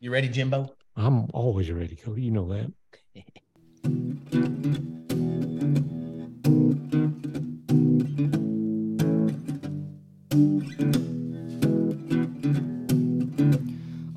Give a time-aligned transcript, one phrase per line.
[0.00, 0.76] You ready, Jimbo?
[0.94, 2.22] I'm always ready, Cody.
[2.22, 2.72] You know that.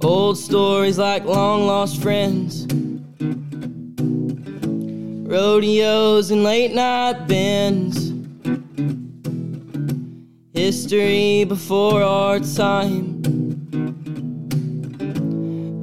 [0.03, 2.67] Old stories like long lost friends,
[5.27, 8.13] rodeos and late night bends,
[10.53, 13.10] history before our time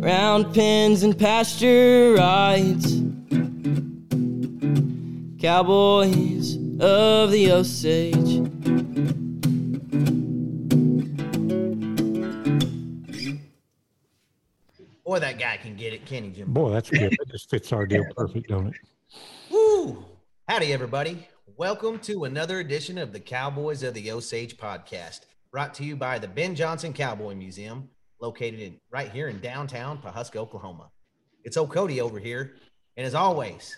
[0.08, 3.02] round pens and pasture rides.
[5.38, 8.38] Cowboys of the Osage.
[15.04, 16.54] Boy, that guy can get it, can he, Jim?
[16.54, 17.10] Boy, that's good.
[17.10, 18.76] That just fits our deal perfect, don't it?
[19.50, 20.06] Woo!
[20.48, 21.28] Howdy, everybody.
[21.58, 26.18] Welcome to another edition of the Cowboys of the Osage podcast, brought to you by
[26.18, 27.90] the Ben Johnson Cowboy Museum,
[28.20, 30.90] located in right here in downtown Pawhuska, Oklahoma.
[31.44, 32.54] It's old Cody over here,
[32.96, 33.76] and as always,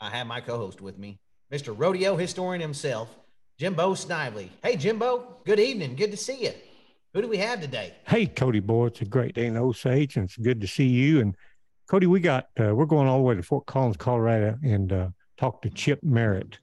[0.00, 1.20] I have my co-host with me,
[1.52, 1.74] Mr.
[1.76, 3.08] Rodeo historian himself,
[3.58, 4.50] Jimbo Snively.
[4.62, 5.36] Hey, Jimbo.
[5.44, 5.96] Good evening.
[5.96, 6.52] Good to see you.
[7.14, 7.92] Who do we have today?
[8.06, 11.20] Hey, Cody, boy, it's a great day in Osage, and it's good to see you.
[11.20, 11.36] And
[11.88, 15.08] Cody, we got uh, we're going all the way to Fort Collins, Colorado, and uh,
[15.36, 16.58] talk to Chip Merritt.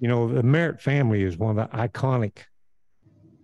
[0.00, 2.40] You know, the Merritt family is one of the iconic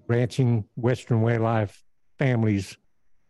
[0.08, 1.82] ranching Western way life
[2.20, 2.76] families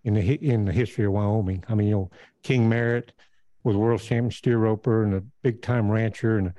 [0.03, 1.65] in the in the history of Wyoming.
[1.69, 2.11] I mean, you know,
[2.43, 3.13] King Merritt
[3.63, 6.53] was world champion steer roper and a big time rancher and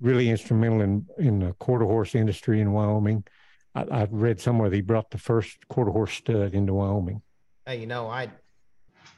[0.00, 3.24] really instrumental in in the quarter horse industry in Wyoming.
[3.74, 7.22] I, have read somewhere that he brought the first quarter horse stud into Wyoming.
[7.64, 8.30] Hey, you know, I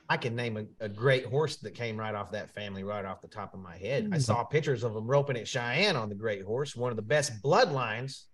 [0.08, 3.22] I can name a, a, great horse that came right off that family, right off
[3.22, 4.10] the top of my head.
[4.12, 4.22] I mm.
[4.22, 7.42] saw pictures of him roping at Cheyenne on the great horse, one of the best
[7.42, 8.24] bloodlines,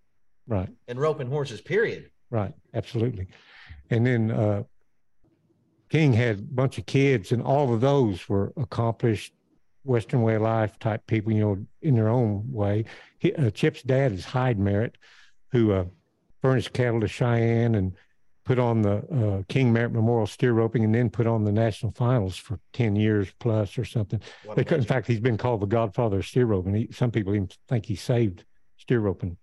[0.48, 1.60] right, in roping horses.
[1.60, 2.10] Period.
[2.30, 3.28] Right, absolutely.
[3.90, 4.62] And then uh,
[5.88, 9.32] King had a bunch of kids, and all of those were accomplished
[9.84, 12.84] Western way of life type people, you know, in their own way.
[13.18, 14.98] He, uh, Chip's dad is Hyde Merritt,
[15.50, 15.84] who uh,
[16.42, 17.94] furnished cattle to Cheyenne and
[18.44, 21.92] put on the uh, King Merritt Memorial steer roping, and then put on the national
[21.92, 24.20] finals for ten years plus or something.
[24.54, 26.74] They could, in fact, he's been called the Godfather of steer roping.
[26.74, 28.44] He, some people even think he saved
[28.76, 29.38] steer roping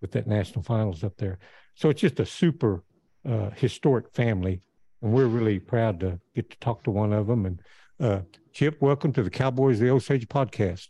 [0.00, 1.38] with that national finals up there.
[1.74, 2.84] So it's just a super
[3.28, 4.60] uh, historic family,
[5.02, 7.46] and we're really proud to get to talk to one of them.
[7.46, 7.62] And
[8.00, 8.20] uh,
[8.52, 10.88] Chip, welcome to the Cowboys the Osage podcast.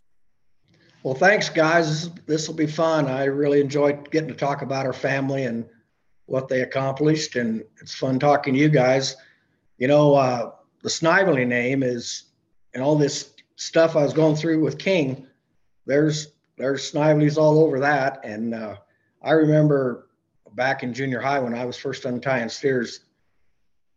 [1.02, 2.10] Well, thanks, guys.
[2.26, 3.06] This will be fun.
[3.06, 5.64] I really enjoyed getting to talk about our family and
[6.26, 9.16] what they accomplished, and it's fun talking to you guys.
[9.78, 10.50] You know, uh,
[10.82, 12.24] the Snively name is,
[12.74, 15.26] and all this stuff I was going through with King.
[15.86, 18.76] There's there's Snively's all over that, and uh,
[19.22, 20.07] I remember
[20.58, 23.00] back in junior high when I was first untying steers.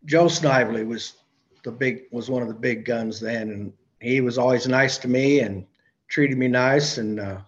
[0.06, 1.14] Joe Snively was
[1.64, 5.08] the big was one of the big guns then, and he was always nice to
[5.08, 5.66] me and
[6.08, 7.40] treated me nice and uh,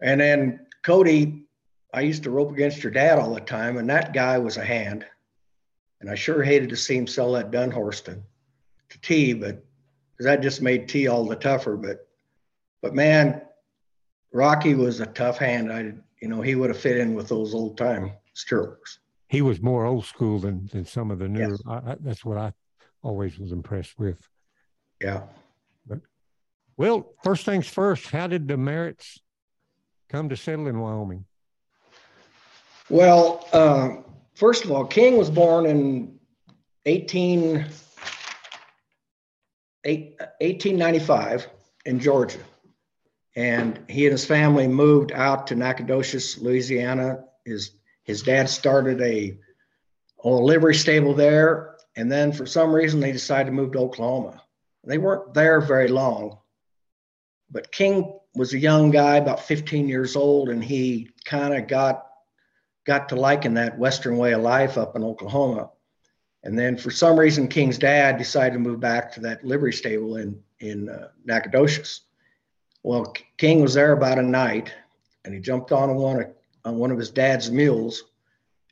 [0.00, 1.46] and then Cody,
[1.94, 4.64] I used to rope against your dad all the time, and that guy was a
[4.64, 5.06] hand.
[6.00, 8.18] And I sure hated to see him sell that dun horse to,
[8.90, 9.64] to T, but
[10.18, 11.76] that just made T all the tougher.
[11.76, 12.06] But
[12.82, 13.40] but man,
[14.32, 15.72] Rocky was a tough hand.
[15.72, 15.94] I
[16.24, 18.98] you know he would have fit in with those old time stirrups.
[19.28, 21.50] He was more old school than than some of the newer.
[21.50, 21.62] Yes.
[21.66, 22.54] I, I, that's what I
[23.02, 24.26] always was impressed with.
[25.02, 25.24] Yeah.
[25.86, 25.98] But,
[26.78, 29.18] Well, first things first, how did the Merritts
[30.08, 31.26] come to settle in Wyoming?
[32.88, 33.96] Well, uh,
[34.34, 36.18] first of all, King was born in
[36.86, 37.66] 18,
[39.84, 41.48] 1895
[41.84, 42.40] in Georgia.
[43.36, 47.24] And he and his family moved out to Nacogdoches, Louisiana.
[47.44, 47.72] His,
[48.04, 49.38] his dad started a,
[50.22, 51.76] a livery stable there.
[51.96, 54.42] And then for some reason, they decided to move to Oklahoma.
[54.84, 56.38] They weren't there very long
[57.54, 62.06] but King was a young guy, about 15 years old, and he kind of got
[62.84, 65.70] got to liking that Western way of life up in Oklahoma.
[66.42, 70.16] And then for some reason, King's dad decided to move back to that livery stable
[70.16, 72.02] in in uh, Nacogdoches.
[72.84, 74.72] Well, King was there about a night,
[75.24, 76.26] and he jumped on one of,
[76.66, 78.04] on one of his dad's mules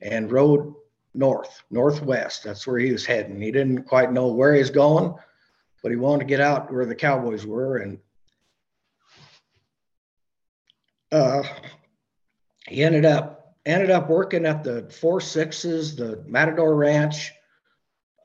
[0.02, 0.74] and rode
[1.14, 2.44] north, northwest.
[2.44, 3.40] That's where he was heading.
[3.40, 5.14] He didn't quite know where he was going,
[5.82, 7.78] but he wanted to get out where the cowboys were.
[7.78, 7.98] And
[11.10, 11.42] uh,
[12.68, 17.32] he ended up ended up working at the Four Sixes, the Matador Ranch,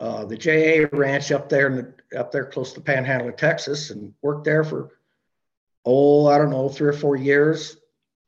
[0.01, 4.13] uh, the JA Ranch up there in the, up there close to Panhandle Texas, and
[4.21, 4.96] worked there for
[5.87, 7.77] oh I don't know three or four years,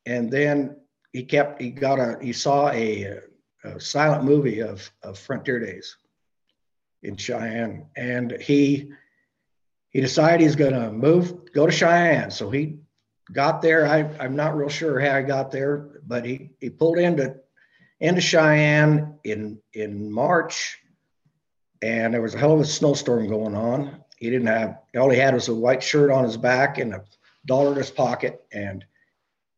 [0.05, 0.77] and then
[1.11, 3.19] he kept he got a he saw a,
[3.65, 5.97] a silent movie of of Frontier Days,
[7.03, 8.91] in Cheyenne, and he
[9.89, 12.29] he decided he's going to move, go to Cheyenne.
[12.29, 12.77] So he
[13.33, 13.87] got there.
[13.87, 17.35] I, I'm not real sure how he got there, but he he pulled into
[17.99, 20.77] into Cheyenne in in March,
[21.81, 24.03] and there was a hell of a snowstorm going on.
[24.17, 27.03] He didn't have all he had was a white shirt on his back and a
[27.45, 28.85] dollar in his pocket, and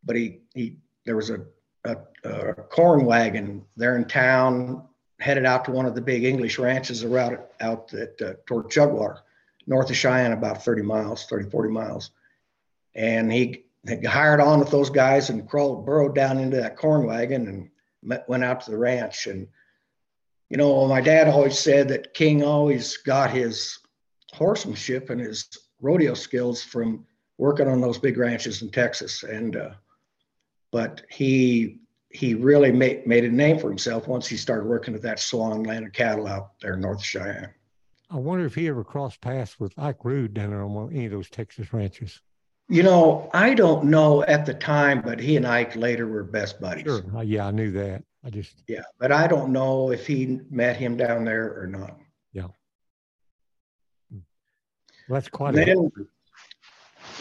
[0.04, 1.42] but he he there was a
[1.86, 4.83] a, a corn wagon there in town
[5.19, 9.19] headed out to one of the big English ranches around out at uh, toward Chugwater,
[9.68, 12.12] north of Cheyenne, about 30 miles, 30, 40 miles.
[12.95, 17.06] And he, he hired on with those guys and crawled, burrowed down into that corn
[17.06, 17.69] wagon and
[18.04, 19.27] met, went out to the ranch.
[19.27, 19.48] And,
[20.50, 23.77] you know, my dad always said that King always got his
[24.34, 25.48] horsemanship and his
[25.81, 27.06] rodeo skills from
[27.42, 29.24] working on those big ranches in Texas.
[29.24, 29.72] And, uh,
[30.72, 31.80] but he
[32.14, 35.64] he really made, made a name for himself once he started working at that Swan
[35.64, 37.50] Land of Cattle out there in north Cheyenne.
[38.10, 41.12] I wonder if he ever crossed paths with Ike Rude down there on any of
[41.12, 42.22] those Texas ranches.
[42.68, 46.60] You know, I don't know at the time, but he and Ike later were best
[46.60, 46.84] buddies.
[46.84, 47.04] Sure.
[47.16, 48.04] Uh, yeah, I knew that.
[48.24, 51.98] I just yeah, but I don't know if he met him down there or not.
[52.34, 52.48] Yeah.
[54.12, 54.22] Well,
[55.10, 55.56] that's quite.
[55.56, 55.92] Then,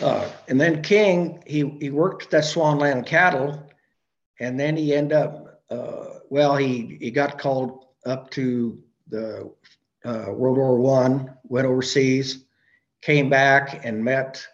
[0.02, 3.70] uh, and then King, he he worked at that Swan Land Cattle
[4.40, 9.52] and then he ended up uh, well he he got called up to the
[10.04, 12.44] uh, world war one went overseas
[13.02, 14.46] came back and met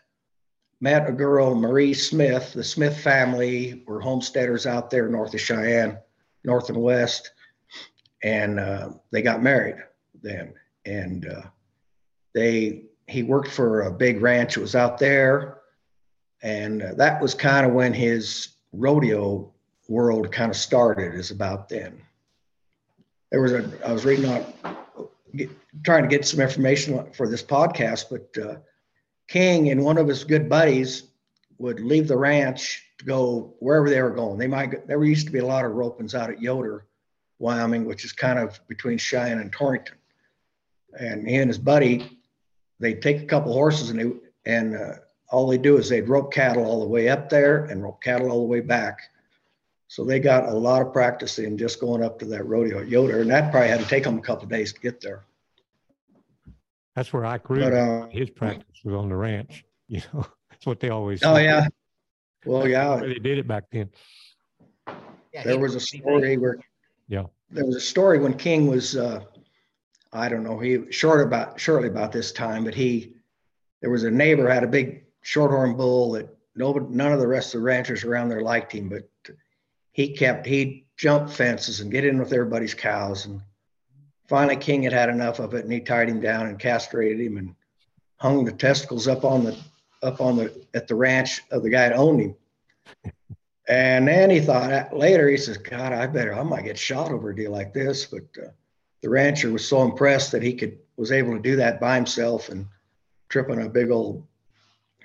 [0.80, 2.52] met a girl marie smith.
[2.52, 5.98] The smith family were homesteaders out there north of cheyenne
[6.44, 7.32] north and west
[8.22, 9.76] and uh, they got married
[10.22, 10.54] then.
[10.84, 11.42] And uh,
[12.34, 15.56] they he worked for a big ranch that was out there
[16.42, 19.52] and that was kind of when his rodeo
[19.88, 22.00] world kind of started is about then.
[23.30, 24.44] There was a, I was reading on,
[25.34, 25.50] get,
[25.82, 28.56] trying to get some information for this podcast, but uh,
[29.28, 31.04] King and one of his good buddies
[31.58, 34.38] would leave the ranch to go wherever they were going.
[34.38, 36.86] They might, there used to be a lot of ropings out at Yoder,
[37.38, 39.96] Wyoming, which is kind of between Cheyenne and Torrington.
[40.98, 42.15] And he and his buddy,
[42.80, 44.92] they'd take a couple horses and they, and uh,
[45.30, 48.30] all they do is they'd rope cattle all the way up there and rope cattle
[48.30, 49.10] all the way back
[49.88, 52.88] so they got a lot of practice in just going up to that rodeo at
[52.88, 55.24] Yoder, and that probably had to take them a couple days to get there.
[56.94, 57.62] That's where I grew.
[57.62, 59.64] Uh, his practice was on the ranch.
[59.88, 61.22] You know, that's what they always.
[61.22, 61.68] Oh yeah.
[62.44, 62.96] Well, yeah.
[62.96, 63.88] They did it back then.
[65.32, 66.58] Yeah, there was a story where.
[67.06, 67.26] Yeah.
[67.52, 69.20] There was a story when King was, uh,
[70.12, 73.12] I don't know, he short about shortly about this time, but he,
[73.80, 77.54] there was a neighbor had a big shorthorn bull that nobody, none of the rest
[77.54, 79.08] of the ranchers around there liked him, but
[79.92, 83.40] he kept he'd jump fences and get in with everybody's cows and
[84.28, 87.38] finally king had had enough of it and he tied him down and castrated him
[87.38, 87.54] and
[88.18, 89.56] hung the testicles up on the
[90.02, 92.34] up on the at the ranch of the guy that owned him.
[93.68, 97.30] And then he thought later he says god i better i might get shot over
[97.30, 98.48] a deal like this but uh,
[99.06, 102.48] the rancher was so impressed that he could was able to do that by himself
[102.48, 102.66] and
[103.28, 104.26] tripping a big old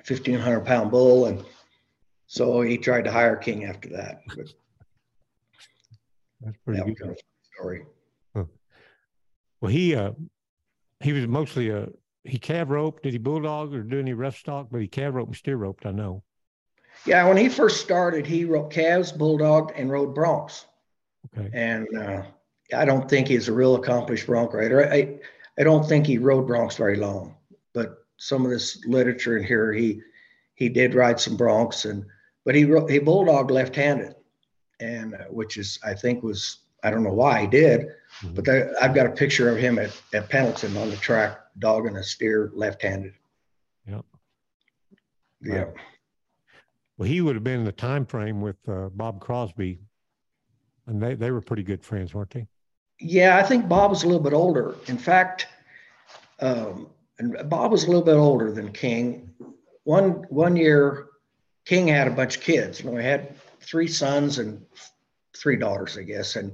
[0.08, 1.46] 1500 pound bull and
[2.26, 4.48] so he tried to hire king after that but
[6.42, 7.16] that's pretty that good.
[7.54, 7.86] story.
[8.36, 8.46] Huh.
[9.60, 10.14] Well, he uh,
[11.00, 11.88] he was mostly a
[12.24, 14.70] he calf roped Did he bulldog or do any rough stock?
[14.72, 15.86] But he calf rope and steer roped.
[15.86, 16.24] I know.
[17.06, 20.66] Yeah, when he first started, he roped calves, bulldogged, and rode broncs.
[21.38, 21.52] Okay.
[21.54, 22.24] And uh,
[22.76, 24.92] I don't think he's a real accomplished bronc rider.
[24.92, 25.20] I,
[25.60, 27.36] I don't think he rode broncs very long,
[27.74, 30.02] but some of this literature in here, he
[30.56, 32.06] he did ride some broncs, and
[32.46, 34.16] but he he bulldogged left-handed
[34.82, 38.34] and uh, which is I think was I don't know why he did, mm-hmm.
[38.34, 41.96] but the, I've got a picture of him at, at Pendleton on the track dogging
[41.96, 43.14] a steer left-handed.
[43.88, 44.06] Yep.
[45.44, 45.66] Yeah.
[46.98, 49.80] Well, he would have been in the time frame with uh, Bob Crosby,
[50.88, 52.48] and they they were pretty good friends, weren't they?
[53.02, 54.76] Yeah, I think Bob was a little bit older.
[54.88, 55.48] In fact,
[56.40, 59.34] um, and Bob was a little bit older than King.
[59.84, 61.08] One one year,
[61.66, 62.84] King had a bunch of kids.
[62.84, 64.64] You know, he had three sons and
[65.36, 66.36] three daughters, I guess.
[66.36, 66.54] And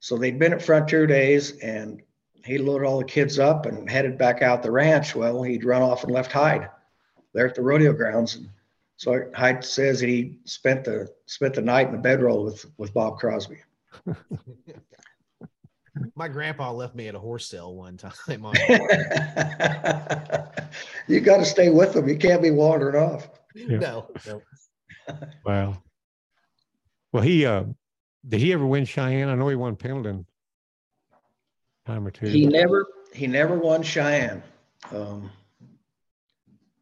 [0.00, 2.02] so they'd been at Frontier Days and
[2.44, 5.14] he loaded all the kids up and headed back out the ranch.
[5.14, 6.68] Well, he'd run off and left Hyde
[7.32, 8.36] there at the rodeo grounds.
[8.36, 8.48] And
[8.96, 13.18] so Hyde says he spent the spent the night in the bedroll with with Bob
[13.18, 13.58] Crosby.
[16.14, 18.12] My grandpa left me at a horse sale one time.
[21.08, 22.08] you got to stay with them.
[22.08, 23.28] You can't be wandering off.
[23.54, 23.78] Yeah.
[23.78, 24.42] No, no.
[25.44, 25.82] Wow.
[27.12, 27.64] Well, he uh,
[28.28, 29.28] did he ever win Cheyenne?
[29.28, 30.26] I know he won Pendleton
[31.86, 32.26] time or two.
[32.26, 34.42] He never he never won Cheyenne.
[34.92, 35.30] Um,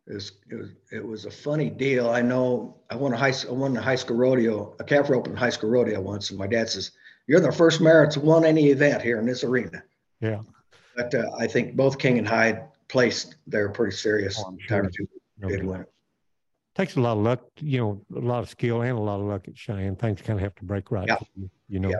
[0.07, 2.11] it was, it was it was a funny deal.
[2.11, 5.37] I know I won a high I won the high school rodeo, a calf roping
[5.37, 6.93] high school rodeo once, and my dad says,
[7.29, 9.83] "You're the first mare that's won any event here in this arena."
[10.21, 10.41] Yeah.
[10.97, 14.43] But uh, I think both King and Hyde placed there pretty serious.
[14.45, 14.83] Oh, sure.
[14.83, 15.09] Time to
[15.39, 15.87] No did win.
[16.75, 19.27] Takes a lot of luck, you know, a lot of skill and a lot of
[19.27, 19.97] luck at Cheyenne.
[19.97, 21.07] Things kind of have to break right.
[21.07, 21.19] Yeah.
[21.37, 21.99] you, You know, Yeah.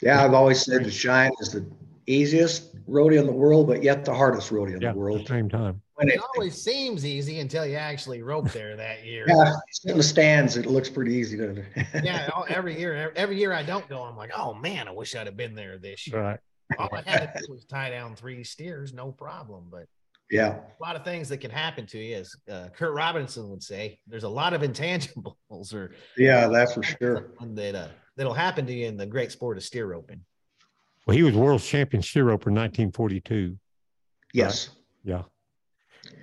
[0.00, 1.66] Yeah, I've always said that Cheyenne is the
[2.06, 5.20] easiest rodeo in the world, but yet the hardest rodeo in yeah, the world.
[5.20, 5.82] at the same time.
[5.98, 9.24] When It it, always seems easy until you actually rope there that year.
[9.26, 9.52] yeah,
[9.84, 11.86] in the stands, it looks pretty easy, doesn't it?
[12.04, 15.16] Yeah, all- every year, every year I don't go, I'm like, oh man, I wish
[15.16, 16.20] I'd have been there this year.
[16.22, 16.38] Right.
[16.78, 19.64] All I had to do was tie down three steers, no problem.
[19.70, 19.86] But
[20.30, 23.62] Yeah, a lot of things that can happen to you, as uh, Kurt Robinson would
[23.62, 27.32] say, there's a lot of intangibles or yeah, that's for sure.
[27.40, 30.20] that uh, that'll happen to you in the great sport of steer roping.
[31.06, 33.56] Well, he was world champion steer roper in 1942.
[34.34, 34.68] Yes.
[35.02, 35.22] Yeah.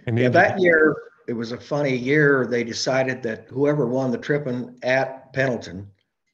[0.08, 0.96] And Yeah, that year,
[1.27, 2.46] it was a funny year.
[2.48, 5.88] They decided that whoever won the tripping at Pendleton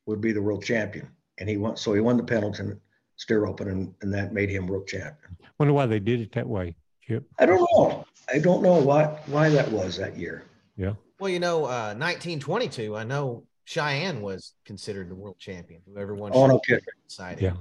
[0.06, 1.08] would be the world champion.
[1.38, 2.80] And he won, so he won the Pendleton
[3.16, 5.38] steer open and, and that made him world champion.
[5.60, 7.24] wonder why they did it that way, Chip.
[7.40, 8.06] I don't know.
[8.34, 10.44] I don't know what, why that was that year.
[10.76, 10.94] Yeah.
[11.20, 15.82] Well, you know, uh, 1922, I know Cheyenne was considered the world champion.
[15.86, 16.94] Whoever won Oh, no Cheyenne kidding.
[17.08, 17.42] decided.
[17.44, 17.54] Yeah.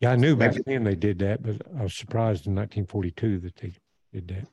[0.00, 3.38] Yeah, I knew back Maybe- then they did that, but I was surprised in 1942
[3.40, 3.72] that they
[4.12, 4.48] did that.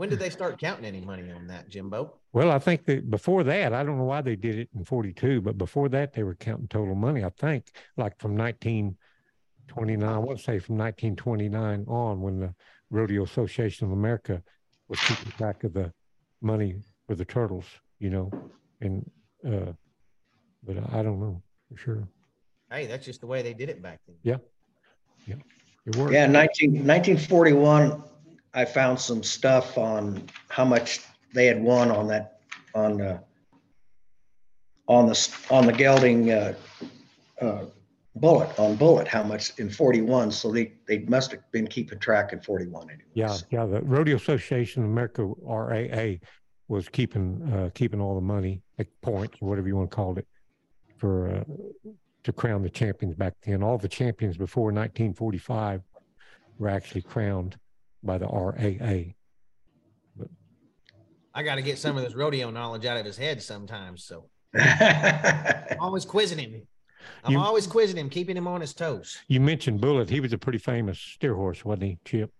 [0.00, 2.14] When did they start counting any money on that, Jimbo?
[2.32, 5.42] Well, I think that before that, I don't know why they did it in 42,
[5.42, 7.22] but before that, they were counting total money.
[7.22, 7.66] I think
[7.98, 12.54] like from 1929, I want to say from 1929 on, when the
[12.88, 14.42] Rodeo Association of America
[14.88, 15.92] was keeping track of the
[16.40, 16.76] money
[17.06, 17.66] for the turtles,
[17.98, 18.30] you know,
[18.80, 19.04] and,
[19.46, 19.72] uh,
[20.62, 22.08] but I don't know for sure.
[22.70, 24.16] Hey, that's just the way they did it back then.
[24.22, 24.38] Yeah.
[25.26, 25.34] Yeah.
[25.84, 26.14] It worked.
[26.14, 28.02] Yeah, 19, 1941,
[28.54, 31.00] I found some stuff on how much
[31.32, 32.40] they had won on that,
[32.74, 33.20] on, uh,
[34.88, 36.54] on the, on the gelding, uh,
[37.40, 37.64] uh,
[38.16, 40.32] bullet, on bullet, how much in 41.
[40.32, 43.04] So they, they must have been keeping track in 41 anyways.
[43.14, 43.66] Yeah, yeah.
[43.66, 46.16] The Rodeo Association of America (RAA)
[46.68, 50.18] was keeping uh, keeping all the money, like points or whatever you want to call
[50.18, 50.26] it,
[50.98, 51.90] for uh,
[52.24, 53.62] to crown the champions back then.
[53.62, 55.82] All the champions before 1945
[56.58, 57.56] were actually crowned
[58.02, 59.12] by the RAA.
[60.16, 60.28] But,
[61.34, 64.04] I got to get some of this rodeo knowledge out of his head sometimes.
[64.04, 66.62] So I'm always quizzing him.
[67.24, 69.18] I'm You- always quizzing him, keeping him on his toes.
[69.28, 72.30] You mentioned Bullet; he was a pretty famous steer horse, wasn't he, Chip?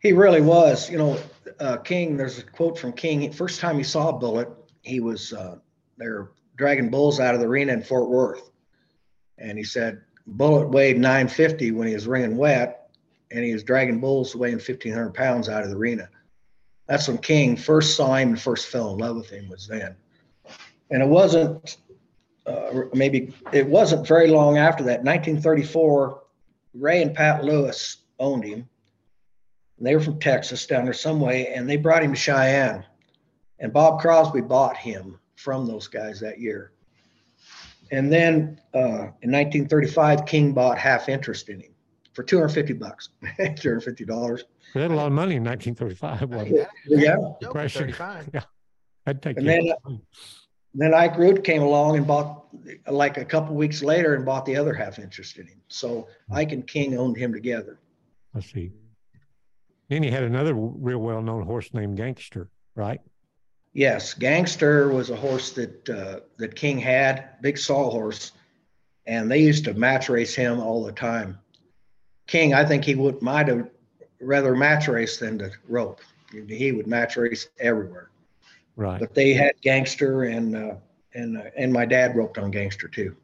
[0.00, 0.90] He really was.
[0.90, 1.18] You know,
[1.60, 3.30] uh, King, there's a quote from King.
[3.32, 4.48] First time he saw Bullet,
[4.82, 5.56] he was, uh,
[5.96, 8.50] they were dragging bulls out of the arena in Fort Worth.
[9.38, 12.81] And he said, Bullet weighed 950 when he was ringing wet,
[13.32, 16.08] and he was dragging bulls weighing 1,500 pounds out of the arena.
[16.86, 19.96] That's when King first saw him and first fell in love with him, was then.
[20.90, 21.78] And it wasn't,
[22.46, 25.04] uh, maybe, it wasn't very long after that.
[25.04, 26.22] 1934,
[26.74, 28.68] Ray and Pat Lewis owned him.
[29.78, 32.84] They were from Texas down there some way, and they brought him to Cheyenne.
[33.58, 36.72] And Bob Crosby bought him from those guys that year.
[37.90, 41.72] And then uh, in 1935, King bought half interest in him
[42.12, 44.44] for 250 bucks, 250 dollars.
[44.74, 46.30] We had a lot of money in 1935.
[46.30, 46.68] Wasn't?
[46.86, 47.16] Yeah.
[47.40, 47.82] Depression.
[47.92, 48.30] 35.
[48.34, 48.42] Yeah,
[49.06, 49.76] I'd take And it.
[50.74, 52.46] Then Ike Rude came along and bought,
[52.86, 55.60] like a couple weeks later, and bought the other half interest in him.
[55.68, 57.78] So Ike and King owned him together.
[58.32, 58.72] Let's see.
[59.90, 63.00] Then he had another real well-known horse named Gangster, right?
[63.74, 68.32] Yes, Gangster was a horse that uh, that King had, big sawhorse,
[69.06, 71.38] and they used to match race him all the time.
[72.32, 73.68] King, I think he would might have
[74.18, 76.00] rather match race than to rope.
[76.48, 78.10] He would match race everywhere.
[78.74, 78.98] Right.
[78.98, 80.74] But they had Gangster, and uh,
[81.12, 83.14] and uh, and my dad roped on Gangster too.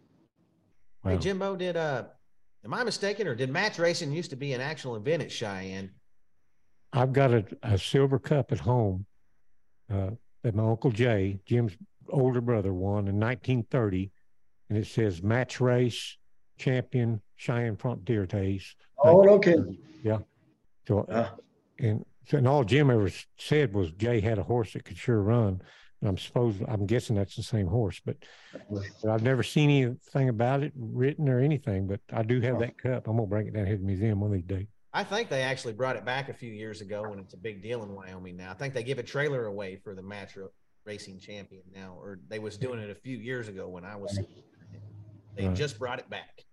[1.04, 2.04] Hey, Jimbo, did uh,
[2.66, 5.90] am I mistaken, or did match racing used to be an actual event at Cheyenne?
[6.92, 9.06] I've got a, a silver cup at home
[9.90, 10.10] uh,
[10.42, 11.72] that my uncle Jay, Jim's
[12.10, 14.10] older brother, won in 1930,
[14.68, 16.18] and it says match race
[16.58, 18.74] champion Cheyenne Frontier Days.
[19.04, 19.56] Oh, okay.
[20.02, 20.18] Yeah.
[20.86, 21.30] So, Uh,
[21.78, 25.22] and, so, and all Jim ever said was Jay had a horse that could sure
[25.22, 25.60] run.
[26.00, 28.16] And I'm supposed, I'm guessing that's the same horse, but,
[28.70, 31.88] but I've never seen anything about it written or anything.
[31.88, 33.08] But I do have that cup.
[33.08, 34.66] I'm gonna bring it down here to the museum one of these days.
[34.92, 37.62] I think they actually brought it back a few years ago, and it's a big
[37.62, 38.50] deal in Wyoming now.
[38.50, 40.38] I think they give a trailer away for the match
[40.84, 44.18] racing champion now, or they was doing it a few years ago when I was.
[45.36, 45.56] They Right.
[45.56, 46.44] just brought it back.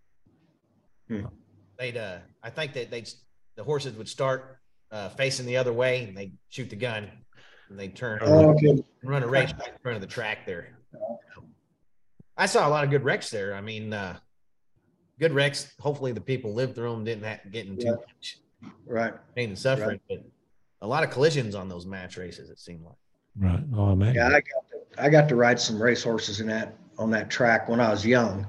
[1.77, 3.09] They'd uh, I think that they'd
[3.55, 4.57] the horses would start
[4.91, 7.09] uh, facing the other way, and they'd shoot the gun,
[7.69, 8.83] and they'd turn Oh, okay.
[9.03, 10.77] run a race right in front of the track there.
[12.37, 13.53] I saw a lot of good wrecks there.
[13.55, 14.17] I mean, uh,
[15.19, 15.73] good wrecks.
[15.79, 17.95] Hopefully, the people lived through them didn't have, get into too Yeah.
[17.95, 18.39] much
[18.85, 19.13] Right.
[19.35, 20.19] pain and suffering, but
[20.81, 22.49] a lot of collisions on those match races.
[22.49, 22.95] It seemed like.
[23.37, 23.63] Right.
[23.73, 24.15] Oh man.
[24.15, 27.29] Yeah, I got to, I got to ride some race horses in that on that
[27.29, 28.47] track when I was young,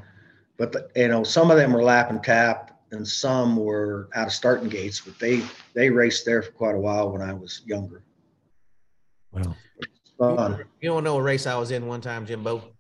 [0.57, 4.27] but the, you know some of them were lap and tap, and some were out
[4.27, 5.01] of starting gates.
[5.01, 5.43] But they
[5.75, 8.03] they raced there for quite a while when I was younger.
[9.33, 9.57] Well,
[10.19, 10.65] Fun.
[10.81, 12.73] You don't know a race I was in one time, Jimbo.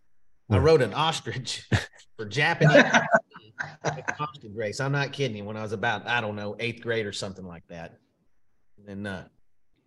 [0.50, 0.60] I No.
[0.62, 1.68] rode an ostrich
[2.16, 2.82] for Japanese
[4.18, 4.80] ostrich race.
[4.80, 5.44] I'm not kidding you.
[5.44, 7.98] When I was about, I don't know, eighth grade or something like that.
[8.88, 9.24] And uh,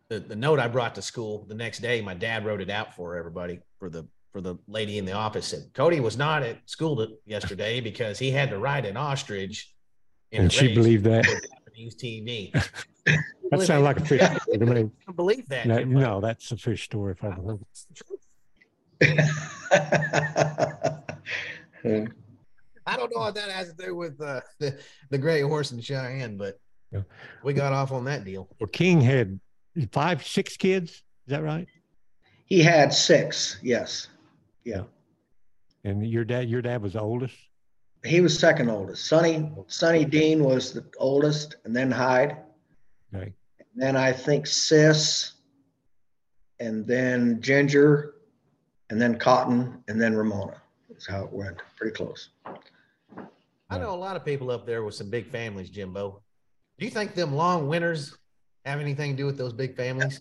[0.09, 2.95] the the note I brought to school the next day, my dad wrote it out
[2.95, 5.47] for everybody for the for the lady in the office.
[5.47, 9.73] Said Cody was not at school yesterday because he had to ride an ostrich.
[10.31, 11.23] In and she race believed that.
[11.65, 12.51] Japanese TV.
[13.51, 14.91] That sounds like a fish story to me.
[15.07, 15.65] I believe that.
[15.65, 15.99] No, Jimbo.
[15.99, 17.59] no, that's a fish story if I ever heard.
[19.01, 19.29] it.
[22.85, 24.77] I don't know what that has to do with uh, the
[25.09, 26.59] the gray horse in Cheyenne, but
[26.91, 27.01] Yeah.
[27.43, 28.47] we got off on that deal.
[28.59, 29.39] Well, King had
[29.91, 30.91] five, six kids.
[30.91, 31.67] Is that right?
[32.45, 33.57] he had six.
[33.63, 34.07] Yes,
[34.63, 34.83] Yeah.
[35.85, 37.35] And your dad, your dad was the oldest.
[38.03, 39.05] He was second oldest.
[39.05, 42.37] Sonny Sonny Dean was the oldest, and then Hyde.
[43.13, 43.33] Okay.
[43.75, 45.33] then I think Sis,
[46.59, 48.15] and then Ginger,
[48.89, 50.61] and then Cotton, and then Ramona.
[50.89, 51.61] That's how it went.
[51.75, 52.29] Pretty close.
[53.69, 56.21] I know a lot of people up there with some big families, Jimbo.
[56.77, 58.17] Do you think them long winters
[58.65, 60.19] have anything to do with those big families?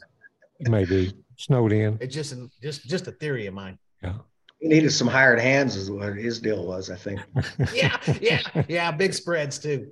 [0.61, 1.99] Maybe snowed in.
[2.01, 3.79] It's just just just a theory of mine.
[4.03, 4.15] Yeah.
[4.61, 6.91] He needed some hired hands, is what his deal was.
[6.91, 7.21] I think.
[7.75, 8.91] Yeah, yeah, yeah.
[8.91, 9.91] Big spreads too.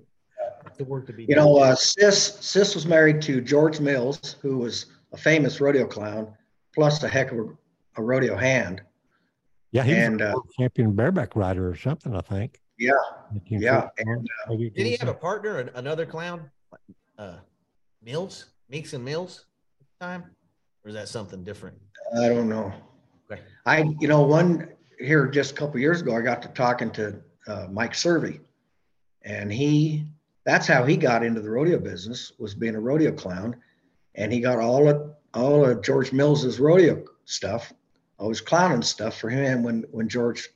[0.77, 1.25] The work to be.
[1.25, 1.45] You done.
[1.47, 6.35] know, uh, Sis Sis was married to George Mills, who was a famous rodeo clown,
[6.75, 7.47] plus a heck of a,
[7.97, 8.83] a rodeo hand.
[9.73, 12.15] Yeah, he And, was a uh, champion bareback rider or something.
[12.15, 12.61] I think.
[12.79, 12.93] Yeah,
[13.49, 13.89] yeah,
[14.49, 16.51] Maybe Did he have a partner, another clown,
[17.19, 17.37] uh,
[18.03, 19.47] Mills, Meeks and Mills,
[19.99, 20.25] time,
[20.85, 21.79] or is that something different?
[22.19, 22.73] I don't know.
[23.65, 27.21] I, you know, one here just a couple years ago, I got to talking to
[27.47, 28.41] uh, Mike Cervi,
[29.23, 30.07] and he,
[30.45, 33.57] that's how he got into the rodeo business was being a rodeo clown,
[34.15, 37.73] and he got all of all of George Mills's rodeo stuff,
[38.19, 40.49] all his clowning stuff for him when when George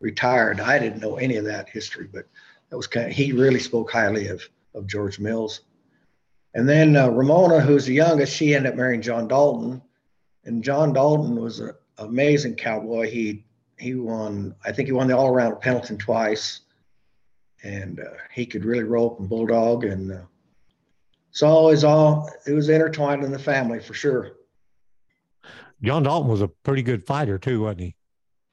[0.00, 0.60] retired.
[0.60, 2.26] I didn't know any of that history, but
[2.70, 4.42] that was kind of, he really spoke highly of
[4.74, 5.60] of George Mills.
[6.54, 9.82] And then uh, Ramona, who's the youngest, she ended up marrying John Dalton,
[10.44, 13.08] and John Dalton was an amazing cowboy.
[13.10, 13.44] He
[13.78, 16.60] he won, I think he won the all around at Pendleton twice,
[17.62, 20.20] and uh, he could really rope and bulldog, and uh,
[21.30, 24.32] so it was all it was intertwined in the family for sure.
[25.82, 27.94] John Dalton was a pretty good fighter too, wasn't he?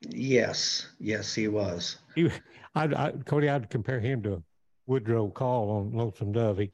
[0.02, 1.98] Yes, yes, he was.
[2.16, 2.32] He,
[2.76, 4.44] I'd, I, Cody, I'd compare him to
[4.86, 6.60] Woodrow Call on Lonesome Dove.
[6.60, 6.72] He,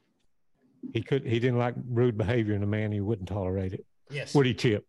[0.93, 2.91] he could, he didn't like rude behavior in a man.
[2.91, 3.86] He wouldn't tolerate it.
[4.12, 4.36] Yes.
[4.36, 4.86] Woody Chip.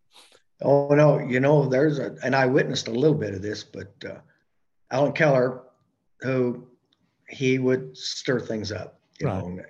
[0.65, 3.93] Oh no, you know, there's a, and I witnessed a little bit of this, but
[4.09, 4.19] uh,
[4.91, 5.63] Alan Keller,
[6.21, 6.67] who
[7.29, 9.45] he would stir things up, you Right.
[9.45, 9.63] know.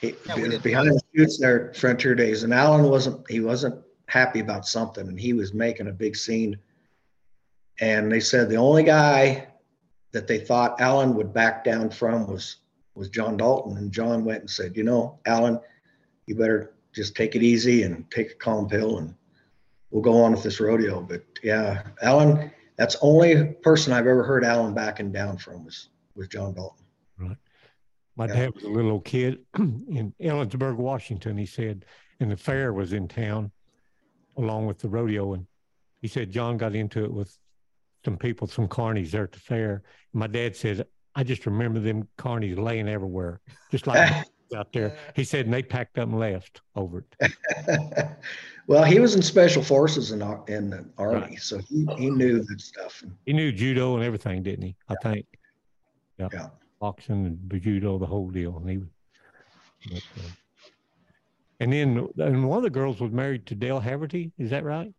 [0.00, 4.40] He, Yeah, behind the chutes there at Frontier Days, and Alan wasn't he wasn't happy
[4.40, 6.56] about something, and he was making a big scene.
[7.80, 9.48] And they said the only guy
[10.12, 12.56] that they thought Alan would back down from was
[12.94, 15.58] was John Dalton, and John went and said, you know, Alan,
[16.26, 19.14] you better just take it easy and take a calm pill and
[19.90, 21.00] we'll go on with this rodeo.
[21.00, 26.28] But yeah, Alan, that's only person I've ever heard Alan backing down from was was
[26.28, 26.84] John Dalton.
[27.18, 27.36] Right.
[28.16, 28.34] My Yeah.
[28.34, 31.36] dad was a little old kid in Ellensburg, Washington.
[31.38, 31.84] He said,
[32.18, 33.50] and the fair was in town
[34.36, 35.34] along with the rodeo.
[35.34, 35.46] And
[36.02, 37.36] he said John got into it with
[38.04, 39.82] some people, some carnies there at the fair.
[40.12, 44.96] My dad said, I just remember them carnies laying everywhere, just like out there.
[45.14, 47.32] He said, and they packed up and left over it.
[48.66, 51.38] well, he was in special forces in in the army, Right.
[51.40, 53.02] so he, he knew that stuff.
[53.26, 54.76] He knew judo and everything, didn't he?
[54.88, 55.26] I think.
[56.18, 56.28] Yeah.
[56.32, 56.48] Yeah.
[56.80, 58.56] Boxing and judo, the whole deal.
[58.56, 58.88] And he was.
[59.90, 60.28] but, uh,
[61.60, 64.32] and then and one of the girls was married to Dale Haverty.
[64.38, 64.92] Is that right?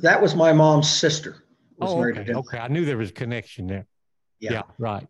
[0.00, 1.44] That was my mom's sister.
[1.78, 2.26] Was Oh, married okay.
[2.26, 2.38] to Dale.
[2.40, 2.58] Okay.
[2.58, 3.86] I knew there was a connection there.
[4.40, 4.62] Yeah.
[4.78, 5.08] right.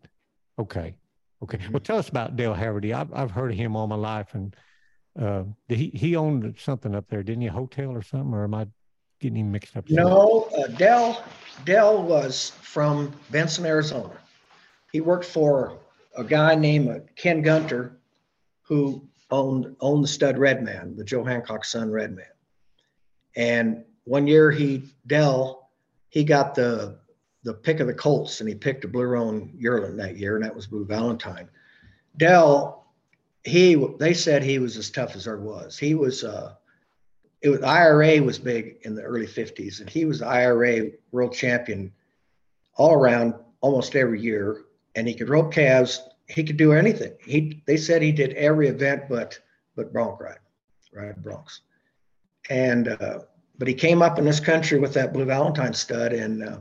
[0.59, 0.95] Okay.
[1.43, 1.57] Okay.
[1.57, 1.71] Mhm.
[1.71, 2.93] Well, tell us about Dale Haverty.
[2.93, 4.33] I've, I've heard of him all my life.
[4.33, 4.55] And
[5.19, 7.47] uh, he, he owned something up there, didn't he?
[7.47, 8.33] A hotel or something?
[8.33, 8.67] Or am I
[9.19, 9.89] getting him mixed up?
[9.89, 11.23] No, uh, Dell
[11.65, 14.17] Dell was from Benson, Arizona.
[14.91, 15.77] He worked for
[16.17, 17.97] a guy named uh, Ken Gunter
[18.61, 22.25] who owned owned the stud Redman, the Joe Hancock son Redman.
[23.35, 25.69] And one year he Dell
[26.09, 26.97] he got the
[27.45, 30.43] the pick of the Colts and he picked a blue roan yearling that year, and
[30.43, 31.47] that was Blue Valentine.
[32.17, 32.87] Dell,
[33.43, 35.77] he they said he was as tough as there was.
[35.77, 36.55] He was uh
[37.41, 41.93] it was IRA was big in the early 50s, and he was IRA world champion
[42.75, 44.63] all around almost every year.
[44.95, 47.13] And he could rope calves, he could do anything.
[47.23, 49.39] He they said he did every event but
[49.75, 50.39] but bronc ride,
[50.91, 51.59] ride broncs.
[52.49, 53.19] And uh,
[53.59, 56.57] but he came up in this country with that blue Valentine stud, and uh,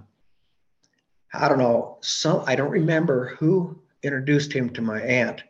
[1.34, 5.42] I don't know some I don't remember who introduced him to my aunt,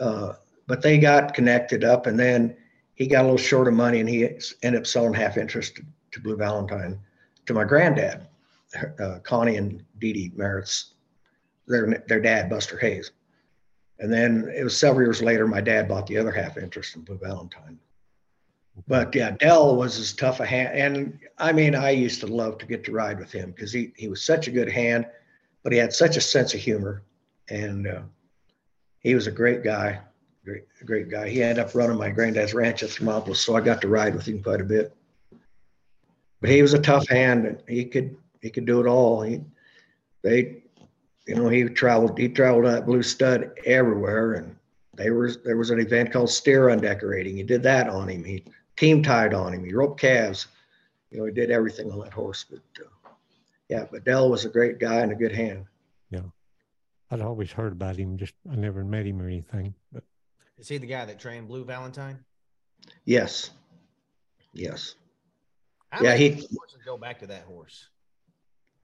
[0.00, 0.34] uh,
[0.66, 2.56] but they got connected up, and then
[2.94, 4.24] he got a little short of money, and he
[4.62, 5.80] ended up selling half interest
[6.12, 6.98] to, Blue Valentine
[7.46, 8.26] to my granddad,
[9.00, 10.94] uh, Connie and Dee Dee Merritt's
[11.66, 13.12] their their dad, Buster Hayes.
[13.98, 17.02] And then it was several years later, my dad bought the other half interest in
[17.02, 17.78] Blue Valentine.
[18.88, 20.78] But yeah, Dell was as tough a hand.
[20.78, 23.92] And I mean, I used to love to get to ride with him because he,
[23.96, 25.06] he was such a good hand,
[25.62, 27.02] but he had such a sense of humor.
[27.48, 28.02] And uh,
[29.00, 30.00] he was a great guy,
[30.44, 31.28] great, great guy.
[31.28, 34.26] He ended up running my granddad's ranch at Thermopolis, so I got to ride with
[34.26, 34.94] him quite a bit.
[36.40, 37.46] But he was a tough hand.
[37.46, 39.22] And he could he could do it all.
[39.22, 39.40] He
[40.22, 40.62] they
[41.26, 44.34] you know, he traveled, he traveled that blue stud everywhere.
[44.34, 44.56] And
[44.94, 47.36] there was, there was an event called steer undecorating.
[47.36, 48.24] He did that on him.
[48.24, 48.44] He
[48.76, 49.64] team tied on him.
[49.64, 50.46] He roped calves.
[51.10, 52.44] You know, he did everything on that horse.
[52.48, 53.10] But uh,
[53.68, 55.66] yeah, but Dell was a great guy and a good hand.
[56.10, 56.22] Yeah.
[57.10, 58.16] I'd always heard about him.
[58.16, 60.02] Just, I never met him or anything, but.
[60.58, 62.24] Is he the guy that trained Blue Valentine?
[63.04, 63.50] Yes.
[64.52, 64.94] Yes.
[65.90, 66.16] How yeah.
[66.16, 67.88] He horses go back to that horse.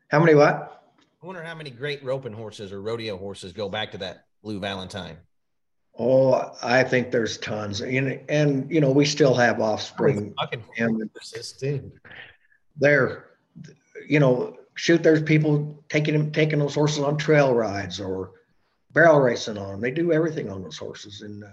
[0.09, 0.83] How many what?
[1.23, 4.61] I wonder how many great roping horses or rodeo horses go back to that Blue
[4.61, 5.17] Valentine.
[5.99, 10.19] Oh, I think there's tons, and and you know we still have offspring.
[10.19, 10.33] And
[12.77, 13.31] they're,
[14.09, 15.03] you know, shoot.
[15.03, 18.31] There's people taking them, taking those horses on trail rides or
[18.93, 19.81] barrel racing on them.
[19.81, 21.49] They do everything on those horses, and uh,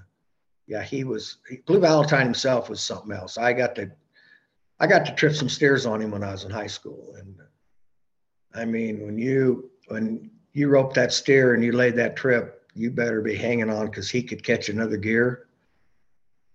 [0.68, 3.40] yeah, he was Blue Valentine himself was something else.
[3.40, 3.92] I got to,
[4.80, 7.36] I got to trip some steers on him when I was in high school, and
[8.54, 12.92] I mean, when you when you rope that steer and you laid that trip, you
[12.92, 15.48] better be hanging on because he could catch another gear.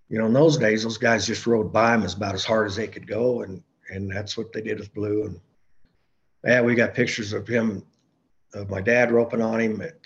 [0.09, 2.67] You know, in those days, those guys just rode by him as about as hard
[2.67, 5.25] as they could go, and and that's what they did with Blue.
[5.25, 5.41] And
[6.45, 7.83] yeah, we got pictures of him,
[8.55, 9.97] of my dad roping on him at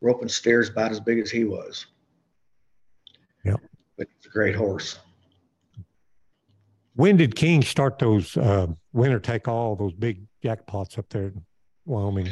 [0.00, 1.86] roping steers about as big as he was.
[3.44, 3.56] Yeah,
[3.96, 4.98] but he's a great horse.
[6.94, 11.44] When did King start those uh, winner take all those big jackpots up there in
[11.84, 12.28] Wyoming?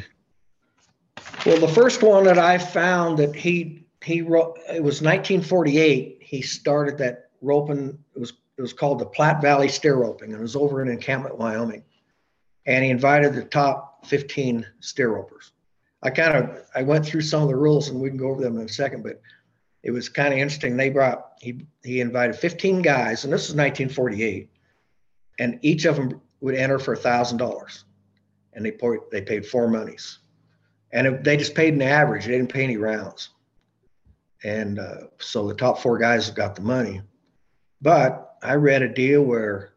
[1.44, 6.18] Well, the first one that I found that he he wrote it was 1948.
[6.20, 7.98] He started that roping.
[8.14, 10.88] It was it was called the Platte Valley Steer Roping, and it was over in
[10.88, 11.84] Encampment, Wyoming.
[12.66, 15.52] And he invited the top 15 steer ropers.
[16.02, 18.42] I kind of I went through some of the rules, and we can go over
[18.42, 19.02] them in a second.
[19.02, 19.20] But
[19.82, 20.76] it was kind of interesting.
[20.76, 24.50] They brought he he invited 15 guys, and this was 1948,
[25.38, 27.84] and each of them would enter for a thousand dollars
[28.56, 30.18] and they paid they paid four monies,
[30.96, 32.24] and it, they just paid an average.
[32.24, 33.28] They didn't pay any rounds,
[34.42, 37.02] and uh, so the top four guys got the money.
[37.82, 39.74] But I read a deal where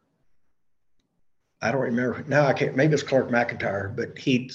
[1.62, 2.45] I don't remember now.
[2.45, 2.75] I can't.
[2.77, 4.53] Maybe it's Clark McEntire, but he'd,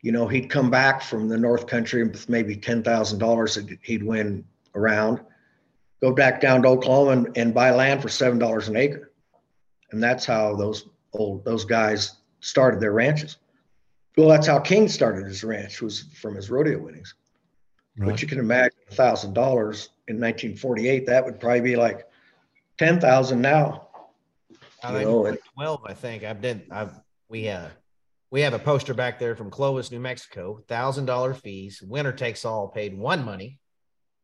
[0.00, 3.78] you know, he'd come back from the North Country with maybe ten thousand dollars that
[3.82, 4.42] he'd win
[4.74, 5.20] around,
[6.00, 9.12] go back down to Oklahoma and, and buy land for seven dollars an acre,
[9.92, 13.36] and that's how those old those guys started their ranches.
[14.16, 17.14] Well, that's how King started his ranch was from his rodeo winnings.
[17.96, 18.10] Right.
[18.10, 21.06] But you can imagine a thousand dollars in 1948.
[21.06, 22.06] That would probably be like
[22.78, 23.88] ten thousand now.
[24.82, 25.80] I think know, twelve.
[25.86, 26.62] I think I've done.
[26.70, 26.92] I've
[27.28, 27.68] we uh
[28.30, 30.60] we have a poster back there from Clovis, New Mexico.
[30.68, 31.82] Thousand dollar fees.
[31.82, 32.68] Winner takes all.
[32.68, 33.58] Paid one money.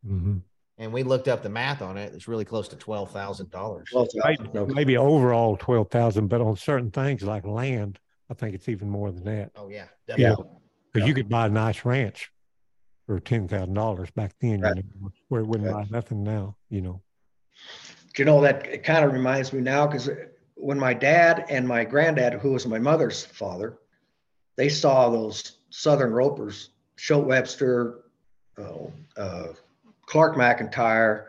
[0.06, 0.38] Mm-hmm.
[0.78, 2.12] And we looked up the math on it.
[2.14, 3.88] It's really close to twelve thousand dollars.
[3.94, 7.98] Maybe, maybe overall twelve thousand, but on certain things like land,
[8.30, 9.50] I think it's even more than that.
[9.56, 10.46] Oh yeah, definitely.
[10.46, 10.58] Yeah,
[10.92, 12.30] because you could buy a nice ranch
[13.06, 14.76] for ten thousand dollars back then, right.
[14.76, 15.90] you know, where it wouldn't right.
[15.90, 16.56] buy nothing now.
[16.68, 17.02] You know.
[18.16, 20.10] You know that it kind of reminds me now because
[20.54, 23.78] when my dad and my granddad, who was my mother's father,
[24.56, 28.00] they saw those Southern ropers, Shoat Webster,
[28.58, 29.46] uh, uh,
[30.06, 31.26] Clark McEntire,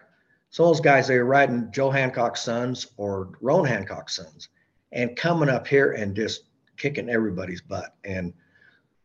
[0.60, 4.50] of those guys, they were riding Joe Hancock's sons or Roan Hancock's sons
[4.92, 6.44] and coming up here and just
[6.82, 7.94] kicking everybody's butt.
[8.04, 8.34] And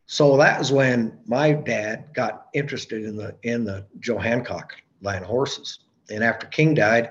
[0.06, 5.22] So that was when my dad got interested in the in the Joe Hancock line
[5.22, 5.80] of horses.
[6.08, 7.10] And after King died,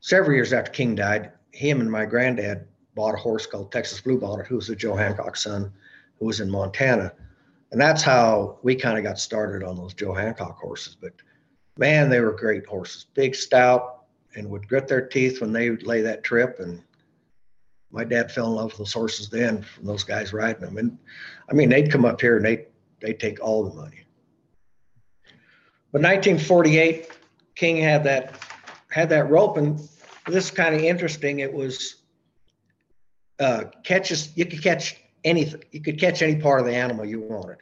[0.00, 4.46] several years after King died, him and my granddad bought a horse called Texas Bluebonnet,
[4.46, 5.72] who was a Joe Hancock son,
[6.18, 7.12] who was in Montana.
[7.70, 10.96] And that's how we kind of got started on those Joe Hancock horses.
[10.98, 11.12] But
[11.76, 15.86] man, they were great horses, big, stout, and would grit their teeth when they would
[15.86, 16.58] lay that trip.
[16.60, 16.82] And
[17.96, 20.76] my dad fell in love with those horses then from those guys riding them.
[20.76, 20.98] And
[21.50, 22.66] I mean, they'd come up here and they
[23.00, 24.06] they take all the money.
[25.92, 27.10] But 1948,
[27.54, 28.38] King had that
[28.90, 29.78] had that rope, and
[30.26, 31.38] this is kind of interesting.
[31.38, 31.96] It was
[33.40, 34.36] uh, catches.
[34.36, 35.64] You could catch anything.
[35.72, 37.58] You could catch any part of the animal you wanted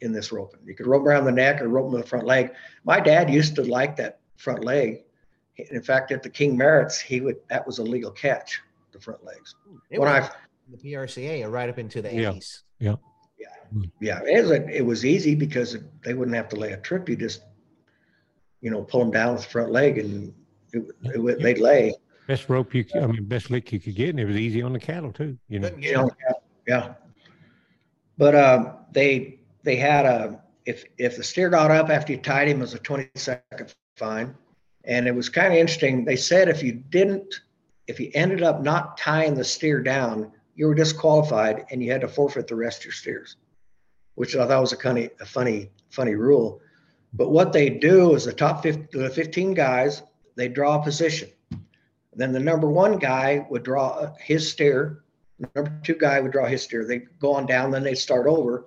[0.00, 0.60] in this roping.
[0.64, 2.52] You could rope around the neck or rope them the front leg.
[2.84, 5.02] My dad used to like that front leg.
[5.56, 8.60] In fact, at the King Merritt's, he would that was a legal catch,
[8.94, 9.54] the front legs.
[9.90, 10.28] It when I
[10.70, 12.62] the PRCA are right up into the yeah, 80s.
[12.78, 12.96] Yeah.
[13.38, 13.82] Yeah.
[14.00, 14.20] Yeah.
[14.24, 17.08] It was, it was easy because they wouldn't have to lay a trip.
[17.08, 17.42] You just,
[18.60, 20.32] you know, pull them down with the front leg and
[20.72, 21.94] it, it, they'd lay.
[22.26, 24.72] Best rope you, I mean, best lick you could get, and it was easy on
[24.72, 25.36] the cattle too.
[25.48, 25.70] You know.
[25.78, 26.06] Yeah.
[26.66, 26.94] yeah.
[28.16, 32.48] But um, they they had a if if the steer got up after you tied
[32.48, 34.34] him, it was a 20 second fine,
[34.84, 36.06] and it was kind of interesting.
[36.06, 37.42] They said if you didn't,
[37.86, 42.00] if you ended up not tying the steer down, you were disqualified and you had
[42.00, 43.36] to forfeit the rest of your steers,
[44.14, 46.60] which I thought was a of a funny funny rule.
[47.12, 50.02] But what they do is the top 50, the 15 guys
[50.36, 51.28] they draw a position.
[52.14, 55.04] Then the number one guy would draw his steer.
[55.54, 56.84] Number two guy would draw his steer.
[56.84, 58.66] They go on down, then they start over.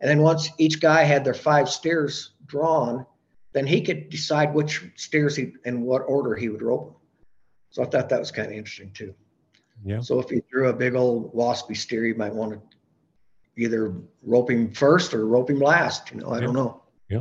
[0.00, 3.06] And then once each guy had their five steers drawn,
[3.52, 6.97] then he could decide which steers he and what order he would rope.
[7.78, 9.14] So I thought that was kind of interesting too.
[9.84, 10.00] Yeah.
[10.00, 12.60] So if you threw a big old waspy steer, you might want to
[13.56, 16.10] either rope him first or rope him last.
[16.10, 16.40] You know, I yeah.
[16.40, 16.82] don't know.
[17.08, 17.20] Yeah.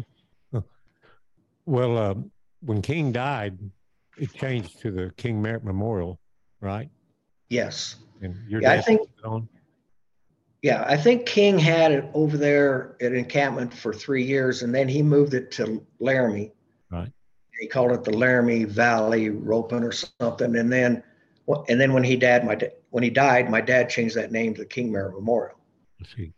[0.51, 0.61] Huh.
[1.67, 2.15] Well, uh,
[2.61, 3.59] when King died,
[4.17, 6.19] it changed to the King Merritt Memorial,
[6.59, 6.89] right?
[7.49, 7.97] Yes.
[8.23, 9.01] And your yeah, I think.
[9.01, 9.47] it on?
[10.63, 14.87] Yeah, I think King had it over there at encampment for three years, and then
[14.87, 16.51] he moved it to Laramie.
[16.89, 17.11] Right.
[17.59, 21.03] He called it the Laramie Valley Roping or something, and then,
[21.67, 22.57] and then when he died, my
[22.91, 25.57] when he died, my dad changed that name to the King Merritt Memorial.
[25.99, 26.33] Let's see.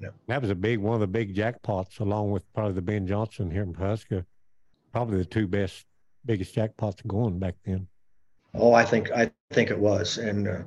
[0.00, 0.10] No.
[0.28, 3.50] That was a big one of the big jackpots, along with probably the Ben Johnson
[3.50, 4.24] here in Pawhuska.
[4.92, 5.84] Probably the two best,
[6.24, 7.86] biggest jackpots going back then.
[8.54, 10.62] Oh, I think I think it was, and uh,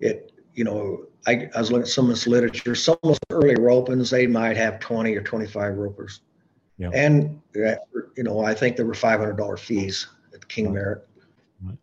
[0.00, 2.74] it you know I, I was looking at some of this literature.
[2.74, 6.20] Some of those early ropings, they might have 20 or 25 ropers.
[6.78, 6.90] Yeah.
[6.94, 11.06] And, you know, I think there were $500 fees at King Merritt.
[11.60, 11.76] Right.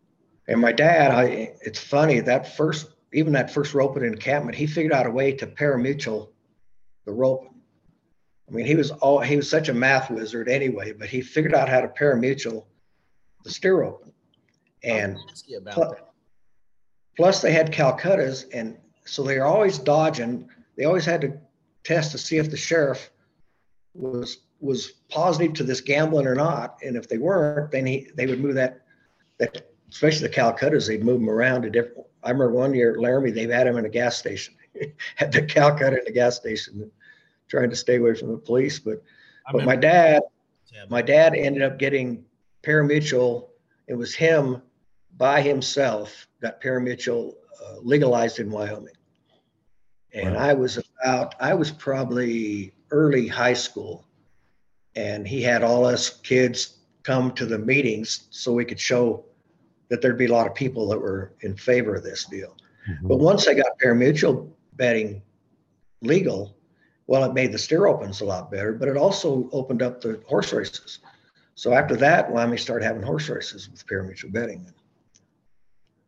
[0.47, 4.93] And my dad, I, it's funny that first, even that first roping encampment, he figured
[4.93, 6.29] out a way to parimutuel
[7.05, 7.47] the rope.
[8.47, 11.53] I mean, he was all, he was such a math wizard anyway, but he figured
[11.53, 12.65] out how to parimutuel
[13.43, 14.13] the steer roping.
[14.83, 15.17] And
[15.71, 15.95] plus,
[17.17, 20.49] plus they had Calcuttas and so they are always dodging.
[20.77, 21.37] They always had to
[21.83, 23.11] test to see if the sheriff
[23.93, 26.77] was was positive to this gambling or not.
[26.83, 28.81] And if they weren't, then he they would move that
[29.37, 32.05] that especially the Calcuttas, they'd move them around to different.
[32.23, 34.55] I remember one year at Laramie, they've had him in a gas station,
[35.15, 36.91] had the Calcutta in the gas station,
[37.47, 38.79] trying to stay away from the police.
[38.79, 39.03] But
[39.51, 40.23] but my dad,
[40.89, 42.25] my dad ended up getting
[42.63, 43.49] parimutuel.
[43.87, 44.61] It was him
[45.17, 48.93] by himself got parimutuel uh, legalized in Wyoming.
[50.13, 50.41] And wow.
[50.41, 54.04] I was about, I was probably early high school.
[54.95, 59.25] And he had all us kids come to the meetings so we could show
[59.89, 62.55] that there'd be a lot of people that were in favor of this deal.
[62.89, 63.07] Mm-hmm.
[63.07, 65.21] But once they got parimutuel betting
[66.01, 66.55] legal,
[67.07, 70.21] well, it made the steer opens a lot better, but it also opened up the
[70.27, 70.99] horse races.
[71.55, 74.65] So after that, Wyoming started having horse races with parimutuel betting.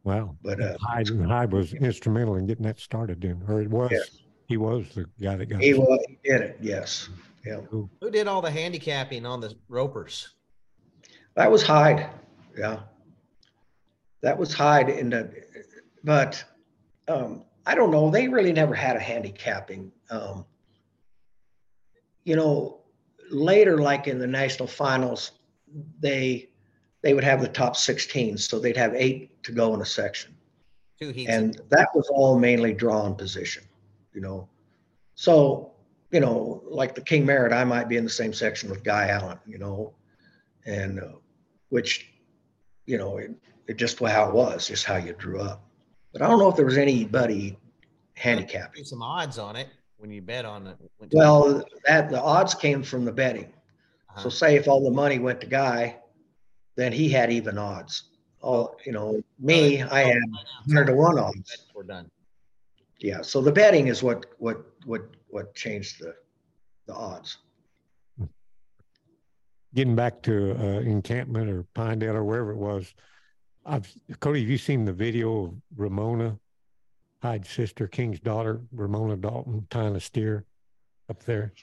[0.04, 0.36] Wow.
[0.42, 3.92] But uh, Hyde, Hyde was instrumental in getting that started then, or it was.
[3.92, 4.10] Yes.
[4.48, 5.74] He was the guy that got he.
[5.74, 6.58] Was, he did it.
[6.62, 7.10] Yes.
[7.48, 7.62] Yeah.
[7.70, 10.30] Who did all the handicapping on the ropers?
[11.36, 12.10] That was Hyde.
[12.58, 12.80] Yeah.
[14.22, 15.32] That was Hyde in the,
[16.04, 16.44] but
[17.08, 18.10] um, I don't know.
[18.10, 19.92] They really never had a handicapping.
[20.10, 20.46] Um,
[22.24, 22.82] you know,
[23.32, 25.32] later, like in the national finals,
[26.00, 26.50] they
[27.02, 28.38] they would have the top 16.
[28.38, 30.36] So they'd have eight to go in a section.
[31.00, 31.30] Two heats.
[31.30, 33.64] And that was all mainly drawn position,
[34.14, 34.50] you know.
[35.16, 35.74] So,
[36.12, 39.10] you know, like the King Merritt, I might be in the same section with Guy
[39.10, 39.94] Allen, you know,
[40.66, 41.14] and uh,
[41.70, 42.10] which,
[42.86, 43.32] you know, it,
[43.68, 45.64] it just how it was, just how you drew up.
[46.14, 47.58] But I don't know if there was anybody
[48.16, 48.86] handicapping.
[48.86, 49.68] Some odds on it.
[49.98, 50.78] when you bet on it?
[51.12, 53.54] Well, that, the odds came from the betting.
[54.10, 54.22] Uh-huh.
[54.22, 55.98] So say if all the money went to Guy,
[56.76, 58.04] then he had even odds.
[58.42, 60.22] All, you know, me, I had
[60.68, 61.66] hundred to one odds.
[61.76, 62.10] We're done.
[63.00, 66.14] Yeah, so the betting is what, what, what, what changed the,
[66.86, 67.38] the odds.
[69.74, 72.94] Getting back to uh, encampment or Pinedale or wherever it was,
[73.66, 74.40] I've Cody.
[74.40, 76.40] Have you seen the video of Ramona
[77.22, 80.46] Hyde's sister, King's daughter, Ramona Dalton, tying a steer
[81.10, 81.54] up there?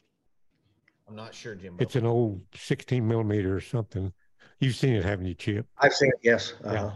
[1.09, 1.77] I'm not sure, Jim.
[1.81, 4.13] It's an old 16 millimeter or something.
[4.61, 5.67] You've seen it, haven't you, Chip?
[5.79, 6.55] I've seen it, yes.
[6.63, 6.91] Uh-huh.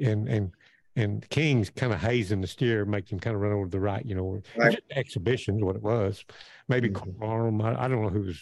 [0.00, 0.52] And and
[0.96, 3.80] and King's kind of hazing the steer, making him kind of run over to the
[3.80, 4.04] right.
[4.04, 4.72] You know, Right.
[4.72, 6.24] just exhibitions, what it was.
[6.68, 7.18] Maybe Mhm.
[7.18, 8.40] Carl I, I don't know who was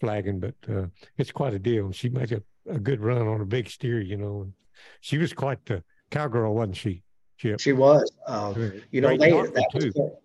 [0.00, 1.86] flagging, but uh, it's quite a deal.
[1.86, 4.42] And she made a, a good run on a big steer, you know.
[4.42, 4.52] And
[5.00, 7.02] she was quite the cowgirl, wasn't she,
[7.38, 7.60] Chip?
[7.60, 10.16] She was, um, you know, they, that was, the-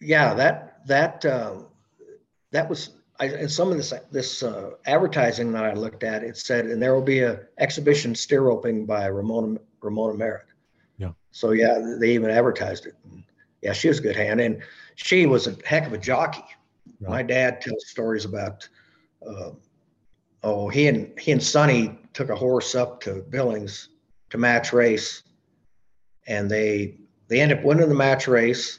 [0.00, 1.56] yeah, that, that, uh,
[2.52, 6.36] that was, I, and some of this, this, uh, advertising that I looked at, it
[6.36, 10.46] said, and there will be a exhibition steer roping by Ramona, Ramona Merritt.
[11.34, 12.94] So, yeah, they even advertised it.
[13.60, 14.40] Yeah, she was a good hand.
[14.40, 14.62] And
[14.94, 16.44] she was a heck of a jockey.
[17.00, 18.68] My dad tells stories about,
[19.26, 19.50] uh,
[20.44, 23.88] oh, he and, he and Sonny took a horse up to Billings
[24.30, 25.24] to match race.
[26.28, 28.78] And they they end up winning the match race.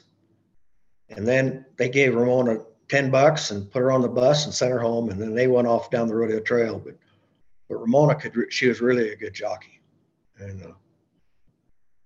[1.10, 4.72] And then they gave ramona 10 bucks and put her on the bus and sent
[4.72, 5.10] her home.
[5.10, 6.78] And then they went off down the rodeo trail.
[6.82, 6.96] But
[7.68, 9.82] but ramona could she was really a good jockey.
[10.38, 10.72] And uh,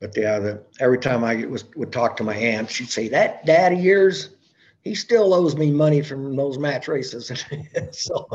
[0.00, 3.44] but yeah the, every time i was would talk to my aunt she'd say that
[3.46, 4.30] dad of yours
[4.82, 7.30] he still owes me money from those match races
[7.92, 8.26] so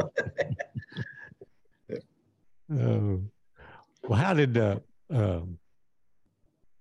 [2.72, 3.18] Uh,
[4.08, 4.80] well, how did uh,
[5.12, 5.58] um,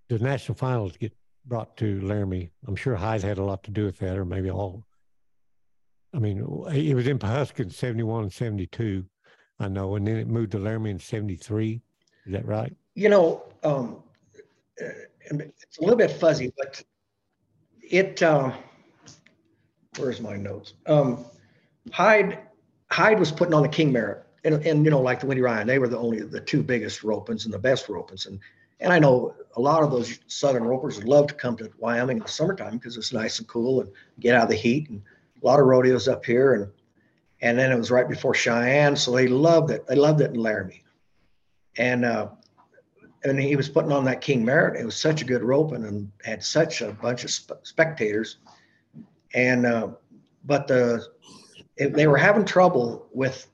[0.09, 1.12] the national finals get
[1.47, 2.51] brought to Laramie?
[2.66, 4.85] I'm sure Hyde had a lot to do with that, or maybe all.
[6.14, 6.38] I mean,
[6.73, 9.05] it was in Pawhuska in 71 and 72,
[9.59, 11.81] I know, and then it moved to Laramie in 73.
[12.27, 12.75] Is that right?
[12.94, 14.03] you know, um, uh,
[14.76, 16.82] it's a little bit fuzzy, but
[17.82, 18.52] it, um,
[19.98, 20.74] where's my notes?
[20.87, 21.24] Um,
[21.92, 22.38] Hyde,
[22.90, 25.66] Hyde was putting on the King Merritt and, and, you know, like the Windy Ryan,
[25.66, 28.26] they were the only, the two biggest ropens and the best ropens.
[28.26, 28.38] And,
[28.80, 32.22] and I know a lot of those Southern ropers love to come to Wyoming in
[32.22, 35.02] the summertime because it's nice and cool and get out of the heat and
[35.42, 36.54] a lot of rodeos up here.
[36.54, 36.70] And,
[37.40, 38.96] and then it was right before Cheyenne.
[38.96, 39.87] So they loved it.
[39.87, 40.82] They loved it in Laramie.
[41.76, 42.28] And, uh,
[43.24, 44.80] and he was putting on that King Merritt.
[44.80, 48.37] It was such a good roping and had such a bunch of sp- spectators.
[49.34, 49.88] And uh,
[50.44, 51.06] but the
[51.76, 53.48] it, they were having trouble with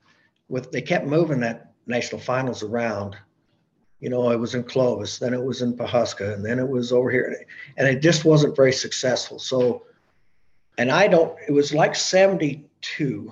[0.49, 3.15] with they kept moving that national finals around.
[3.99, 6.91] You know, it was in Clovis, then it was in Pawhuska, and then it was
[6.91, 7.45] over here,
[7.77, 9.37] and it just wasn't very successful.
[9.37, 9.83] So,
[10.79, 11.37] and I don't.
[11.47, 13.31] It was like seventy two.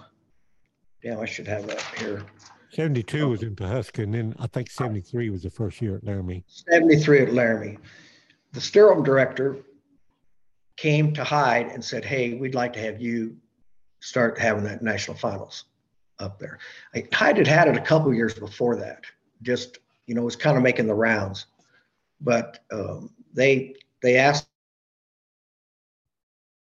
[1.04, 2.24] Damn, I should have that here.
[2.72, 6.44] 72 was in Pawhuska, and then I think 73 was the first year at Laramie.
[6.48, 7.78] 73 at Laramie.
[8.54, 9.58] The sterile director
[10.78, 13.36] came to Hyde and said, Hey, we'd like to have you
[14.00, 15.66] start having that national finals
[16.20, 16.60] up there.
[16.96, 19.04] I, Hyde had had it a couple years before that,
[19.42, 21.48] just, you know, was kind of making the rounds.
[22.22, 24.48] But um, they they asked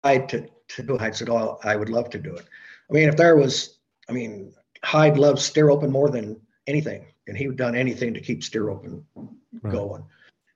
[0.03, 1.01] Hyde to, to do it.
[1.01, 2.45] Hyde said, Oh, I would love to do it.
[2.89, 3.77] I mean, if there was,
[4.09, 4.53] I mean,
[4.83, 8.63] Hyde loves steer roping more than anything, and he would done anything to keep steer
[8.63, 9.05] roping
[9.61, 9.71] Right.
[9.71, 10.03] going.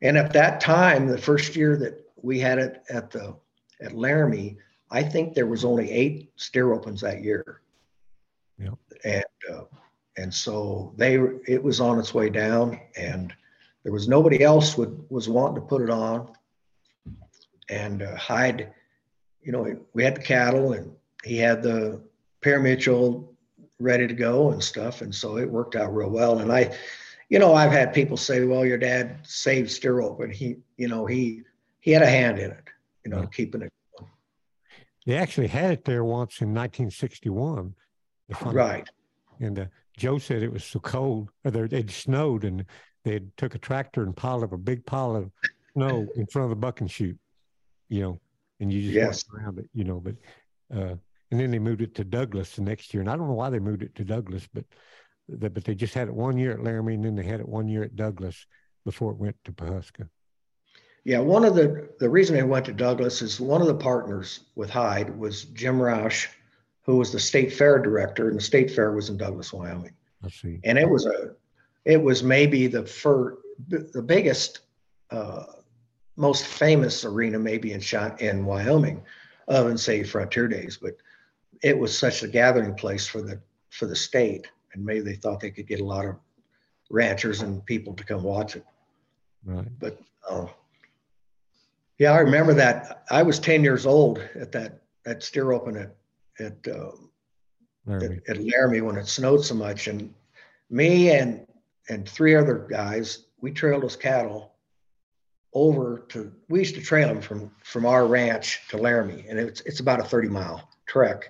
[0.02, 3.36] And at that time, the first year that we had it at the
[3.80, 4.58] at Laramie,
[4.92, 7.62] I think there was only eight steer ropings that year.
[8.60, 8.74] Yep.
[9.04, 9.64] And uh,
[10.18, 11.16] and so they
[11.48, 13.34] it was on its way down, and
[13.84, 16.32] there was nobody else would was wanting to put it on.
[17.70, 18.74] And uh, Hyde,
[19.42, 20.92] you know, we had the cattle, and
[21.24, 22.02] he had the
[22.42, 23.37] parimutuel
[23.80, 26.40] ready to go and stuff, and so it worked out real well.
[26.40, 26.76] And I,
[27.30, 30.32] you know, I've had people say, "Well, your dad saved steer roping.
[30.32, 31.44] He, you know, he
[31.80, 32.64] he had a hand in it,
[33.06, 33.28] you know, Yeah.
[33.28, 34.12] keeping it going.
[35.06, 37.76] They actually had it there once in 1961.
[38.30, 38.90] the right."
[39.40, 39.66] And uh,
[39.96, 42.66] Joe said it was so cold, or it snowed, and
[43.04, 45.32] they took a tractor and piled up a big pile of
[45.74, 47.18] snow in front of the buck and chute,
[47.90, 48.20] you know,
[48.60, 49.24] and you just Yes.
[49.30, 50.00] walked around it, you know.
[50.00, 50.16] But
[50.76, 50.96] uh,
[51.32, 53.50] and then they moved it to Douglas the next year, and I don't know why
[53.50, 54.66] they moved it to Douglas, but
[55.28, 57.48] the, but they just had it one year at Laramie, and then they had it
[57.48, 58.46] one year at Douglas
[58.86, 60.08] before it went to Pawhuska.
[61.04, 64.42] Yeah, one of the the reason they went to Douglas is one of the partners
[64.56, 66.28] with Hyde was Jim Roush,
[66.82, 69.94] who was the state fair director, and the state fair was in Douglas, Wyoming.
[70.24, 70.60] I see.
[70.64, 71.36] and it was a
[71.86, 73.38] it was maybe the fir,
[73.70, 74.62] the biggest
[75.10, 75.46] uh,
[76.18, 79.02] most famous arena maybe in shot in Wyoming
[79.48, 80.98] other than say Frontier Days, but
[81.64, 83.40] it was such a gathering place for the
[83.70, 86.16] for the state, and maybe they thought they could get a lot of
[86.90, 88.66] ranchers and people to come watch it.
[89.46, 89.68] Right.
[89.80, 90.00] But
[90.30, 90.48] uh,
[91.98, 93.04] yeah, I remember that.
[93.10, 95.96] I was ten years old at that that steer roping at
[96.40, 96.92] at, uh,
[97.86, 98.20] Laramie.
[98.28, 100.14] at, at Laramie when it snowed so much, and
[100.70, 101.48] me and
[101.90, 104.54] and three other guys, we trailed those cattle
[105.54, 106.32] over to.
[106.50, 110.00] We used to trail them from from our ranch to Laramie, and it's it's about
[110.00, 111.30] a thirty mile trek.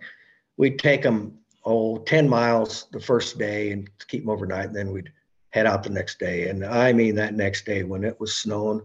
[0.57, 4.91] We'd take them oh 10 miles the first day and keep them overnight, and then
[4.91, 5.11] we'd
[5.49, 6.49] head out the next day.
[6.49, 8.81] And I mean that next day when it was snowing,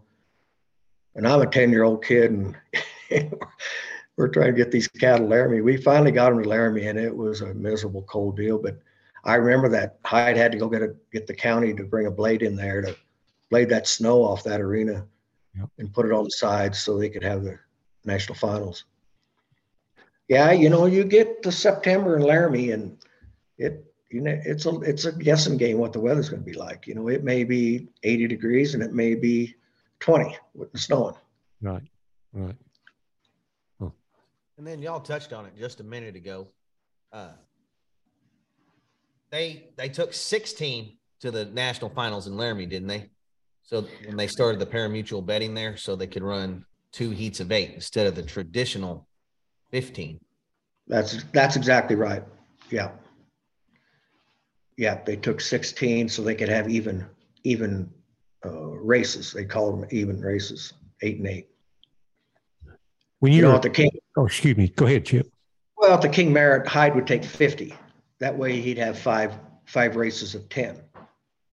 [1.14, 2.56] and I'm a 10 year old kid, and
[4.16, 5.60] we're trying to get these cattle to Laramie.
[5.60, 8.58] We finally got them to Laramie, and it was a miserable cold deal.
[8.58, 8.78] But
[9.24, 12.10] I remember that Hyde had to go get a get the county to bring a
[12.10, 12.96] blade in there to
[13.50, 15.06] blade that snow off that arena
[15.56, 15.68] Yep.
[15.78, 17.58] and put it on the sides so they could have the
[18.04, 18.84] national finals.
[20.28, 22.96] Yeah, you know, you get to September in Laramie, and
[23.58, 26.56] it you know it's a it's a guessing game what the weather's going to be
[26.56, 26.86] like.
[26.86, 29.54] You know, it may be 80 degrees and it may be
[30.00, 31.16] 20 with the snowing.
[31.60, 31.82] Right.
[32.32, 32.56] Right.
[34.62, 36.46] And then y'all touched on it just a minute ago.
[37.12, 37.32] Uh,
[39.30, 43.10] they they took 16 to the national finals in Laramie, didn't they?
[43.64, 47.50] So when they started the parimutuel betting there, so they could run two heats of
[47.50, 49.08] eight instead of the traditional
[49.72, 50.20] 15.
[50.86, 52.22] That's that's exactly right.
[52.70, 52.90] Yeah.
[54.76, 57.06] Yeah, they took 16 so they could have even
[57.44, 57.90] even
[58.44, 59.32] uh, races.
[59.32, 61.48] They call them even races, eight and eight.
[63.20, 64.68] When You you, know, were, at the King, oh, excuse me.
[64.68, 65.30] Go ahead, Chip.
[65.76, 67.74] well, at the King Merritt, Hyde would take 50.
[68.18, 70.80] That way he'd have five five races of 10.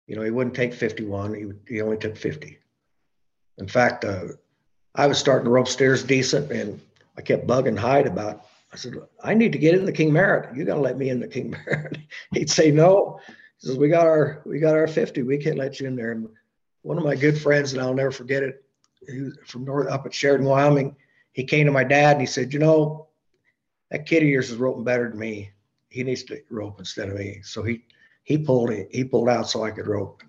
[0.06, 1.34] You know, he wouldn't take 51.
[1.34, 2.58] He would, he only took 50.
[3.58, 4.24] In fact, uh,
[4.94, 6.80] I was starting to rope stairs decent, and
[7.18, 8.46] I kept bugging Hyde about.
[8.72, 8.94] I said,
[9.24, 10.56] I need to get in the King Merritt.
[10.56, 11.98] You got to let me in the King Merritt.
[12.32, 13.18] He'd say no.
[13.58, 15.24] He says, we got our we got our 50.
[15.24, 16.12] We can't let you in there.
[16.12, 16.28] And
[16.82, 18.62] one of my good friends, and I'll never forget it,
[19.08, 20.94] he was from north up at Sheridan, Wyoming.
[21.32, 23.08] He came to my dad and he said, you know,
[23.90, 25.50] that kid of yours is roping better than me.
[25.88, 27.40] He needs to rope instead of me.
[27.42, 27.84] So he
[28.22, 30.22] he pulled it, he pulled out so I could rope.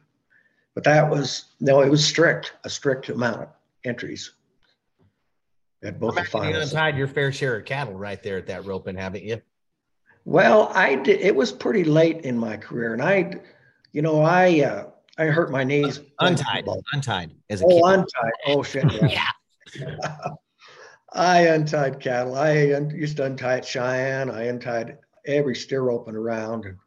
[0.74, 3.50] But that was no, it was strict, a strict amount of
[3.86, 4.32] entries
[5.84, 6.72] at both the Imagine you finals.
[6.74, 9.42] untied your fair share of cattle right there at that roping, haven't you?
[10.26, 11.22] Well, I did.
[11.22, 13.34] It was pretty late in my career, and I,
[13.94, 15.98] you know, I uh, I hurt my knees.
[15.98, 16.84] playing Untied, football.
[16.94, 17.84] untied as a Oh, kid.
[17.86, 18.32] untied.
[18.48, 18.86] Oh shit.
[19.12, 19.26] Yeah.
[21.14, 22.36] I untied cattle.
[22.36, 24.30] I un- used to untie at Cheyenne.
[24.30, 26.66] I untied every steer rope around.
[26.66, 26.78] And,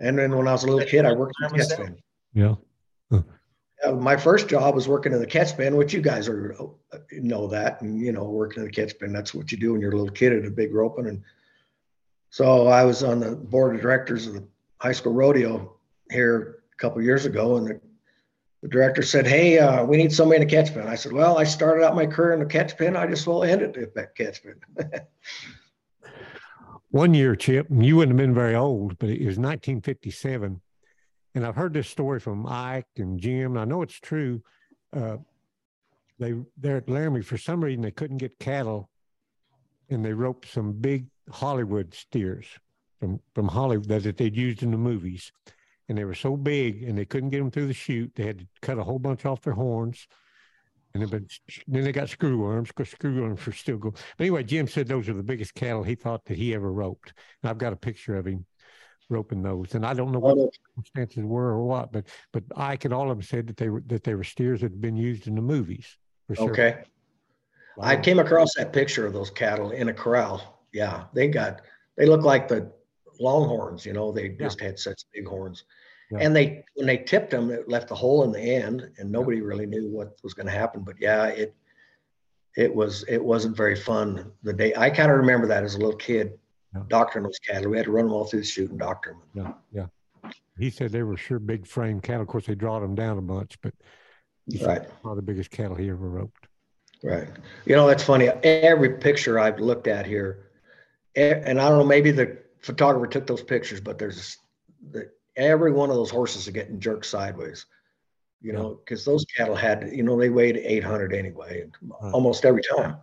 [0.00, 1.96] and then when I was a little kid, I worked in the catch pen.
[2.34, 2.54] Yeah.
[3.86, 6.54] Uh, my first job was working in the catch pen, which you guys are
[6.92, 9.12] uh, know that, and you know, working in the catch pen.
[9.12, 11.06] That's what you do when you're a little kid at a big roping.
[11.06, 11.22] And
[12.30, 14.44] so I was on the board of directors of the
[14.80, 15.76] high school rodeo
[16.10, 17.80] here a couple years ago, and the,
[18.62, 21.38] the director said, "Hey, uh, we need somebody in the catch pen." I said, "Well,
[21.38, 22.96] I started out my career in the catch pen.
[22.96, 24.60] I just will end it at that catch pen."
[26.90, 30.62] One year, Chip, you wouldn't have been very old, but it was 1957.
[31.36, 33.52] And I've heard this story from Ike and Jim.
[33.52, 34.42] And I know it's true.
[34.90, 35.18] Uh,
[36.18, 38.88] they they're at Laramie for some reason they couldn't get cattle,
[39.90, 42.46] and they roped some big Hollywood steers
[42.98, 45.30] from from Hollywood that, that they'd used in the movies,
[45.90, 48.12] and they were so big and they couldn't get them through the chute.
[48.14, 50.08] They had to cut a whole bunch off their horns,
[50.94, 51.28] and then,
[51.68, 53.94] they got screw arms because screw arms were still going.
[54.16, 57.12] But anyway, Jim said those are the biggest cattle he thought that he ever roped,
[57.42, 58.46] and I've got a picture of him
[59.08, 59.74] roping those.
[59.74, 62.94] And I don't know oh, what the circumstances were or what, but but Ike and
[62.94, 65.26] all of them said that they were that they were steers that had been used
[65.26, 65.96] in the movies.
[66.26, 66.50] For sure.
[66.50, 66.78] okay,
[67.80, 70.60] I came across that picture of those cattle in a corral.
[70.72, 71.62] Yeah, they got
[71.96, 72.72] they look like the
[73.20, 73.86] longhorns.
[73.86, 75.64] You know, they just had such big horns.
[76.10, 76.18] Yeah.
[76.20, 79.40] And they when they tipped them, it left a hole in the end, and nobody
[79.40, 80.82] really knew what was going to happen.
[80.82, 81.54] But yeah, it
[82.56, 84.72] it was it wasn't very fun the day.
[84.76, 86.38] I kind of remember that as a little kid,
[86.76, 86.82] Yeah.
[86.88, 87.70] doctoring those cattle.
[87.70, 89.54] We had to run them all through the chute and doctor them.
[89.72, 89.86] Yeah,
[90.22, 90.30] yeah.
[90.58, 92.22] He said they were sure big frame cattle.
[92.22, 93.74] Of course, they drawed them down a bunch, but
[94.62, 94.82] Right.
[94.82, 96.46] they were the biggest cattle he ever roped.
[97.02, 97.28] Right.
[97.66, 98.28] You know, that's funny.
[98.28, 100.46] Every picture I've looked at here,
[101.14, 104.38] and I don't know, maybe the photographer took those pictures, but there's
[104.90, 107.66] the, every one of those horses are getting jerked sideways.
[108.42, 112.12] You know, because those cattle had, you know, they weighed 800 anyway, Right.
[112.12, 112.98] almost every time.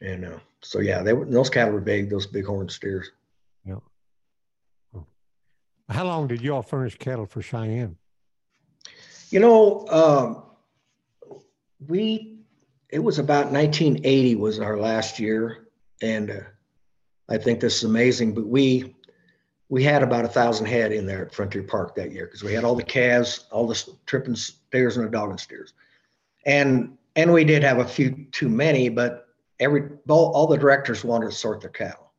[0.00, 3.10] And uh, so, yeah, they were, those cattle were big, those big horn steers.
[3.64, 3.76] Yeah.
[5.88, 7.96] How long did you all furnish cattle for Cheyenne?
[9.30, 10.42] You know, um,
[11.88, 12.38] we
[12.90, 15.68] it was about 1980 was our last year,
[16.02, 16.40] and uh,
[17.28, 18.34] I think this is amazing.
[18.34, 18.94] But we
[19.68, 22.52] we had about a thousand head in there at Frontier Park that year because we
[22.52, 25.72] had all the calves, all the tripping steers, and the dogging steers,
[26.44, 29.25] and and we did have a few too many, but
[29.60, 32.12] every all, all the directors wanted to sort their cattle,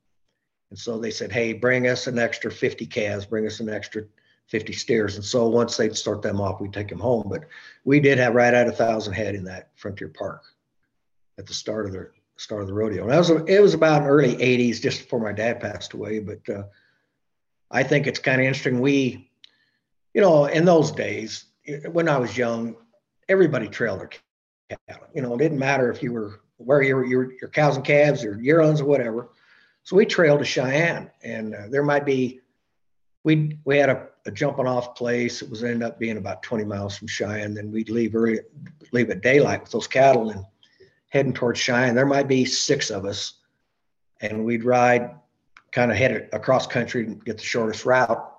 [0.69, 4.03] and so they said, "Hey, bring us an extra 50 calves, bring us an extra
[4.47, 7.27] 50 steers." And so once they'd start them off, we'd take them home.
[7.29, 7.45] But
[7.83, 10.43] we did have right at a thousand head in that Frontier Park
[11.37, 13.03] at the start of the start of the rodeo.
[13.03, 16.47] And that was it was about early 80s, just before my dad passed away, but.
[16.49, 16.63] Uh,
[17.69, 18.79] I think it's kind of interesting.
[18.79, 19.29] We,
[20.13, 21.45] you know, in those days,
[21.91, 22.75] when I was young,
[23.27, 24.09] everybody trailed their
[24.87, 25.07] cattle.
[25.13, 28.23] You know, it didn't matter if you were where your your your cows and calves
[28.23, 29.29] or yearlings or whatever.
[29.83, 32.41] So we trailed to Cheyenne, and uh, there might be
[33.23, 35.41] we we had a, a, jumping off place.
[35.41, 37.53] It was ended up being about 20 miles from Cheyenne.
[37.53, 38.39] Then we'd leave early,
[38.91, 40.45] leave at daylight with those cattle and
[41.09, 41.95] heading towards Cheyenne.
[41.95, 43.33] There might be six of us,
[44.21, 45.11] and we'd ride
[45.71, 48.33] kind of head across country and get the shortest route.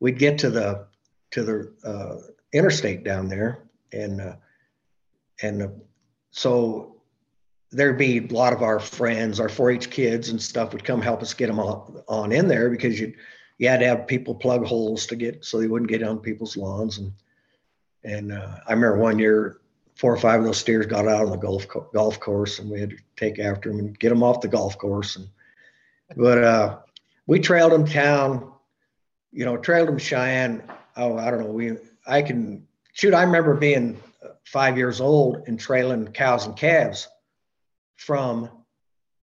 [0.00, 0.86] We'd get to the
[1.32, 4.36] to the uh, interstate down there, and uh,
[5.42, 5.68] and uh,
[6.30, 6.97] so
[7.70, 11.22] there'd be a lot of our friends, our 4-H kids and stuff would come help
[11.22, 13.14] us get them on, on in there because you
[13.58, 16.56] you had to have people plug holes to get so they wouldn't get on people's
[16.56, 17.12] lawns and
[18.04, 19.58] and uh, I remember one year
[19.96, 22.80] four or five of those steers got out on the golf golf course and we
[22.80, 25.28] had to take after them and get them off the golf course and
[26.16, 26.78] but uh,
[27.26, 28.50] we trailed them town,
[29.32, 30.62] you know, trailed them Cheyenne.
[30.96, 31.50] Oh, I don't know.
[31.50, 33.14] We, I can shoot.
[33.14, 34.00] I remember being
[34.44, 37.06] five years old and trailing cows and calves
[37.98, 38.48] from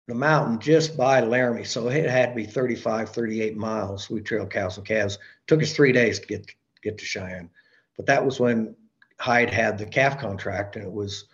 [0.07, 1.65] the mountain just by Laramie.
[1.65, 4.09] So it had to be 35, 38 miles.
[4.09, 5.19] We trailed cows and calves.
[5.47, 6.51] Took us three days to get
[6.83, 7.51] get to Cheyenne,
[7.97, 8.75] but that was when
[9.19, 11.27] Hyde had the calf contract, and it was,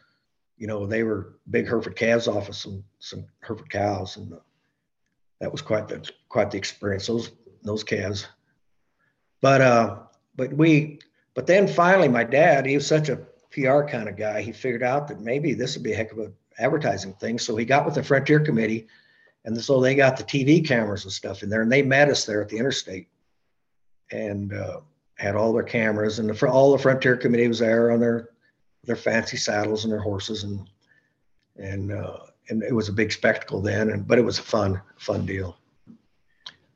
[0.58, 4.36] you know, they were big Hereford calves off of some some Hereford cows, and
[5.40, 7.06] that was quite the quite the experience.
[7.06, 7.30] Those
[7.62, 8.26] those calves.
[9.40, 9.98] But uh,
[10.34, 10.98] but we
[11.34, 13.20] but then finally, my dad, he was such a
[13.50, 14.40] PR kind of guy.
[14.40, 17.38] He figured out that maybe this would be a heck of a advertising thing.
[17.38, 18.86] So he got with the Frontier Committee,
[19.44, 22.24] and so they got the TV cameras and stuff in there, and they met us
[22.24, 23.08] there at the interstate,
[24.10, 24.80] and uh,
[25.16, 28.30] had all their cameras, and the, all the Frontier Committee was there on their
[28.84, 30.68] their fancy saddles and their horses, and
[31.56, 33.90] and uh, and it was a big spectacle then.
[33.90, 35.56] And but it was a fun, fun deal.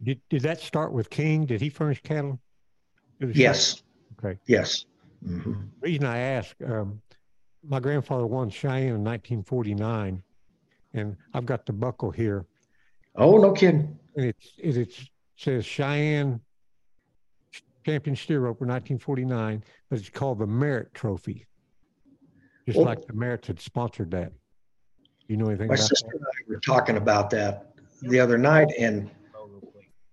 [0.02, 1.46] Did did that start with King?
[1.46, 2.40] Did he furnish cattle?
[3.20, 3.82] Yes.
[4.18, 4.38] Okay.
[4.46, 4.86] Yes.
[5.26, 5.52] Mm-hmm.
[5.52, 7.00] The reason I ask, um,
[7.66, 10.22] my grandfather won Cheyenne in 1949,
[10.94, 12.46] and I've got the buckle here.
[13.16, 13.98] Oh, no kidding.
[14.16, 16.40] And it's it, it says Cheyenne
[17.84, 21.46] Champion Steer Roper 1949, but it's called the Merritt Trophy,
[22.66, 24.32] just well, like the Merritts had sponsored that
[25.30, 25.68] you know anything?
[25.68, 26.16] My sister that?
[26.16, 29.08] and I were talking about that the other night, and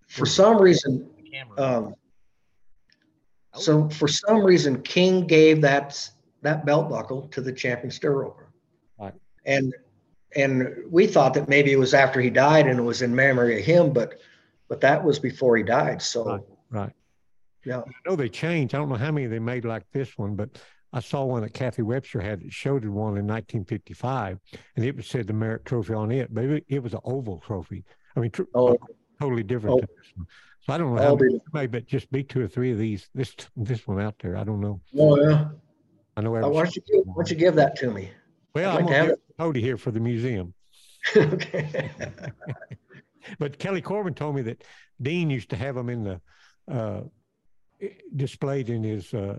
[0.07, 1.09] for some reason,
[1.57, 1.95] um,
[3.55, 6.07] so for some reason, King gave that
[6.41, 8.31] that belt buckle to the champion steer
[8.99, 9.13] right.
[9.45, 9.73] and
[10.35, 13.59] and we thought that maybe it was after he died and it was in memory
[13.59, 14.19] of him, but
[14.69, 16.01] but that was before he died.
[16.01, 16.93] So right, right.
[17.65, 17.79] yeah.
[17.79, 18.75] I know they changed.
[18.75, 20.49] I don't know how many they made like this one, but
[20.91, 24.39] I saw one that Kathy Webster had that showed one in 1955,
[24.75, 27.39] and it was said the Merritt Trophy on it, but it, it was an oval
[27.39, 27.83] trophy.
[28.15, 28.77] I mean, tr- oh.
[29.21, 29.83] totally different.
[29.83, 30.25] Oh.
[30.61, 33.09] So I don't know how many, maybe but just be two or three of these.
[33.15, 34.81] This this one out there, I don't know.
[34.97, 35.49] Oh yeah.
[36.17, 36.31] I know.
[36.31, 38.09] why don't you give, why don't you give that to me?
[38.55, 40.53] Well, like I'm gonna give Cody here for the museum.
[41.15, 41.91] okay.
[43.39, 44.63] but Kelly Corbin told me that
[44.99, 46.21] Dean used to have them in the
[46.69, 47.01] uh,
[48.15, 49.37] displayed in his uh,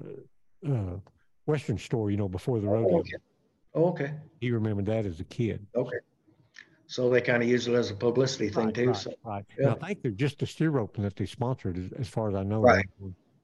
[0.66, 0.96] uh,
[1.46, 2.94] Western store, you know, before the rodeo.
[2.94, 3.16] Oh, okay.
[3.74, 4.14] Oh, okay.
[4.40, 5.66] He remembered that as a kid.
[5.74, 5.98] Okay.
[6.86, 8.86] So they kind of use it as a publicity thing right, too.
[8.88, 9.44] Right, so right.
[9.58, 9.74] Yeah.
[9.82, 12.44] I think they're just a steer roping that they sponsored, as, as far as I
[12.44, 12.60] know.
[12.60, 12.86] Right.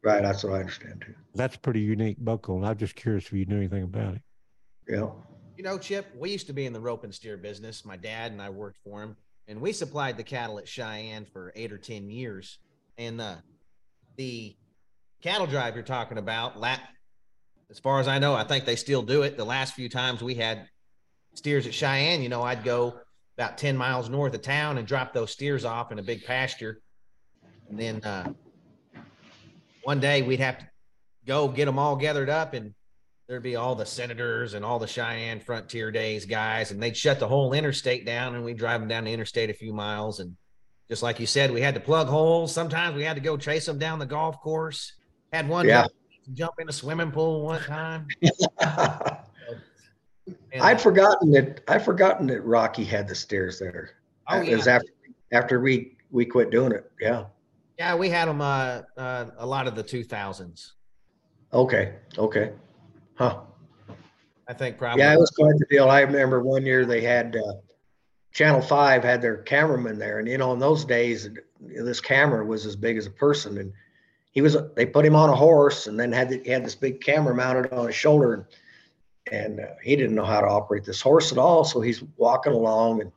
[0.04, 0.22] Right.
[0.22, 1.14] That's what I understand too.
[1.34, 4.22] That's pretty unique buckle, and I'm just curious if you knew anything about it.
[4.88, 5.08] Yeah.
[5.56, 7.84] You know, Chip, we used to be in the rope and steer business.
[7.84, 9.16] My dad and I worked for him,
[9.48, 12.58] and we supplied the cattle at Cheyenne for eight or ten years.
[12.98, 13.36] And uh,
[14.16, 14.54] the
[15.22, 16.80] cattle drive you're talking about, lap
[17.70, 19.36] as far as I know, I think they still do it.
[19.36, 20.68] The last few times we had
[21.34, 23.00] steers at Cheyenne, you know, I'd go
[23.36, 26.82] about 10 miles north of town and drop those steers off in a big pasture.
[27.68, 28.32] And then uh,
[29.84, 30.66] one day we'd have to
[31.26, 32.74] go get them all gathered up and
[33.28, 37.18] there'd be all the senators and all the Cheyenne Frontier Days guys, and they'd shut
[37.20, 40.20] the whole interstate down and we'd drive them down the interstate a few miles.
[40.20, 40.36] And
[40.88, 42.52] just like you said, we had to plug holes.
[42.52, 44.92] Sometimes we had to go chase them down the golf course.
[45.32, 45.86] Had one yeah
[46.32, 48.06] jump in a swimming pool one time.
[50.60, 53.90] I'd forgotten that I'd forgotten that Rocky had the stairs there.
[54.28, 54.76] oh, It was yeah.
[54.76, 54.88] after
[55.32, 56.90] after we we quit doing it.
[57.00, 57.26] Yeah.
[57.78, 60.72] Yeah, we had them uh, uh, a lot of the 2000s.
[61.52, 61.94] Okay.
[62.18, 62.52] Okay.
[63.14, 63.40] Huh.
[64.46, 65.02] I think probably.
[65.02, 65.88] Yeah, it was quite the deal.
[65.88, 67.54] I remember one year they had uh,
[68.32, 71.28] Channel Five had their cameraman there, and you know, in those days,
[71.60, 73.72] this camera was as big as a person, and
[74.32, 74.56] he was.
[74.74, 77.34] They put him on a horse, and then had the, he had this big camera
[77.34, 78.44] mounted on his shoulder, and
[79.32, 81.64] and uh, he didn't know how to operate this horse at all.
[81.64, 83.12] So he's walking along, and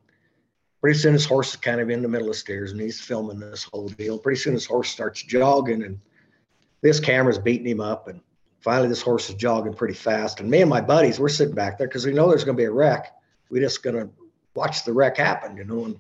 [0.82, 3.40] pretty soon his horse is kind of in the middle of stairs, and he's filming
[3.40, 4.18] this whole deal.
[4.18, 6.00] Pretty soon his horse starts jogging, and
[6.82, 8.22] this camera's beating him up, and
[8.60, 10.40] finally this horse is jogging pretty fast.
[10.40, 12.62] And me and my buddies we're sitting back there because we know there's going to
[12.62, 13.14] be a wreck.
[13.50, 14.10] We're just going to
[14.58, 16.00] watch the wreck happen you know and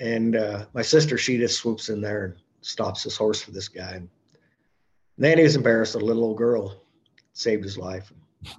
[0.00, 3.68] and uh, my sister she just swoops in there and stops this horse for this
[3.68, 3.92] guy.
[3.92, 4.08] And
[5.18, 6.82] then he was embarrassed a little old girl
[7.34, 8.12] saved his life.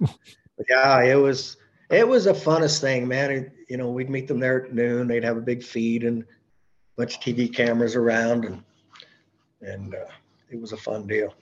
[0.58, 1.56] But yeah it was
[1.92, 5.06] it was the funnest thing man it, you know we'd meet them there at noon
[5.06, 6.26] they'd have a big feed and a
[6.96, 8.62] bunch of tv cameras around and
[9.60, 9.98] and uh,
[10.50, 11.32] it was a fun deal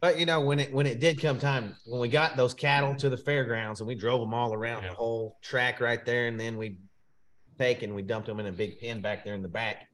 [0.00, 2.94] But you know, when it when it did come time, when we got those cattle
[2.96, 4.88] to the fairgrounds and we drove them all around Yeah.
[4.88, 6.78] the whole track right there, and then we
[7.58, 9.89] take and we dumped them in a big pen back there in the back.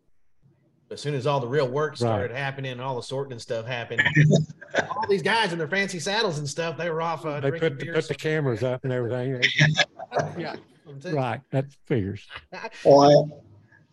[0.91, 3.67] As soon as all the real work started happening, and all the sorting and stuff
[3.67, 4.03] happened,
[4.91, 7.25] all these guys in their fancy saddles and stuff, they were off.
[7.27, 9.43] Uh, They put, the- beer put the cameras up and everything.
[10.39, 10.55] Yeah.
[11.05, 12.27] Right, that figures.
[12.85, 13.29] Well,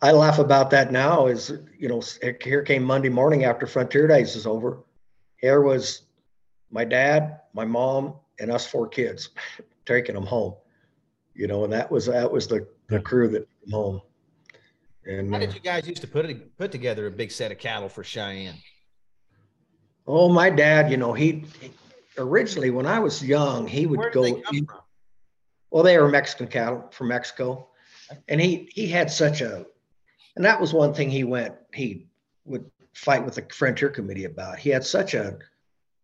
[0.00, 2.00] I, I laugh about that now is, you know,
[2.40, 4.78] here came Monday morning after Frontier Days is over.
[5.38, 6.02] Here was
[6.70, 9.30] my dad, my mom, and us four kids
[9.86, 10.54] taking them home,
[11.34, 14.00] you know, and that was, that was the, the crew that came home.
[15.06, 17.52] And, How uh, did you guys used to put it put together a big set
[17.52, 18.56] of cattle for Cheyenne?
[20.06, 21.72] oh, my dad, you know, he, he-
[22.18, 24.22] originally when I was young, he would go.
[24.22, 24.68] they from?
[25.70, 27.68] Well, they were Mexican cattle from Mexico,
[28.28, 29.66] and he he had such a,
[30.36, 32.06] and that was one thing he went he
[32.44, 34.58] would fight with the Frontier Committee about.
[34.58, 35.38] He had such a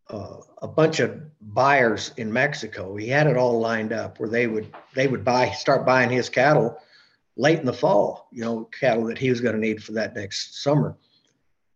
[0.09, 2.97] uh, a bunch of buyers in Mexico.
[2.97, 6.29] He had it all lined up where they would they would buy start buying his
[6.29, 6.77] cattle
[7.41, 8.29] late in the fall.
[8.31, 10.97] You know, cattle that he was going to need for that next summer.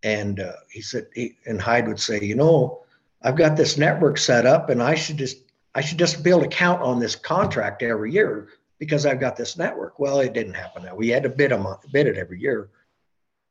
[0.03, 2.83] And uh, he said, he, and Hyde would say, you know,
[3.23, 5.39] I've got this network set up, and I should just
[5.75, 8.49] I should just be able to count on this contract every year
[8.79, 9.99] because I've got this network.
[9.99, 10.97] Well, it didn't happen that.
[10.97, 12.69] We had to bid them bid it every year.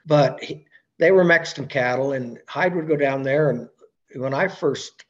[0.06, 0.66] But he,
[1.00, 3.50] they were Mexican cattle, and Hyde would go down there.
[3.50, 3.68] And
[4.16, 5.06] when I first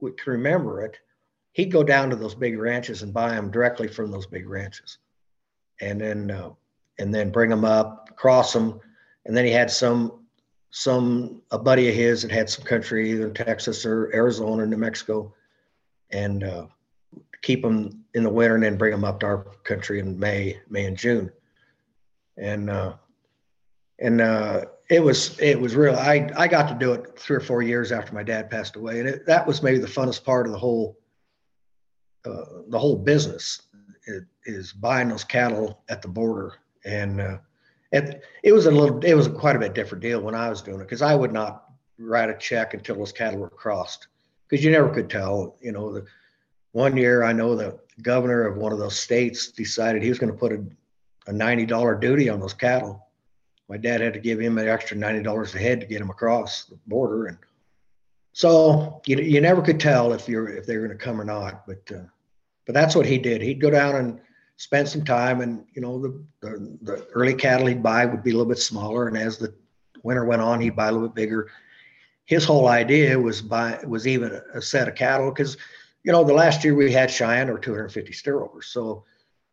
[0.00, 0.98] would remember it,
[1.52, 4.98] he'd go down to those big ranches and buy them directly from those big ranches,
[5.82, 6.50] and then uh,
[6.98, 8.80] and then bring them up, cross them,
[9.26, 10.20] and then he had some
[10.70, 14.66] some a buddy of his that had some country either in Texas or Arizona, or
[14.66, 15.34] New Mexico,
[16.10, 16.66] and uh,
[17.42, 20.58] keep them in the winter and then bring them up to our country in May,
[20.70, 21.30] May and June.
[22.38, 22.94] And uh,
[23.98, 25.96] and uh, it was it was real.
[25.96, 29.00] I I got to do it three or four years after my dad passed away,
[29.00, 30.96] and it, that was maybe the funnest part of the whole
[32.24, 33.62] uh, the whole business
[34.44, 36.54] is buying those cattle at the border.
[36.84, 37.38] And uh,
[37.92, 40.62] it it was a little it was quite a bit different deal when I was
[40.62, 41.64] doing it because I would not
[41.98, 44.08] write a check until those cattle were crossed
[44.48, 45.56] because you never could tell.
[45.60, 46.04] You know, the
[46.72, 50.32] one year I know the governor of one of those states decided he was going
[50.32, 50.64] to put a,
[51.26, 53.06] a ninety dollar duty on those cattle.
[53.68, 56.10] My dad had to give him an extra ninety dollars a head to get him
[56.10, 57.38] across the border, and
[58.32, 61.24] so you you never could tell if you're if they were going to come or
[61.24, 61.66] not.
[61.66, 62.04] But uh,
[62.66, 63.42] but that's what he did.
[63.42, 64.20] He'd go down and
[64.56, 68.30] spend some time, and you know the, the the early cattle he'd buy would be
[68.30, 69.54] a little bit smaller, and as the
[70.02, 71.50] winter went on, he'd buy a little bit bigger.
[72.24, 75.56] His whole idea was buy was even a, set of cattle because
[76.04, 79.04] you know the last year we had Cheyenne or 250 steerovers, so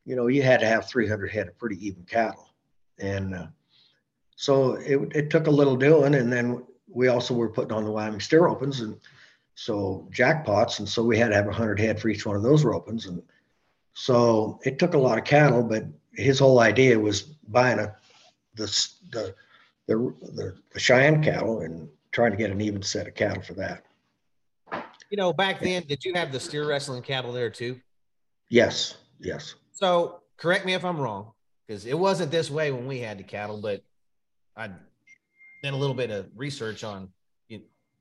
[0.05, 2.49] you know you had to have 300 head of pretty even cattle,
[2.99, 3.47] and uh,
[4.35, 7.91] so it it took a little doing, and then we also were putting on the
[7.91, 8.99] Wyoming steer ropings and
[9.59, 12.63] so jackpots, and so we had to have 100 head for each one of those
[12.63, 13.21] ropings, and
[13.93, 15.63] so it took a lot of cattle.
[15.63, 15.83] But
[16.13, 17.93] his whole idea was buying a
[18.55, 19.35] the the
[19.87, 23.83] the, the, Cheyenne cattle and trying to get an even set of cattle for that.
[25.09, 27.81] You know, back then, did you have the steer wrestling cattle there too?
[28.49, 29.55] Yes, yes.
[29.73, 31.31] So correct me if I'm wrong,
[31.67, 33.83] because it wasn't this way when we had the cattle, but
[34.55, 34.67] I
[35.63, 37.09] did a little bit of research on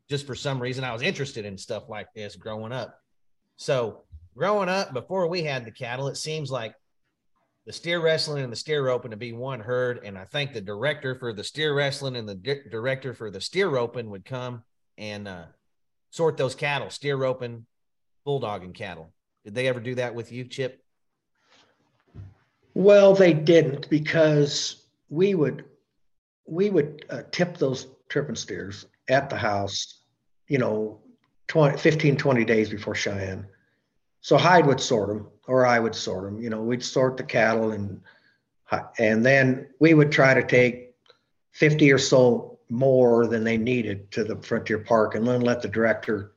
[0.09, 2.99] just for some reason I was interested in stuff like this growing up.
[3.57, 4.05] So
[4.37, 6.75] growing up before we had the cattle, it seems like
[7.67, 10.01] the steer wrestling and the steer roping to be one herd.
[10.03, 13.41] And I think the director for the steer wrestling and the di- director for the
[13.41, 14.63] steer roping would come
[14.97, 15.45] and uh,
[16.11, 17.67] sort those cattle, steer roping,
[18.27, 19.13] bulldogging cattle.
[19.45, 20.83] Did they ever do that with you, Chip?
[22.75, 25.65] Well, they didn't because we would
[26.47, 29.98] we would uh, tip those tripping steers at the house,
[30.49, 30.99] you know,
[31.49, 33.47] 20, 15, 20 days before Cheyenne.
[34.21, 36.41] So Hyde would sort them, or I would sort them.
[36.41, 38.01] You know, we'd sort the cattle, and
[38.99, 40.95] and then we would try to take
[41.53, 45.69] 50 or so more than they needed to the frontier park, and then let the
[45.69, 46.33] director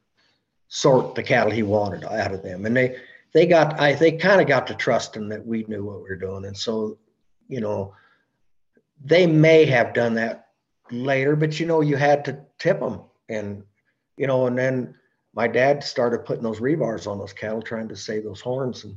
[0.68, 2.66] sort the cattle he wanted out of them.
[2.66, 2.97] And they
[3.34, 6.16] they got I they kind of got to trusting that we knew what we were
[6.16, 6.97] doing, and so
[7.47, 7.93] you know
[9.03, 10.49] they may have done that
[10.91, 13.64] later, but you know you had to tip them, and
[14.22, 14.93] you know, and then
[15.34, 18.95] my dad started putting those rebars on those cattle, trying to save those horns and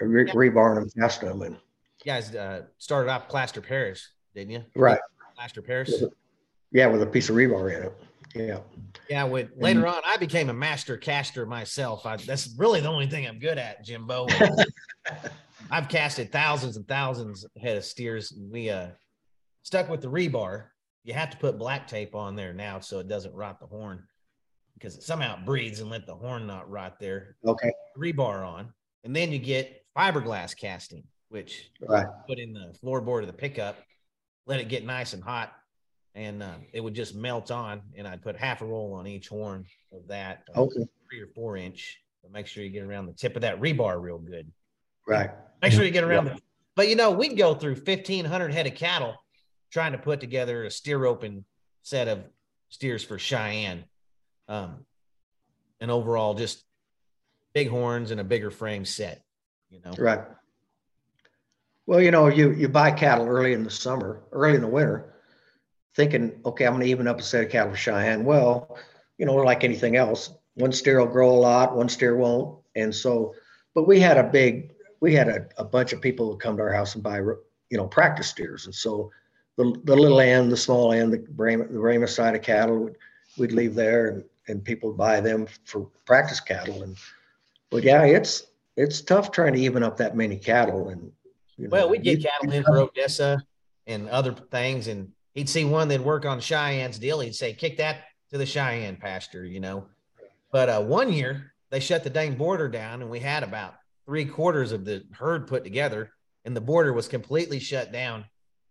[0.00, 0.32] re- yeah.
[0.32, 4.64] rebarring them, casting them, and you guys uh, started off plaster Paris, didn't you?
[4.74, 4.98] Right,
[5.36, 6.02] plaster Paris.
[6.72, 7.92] Yeah, with a piece of rebar in it.
[8.34, 8.58] Yeah.
[9.08, 9.24] Yeah.
[9.24, 12.04] With later on, I became a master caster myself.
[12.04, 14.26] I, that's really the only thing I'm good at, Jimbo.
[15.70, 18.36] I've casted thousands and thousands head of steers.
[18.50, 18.88] We uh,
[19.62, 20.64] stuck with the rebar.
[21.04, 24.02] You have to put black tape on there now so it doesn't rot the horn
[24.78, 27.36] because it somehow it breathes and let the horn not rot there.
[27.44, 27.72] Okay.
[27.98, 28.72] Rebar on.
[29.04, 32.06] And then you get fiberglass casting, which right.
[32.28, 33.76] put in the floorboard of the pickup,
[34.46, 35.52] let it get nice and hot,
[36.14, 37.82] and uh, it would just melt on.
[37.96, 41.28] And I'd put half a roll on each horn of that, uh, okay, three or
[41.34, 42.00] four inch.
[42.26, 44.50] to make sure you get around the tip of that rebar real good.
[45.06, 45.30] Right.
[45.62, 46.36] Make sure you get around yeah.
[46.74, 49.14] But you know, we'd go through fifteen hundred head of cattle
[49.72, 51.44] trying to put together a steer roping
[51.82, 52.24] set of
[52.68, 53.84] steers for Cheyenne.
[54.48, 54.84] Um,
[55.80, 56.64] and overall, just
[57.52, 59.24] big horns and a bigger frame set.
[59.70, 59.92] You know.
[59.98, 60.20] Right.
[61.86, 65.12] Well, you know, you you buy cattle early in the summer, early in the winter
[65.96, 68.24] thinking, okay, I'm going to even up a set of cattle for Cheyenne.
[68.24, 68.78] Well,
[69.16, 72.58] you know, like anything else, one steer will grow a lot, one steer won't.
[72.76, 73.34] And so,
[73.74, 76.62] but we had a big, we had a, a bunch of people who come to
[76.62, 78.66] our house and buy, you know, practice steers.
[78.66, 79.10] And so
[79.56, 82.96] the, the little end, the small end, the Brahma, the Brahma side of cattle, we'd,
[83.38, 86.82] we'd leave there and, and people buy them for practice cattle.
[86.82, 86.96] And,
[87.70, 88.44] but yeah, it's,
[88.76, 90.88] it's tough trying to even up that many cattle.
[90.88, 91.10] And,
[91.56, 93.42] you know, well, we get cattle in for Odessa
[93.86, 94.88] and other things.
[94.88, 97.20] And he'd see one that'd work on Cheyenne's deal.
[97.20, 99.86] He'd say, kick that to the Cheyenne pasture, you know.
[100.52, 103.74] But uh, one year they shut the dang border down and we had about
[104.04, 106.12] three quarters of the herd put together
[106.44, 108.24] and the border was completely shut down.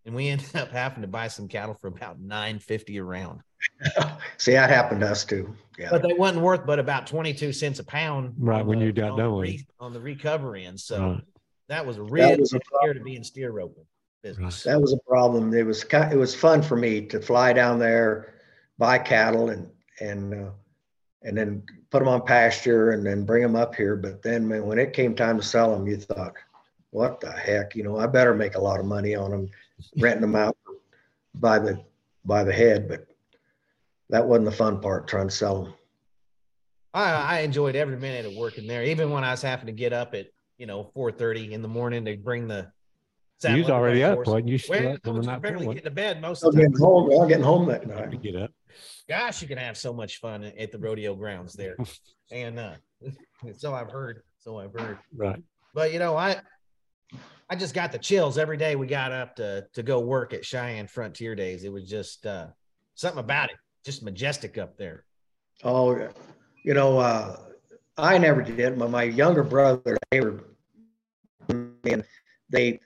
[0.06, 3.42] And we ended up having to buy some cattle for about 950 a round.
[4.38, 5.56] See, that happened to us too.
[5.80, 5.90] Yeah.
[5.90, 8.36] But they wasn't worth but about 22 cents a pound.
[8.38, 8.66] Right.
[8.66, 10.66] When the, you got done with re- on the recovery.
[10.66, 11.24] And so right.
[11.70, 13.86] that was a real year to be in steer roping
[14.26, 14.64] business.
[14.64, 15.54] That was a problem.
[15.54, 18.34] It was it was fun for me to fly down there,
[18.78, 19.70] buy cattle, and
[20.02, 20.50] and uh,
[21.22, 23.96] and then put them on pasture, and then bring them up here.
[23.96, 26.34] But then man, when it came time to sell them, you thought,
[26.90, 27.76] what the heck?
[27.76, 29.50] You know, I better make a lot of money on them,
[29.98, 30.58] renting them out
[31.36, 31.84] by the
[32.26, 32.88] by the head.
[32.88, 33.08] But
[34.10, 35.74] that wasn't the fun part, trying to sell them.
[36.94, 39.94] I, I enjoyed every minute of working there, even when I was having to get
[39.94, 42.72] up at you know 4:30 in the morning to bring the
[43.44, 44.58] you was already up, wasn't you?
[44.58, 46.72] Still up when I barely getting to bed most of the time.
[46.72, 48.12] Getting home, I'm getting home that night.
[48.12, 48.52] To get up.
[49.08, 51.78] Gosh, you can have so much fun at the rodeo grounds there,
[52.32, 52.74] and uh,
[53.58, 54.22] so I've heard.
[54.40, 54.98] So I've heard.
[55.16, 55.44] Right.
[55.74, 56.38] But you know, I
[57.50, 60.46] I just got the chills every day we got up to to go work at
[60.46, 61.64] Cheyenne Frontier Days.
[61.64, 62.48] It was just uh,
[62.96, 65.06] something about it, just majestic up there.
[65.64, 66.10] Oh,
[66.64, 67.38] you know, uh,
[67.98, 68.78] I never did.
[68.80, 70.44] but my younger brother, they were,
[71.50, 72.04] and
[72.50, 72.80] they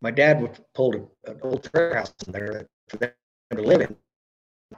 [0.00, 3.12] my dad would pull an old trailer house in there for them
[3.52, 3.96] to live in.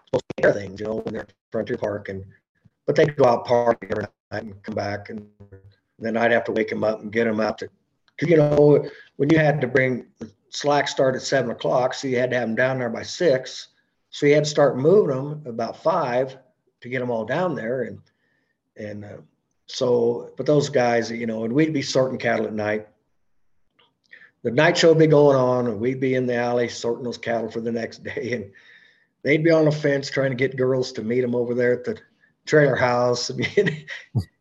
[0.07, 2.25] Supposed to care things, you know, when they're Frontier Park, and
[2.87, 5.27] but they'd go out party every night and come back, and
[5.99, 7.69] then I'd have to wake them up and get them out to,
[8.23, 10.07] you know, when you had to bring
[10.51, 13.69] slack start at seven o'clock, so you had to have them down there by six,
[14.11, 16.37] so you had to start moving them about five
[16.81, 17.99] to get them all down there, and
[18.77, 19.19] and uh,
[19.67, 22.89] so, but those guys, you know, and we'd be sorting cattle at night
[24.43, 27.19] the night show would be going on, and we'd be in the alley sorting those
[27.19, 28.33] cattle for the next day.
[28.33, 28.53] And
[29.23, 31.85] they'd be on the fence trying to get girls to meet them over there at
[31.85, 31.99] the
[32.47, 33.31] trailer house.
[33.31, 33.87] I mean,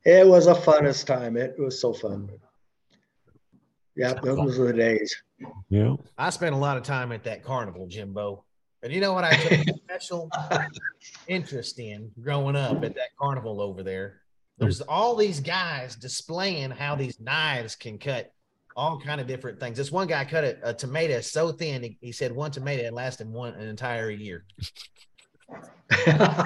[0.06, 1.38] it was a funnest time.
[1.38, 2.30] It was so fun.
[4.00, 5.14] Yeah, those were the days.
[5.70, 5.98] Yeah.
[6.18, 8.46] I spent a lot of time at that carnival, Jimbo.
[8.82, 10.32] And you know what I took a special
[11.28, 14.22] interest in growing up at that carnival over there?
[14.58, 14.64] Hmm.
[14.64, 18.32] There's all these guys displaying how these knives can cut
[18.74, 19.76] all kind of different things.
[19.78, 22.94] This one guy cut a, a tomato so thin, he, he, said one tomato had
[22.94, 24.46] lasted one an entire year.
[26.08, 26.38] Not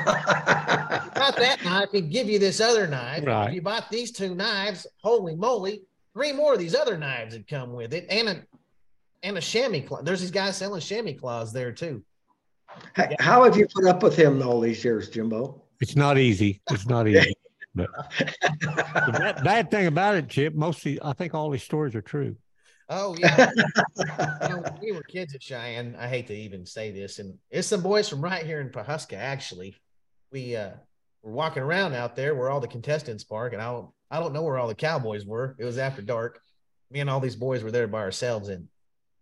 [1.35, 3.23] that knife, he'd give you this other knife.
[3.23, 3.49] Right.
[3.49, 5.83] If you bought these two knives, holy moly,
[6.13, 8.43] three more of these other knives had come with it, and a
[9.23, 10.01] and a chamois claw.
[10.01, 12.03] There's these guys selling chamois claws there too.
[12.97, 15.61] H- How have you put up with him all these years, Jimbo?
[15.79, 16.61] It's not easy.
[16.71, 17.33] It's not easy.
[17.75, 17.87] But
[18.61, 22.35] the bad, bad thing about it, Chip, mostly I think all these stories are true.
[22.87, 23.49] Oh yeah.
[23.57, 25.95] you know, when we were kids at Cheyenne.
[25.97, 29.13] I hate to even say this, and it's some boys from right here in Pawhuska.
[29.17, 29.75] Actually,
[30.31, 30.71] we uh
[31.23, 34.31] were walking around out there where all the contestants park, and I don't I don't
[34.31, 35.55] know where all the cowboys were.
[35.57, 36.39] It was after dark.
[36.91, 38.67] Me and all these boys were there by ourselves, and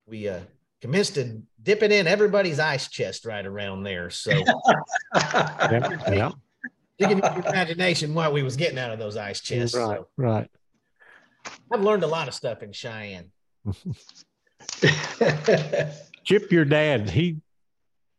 [0.06, 0.42] we uh
[0.82, 4.10] commenced to dipping in everybody's ice chest right around there.
[4.10, 4.32] So
[5.16, 6.34] Yep, yep.
[6.98, 9.78] you can use your imagination what we was getting out of those ice chests.
[9.78, 10.52] Right, So right.
[11.72, 13.32] I've learned a lot of stuff in Cheyenne.
[16.26, 17.38] Chip, your dad, he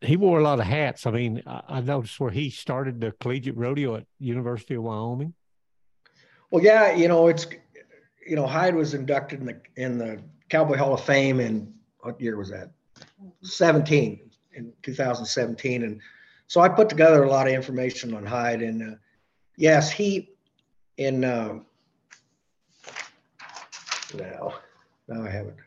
[0.01, 1.05] he wore a lot of hats.
[1.05, 5.35] I mean, I, I noticed where he started the collegiate rodeo at University of Wyoming.
[6.53, 7.47] Well, yeah, you know, it's
[8.27, 12.21] you know, Hyde was inducted in the in the Cowboy Hall of Fame in what
[12.21, 12.69] year was that?
[13.41, 15.99] 17 in 2017, and
[16.45, 18.95] so I put together a lot of information on Hyde, and uh,
[19.57, 20.29] yes, he
[20.97, 21.57] in uh,
[24.13, 24.53] now
[25.07, 25.57] now I haven't.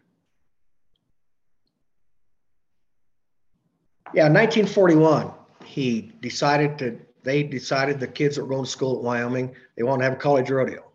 [4.15, 5.33] Yeah, 1941,
[5.65, 6.97] he decided to.
[7.27, 10.13] They decided the kids that were going to school at Wyoming they want to have
[10.13, 10.93] a college rodeo.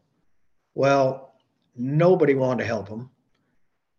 [0.76, 1.36] Well,
[1.76, 3.10] nobody wanted to help them,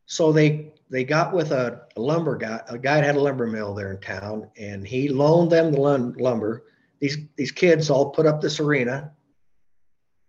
[0.06, 2.62] so they they got with a, a lumber guy.
[2.70, 5.80] A guy that had a lumber mill there in town, and he loaned them the
[5.80, 6.64] lum- lumber.
[7.00, 9.12] These these kids all put up this arena,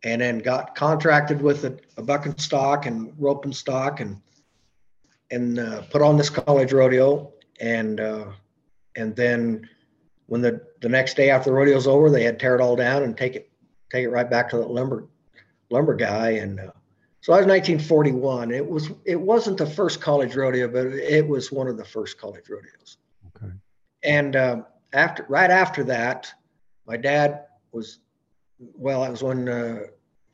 [0.04, 4.20] and then got contracted with a, a buck and stock and rope and stock, and
[5.32, 7.32] and uh, put on this college rodeo.
[7.62, 8.26] And uh,
[8.98, 9.70] and then
[10.34, 12.76] when the the next day after the rodeo's over, they had to tear it all
[12.76, 13.52] down and take it
[13.92, 15.08] take it right back to the lumber
[15.70, 16.32] lumber guy.
[16.32, 16.72] And uh,
[17.22, 18.50] so I was 1941.
[18.50, 22.18] It was it wasn't the first college rodeo, but it was one of the first
[22.18, 22.98] college rodeos.
[23.36, 23.54] Okay.
[24.02, 24.62] And uh,
[24.92, 26.34] after right after that,
[26.88, 28.00] my dad was
[28.58, 29.04] well.
[29.04, 29.82] It was when uh,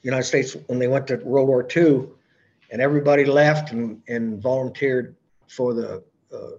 [0.02, 2.06] United States when they went to World War II,
[2.72, 5.18] and everybody left and and volunteered
[5.50, 6.02] for the
[6.34, 6.52] uh,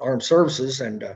[0.00, 1.04] armed services and.
[1.04, 1.14] Uh,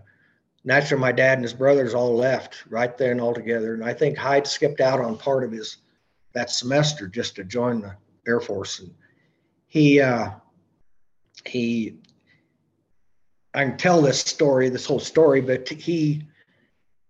[0.65, 4.17] naturally my dad and his brothers all left right then all together and i think
[4.17, 5.79] hyde skipped out on part of his
[6.33, 7.95] that semester just to join the
[8.27, 8.95] air force and
[9.67, 10.31] he uh
[11.47, 11.97] he
[13.55, 16.23] i can tell this story this whole story but he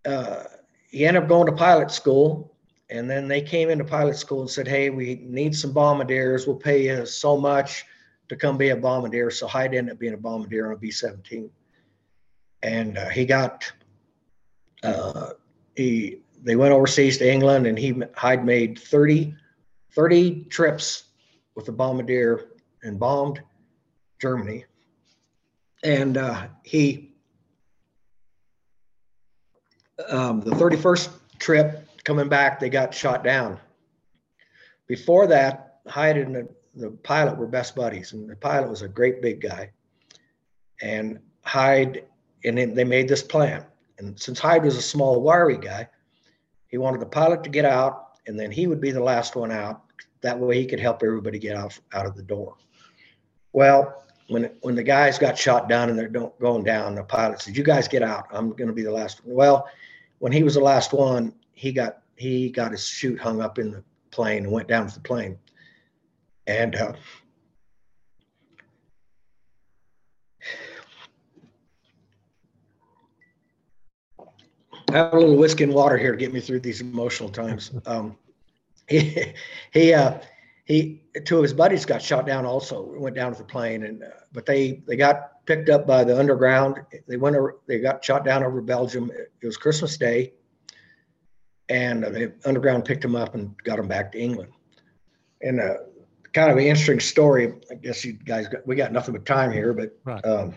[0.06, 0.44] uh
[0.90, 2.50] he ended up going to pilot school
[2.90, 6.46] and then they came into pilot school and said hey we need some bombardiers.
[6.46, 7.84] We'll pay you so much
[8.28, 9.30] to come be a bombardier.
[9.30, 11.48] So hyde ended up being a bombardier on a b-17
[12.62, 13.70] and uh, he got
[14.82, 15.30] uh,
[15.76, 19.34] he they went overseas to England and he Hyde made 30,
[19.94, 21.04] 30 trips
[21.54, 22.48] with the bombardier
[22.82, 23.42] and bombed
[24.20, 24.64] Germany.
[25.82, 27.12] And uh, he
[30.08, 33.58] um, the 31st trip coming back, they got shot down.
[34.86, 38.88] Before that, Hyde and the, the pilot were best buddies, and the pilot was a
[38.88, 39.70] great big guy.
[40.80, 42.04] And Hyde
[42.44, 43.64] and then they made this plan.
[43.98, 45.88] And since Hyde was a small, wiry guy,
[46.68, 49.50] he wanted the pilot to get out, and then he would be the last one
[49.50, 49.82] out.
[50.22, 52.56] That way, he could help everybody get out out of the door.
[53.52, 57.40] Well, when when the guys got shot down and they're don't, going down, the pilot
[57.40, 58.26] said, "You guys get out.
[58.30, 59.68] I'm going to be the last one." Well,
[60.18, 63.70] when he was the last one, he got he got his chute hung up in
[63.70, 65.38] the plane and went down with the plane.
[66.46, 66.92] And uh,
[74.92, 77.70] have a little whiskey and water here to get me through these emotional times.
[77.86, 78.16] Um,
[78.88, 79.34] he,
[79.72, 80.18] he, uh,
[80.64, 82.82] he, two of his buddies got shot down also.
[82.82, 86.18] Went down with the plane, and uh, but they they got picked up by the
[86.18, 86.80] underground.
[87.06, 89.10] They went over, they got shot down over Belgium.
[89.40, 90.32] It was Christmas Day,
[91.68, 94.52] and uh, the underground picked them up and got them back to England.
[95.40, 95.74] And uh,
[96.32, 97.52] kind of an interesting story.
[97.70, 100.24] I guess you guys got, we got nothing but time here, but Right.
[100.24, 100.54] um,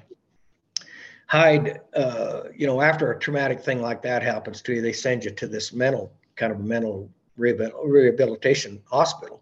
[1.28, 5.24] Hyde, uh, you know, after a traumatic thing like that happens to you, they send
[5.24, 9.42] you to this mental kind of mental rehabilitation hospital.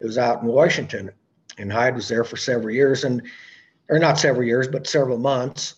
[0.00, 1.10] It was out in Washington,
[1.58, 3.22] and Hyde was there for several years, and
[3.88, 5.76] or not several years, but several months,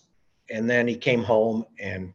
[0.49, 2.13] and then he came home and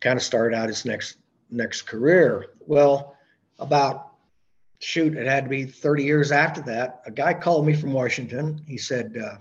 [0.00, 1.18] kind of started out his next
[1.50, 2.46] next career.
[2.66, 3.16] Well,
[3.58, 4.10] about
[4.80, 7.00] shoot, it had to be 30 years after that.
[7.06, 8.60] A guy called me from Washington.
[8.66, 9.16] He said.
[9.16, 9.36] Uh,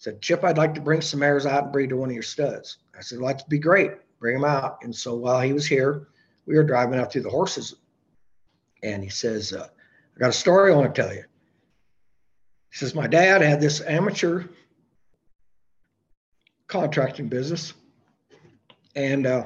[0.00, 2.22] said, Chip, I'd like to bring some mares out and breed to one of your
[2.22, 2.78] studs.
[2.96, 3.92] I said, well, that'd be great.
[4.18, 4.78] Bring them out.
[4.82, 6.08] And so while he was here,
[6.46, 7.74] we were driving out through the horses.
[8.82, 9.68] And he says, uh,
[10.16, 11.24] I got a story I want to tell you.
[12.70, 14.44] He says, My dad had this amateur
[16.66, 17.74] contracting business.
[18.96, 19.44] And uh,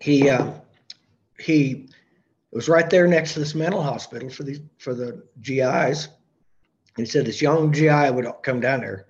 [0.00, 0.50] he uh,
[1.38, 1.90] he
[2.50, 6.08] was right there next to this mental hospital for the for the GIs.
[6.96, 9.06] And he said this young GI would come down there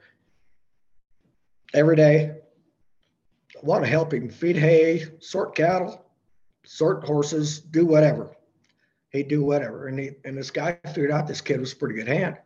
[1.74, 2.37] every day.
[3.62, 6.05] Want to help him feed hay, sort cattle,
[6.64, 8.37] sort horses, do whatever.
[9.11, 9.87] He'd do whatever.
[9.87, 12.37] And he and this guy figured out this kid was a pretty good hand.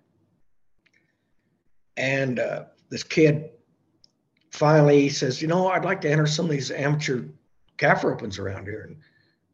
[1.96, 3.50] And uh, this kid
[4.50, 7.24] finally says, you know, I'd like to enter some of these amateur
[7.76, 8.84] calf ropings around here.
[8.88, 8.96] And,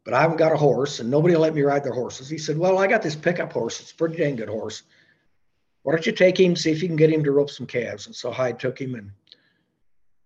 [0.03, 2.29] but I haven't got a horse and nobody will let me ride their horses.
[2.29, 3.79] He said, well, I got this pickup horse.
[3.79, 4.83] It's a pretty dang good horse.
[5.85, 8.07] Why don't you take him, see if you can get him to rope some calves?
[8.07, 9.11] And so Hyde took him and,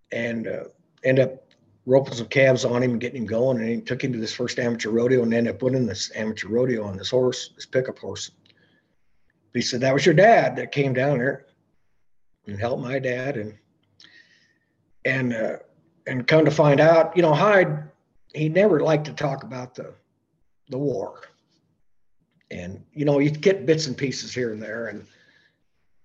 [0.10, 0.64] and uh,
[1.04, 1.44] end up
[1.86, 3.60] roping some calves on him and getting him going.
[3.60, 6.48] And he took him to this first amateur rodeo and ended up winning this amateur
[6.48, 8.32] rodeo on this horse, this pickup horse.
[9.54, 11.48] He said, that was your dad that came down there
[12.48, 13.36] and helped my dad.
[13.36, 13.58] And,
[15.04, 15.58] and, uh,
[16.08, 17.84] and come to find out, you know, Hyde,
[18.34, 19.94] he never liked to talk about the,
[20.70, 21.20] the war.
[22.50, 24.88] And, you know, you get bits and pieces here and there.
[24.88, 25.06] And,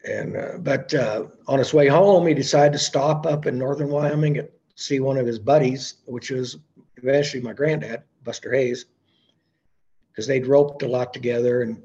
[0.05, 3.89] and, uh, but uh, on his way home, he decided to stop up in northern
[3.89, 6.59] Wyoming and see one of his buddies, which was
[6.97, 8.87] eventually my granddad, Buster Hayes,
[10.11, 11.63] because they'd roped a lot together.
[11.63, 11.83] And,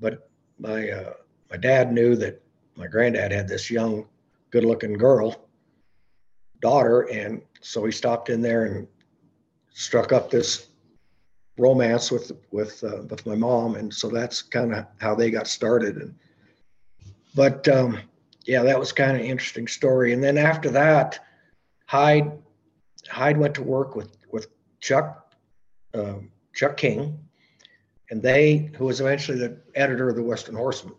[0.00, 1.12] but my, uh,
[1.50, 2.42] my dad knew that
[2.76, 4.06] my granddad had this young,
[4.50, 5.48] good looking girl,
[6.60, 7.02] daughter.
[7.10, 8.86] And so he stopped in there and
[9.72, 10.68] struck up this
[11.58, 15.46] romance with with uh, with my mom, and so that's kind of how they got
[15.46, 15.96] started.
[15.96, 16.14] And
[17.34, 17.98] but um,
[18.44, 20.12] yeah, that was kind of interesting story.
[20.12, 21.18] And then after that,
[21.86, 22.32] Hyde
[23.08, 24.48] Hyde went to work with with
[24.80, 25.34] Chuck
[25.94, 27.18] um, Chuck King,
[28.10, 30.94] and they who was eventually the editor of the Western Horseman,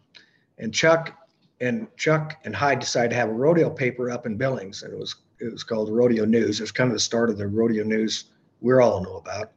[0.58, 1.18] and Chuck
[1.60, 5.00] and Chuck and Hyde decided to have a rodeo paper up in Billings, and it
[5.00, 6.60] was it was called Rodeo News.
[6.60, 8.26] It was kind of the start of the rodeo news
[8.62, 9.52] we're all know about.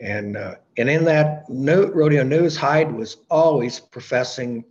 [0.00, 4.64] And uh, and in that note, rodeo news, Hyde was always professing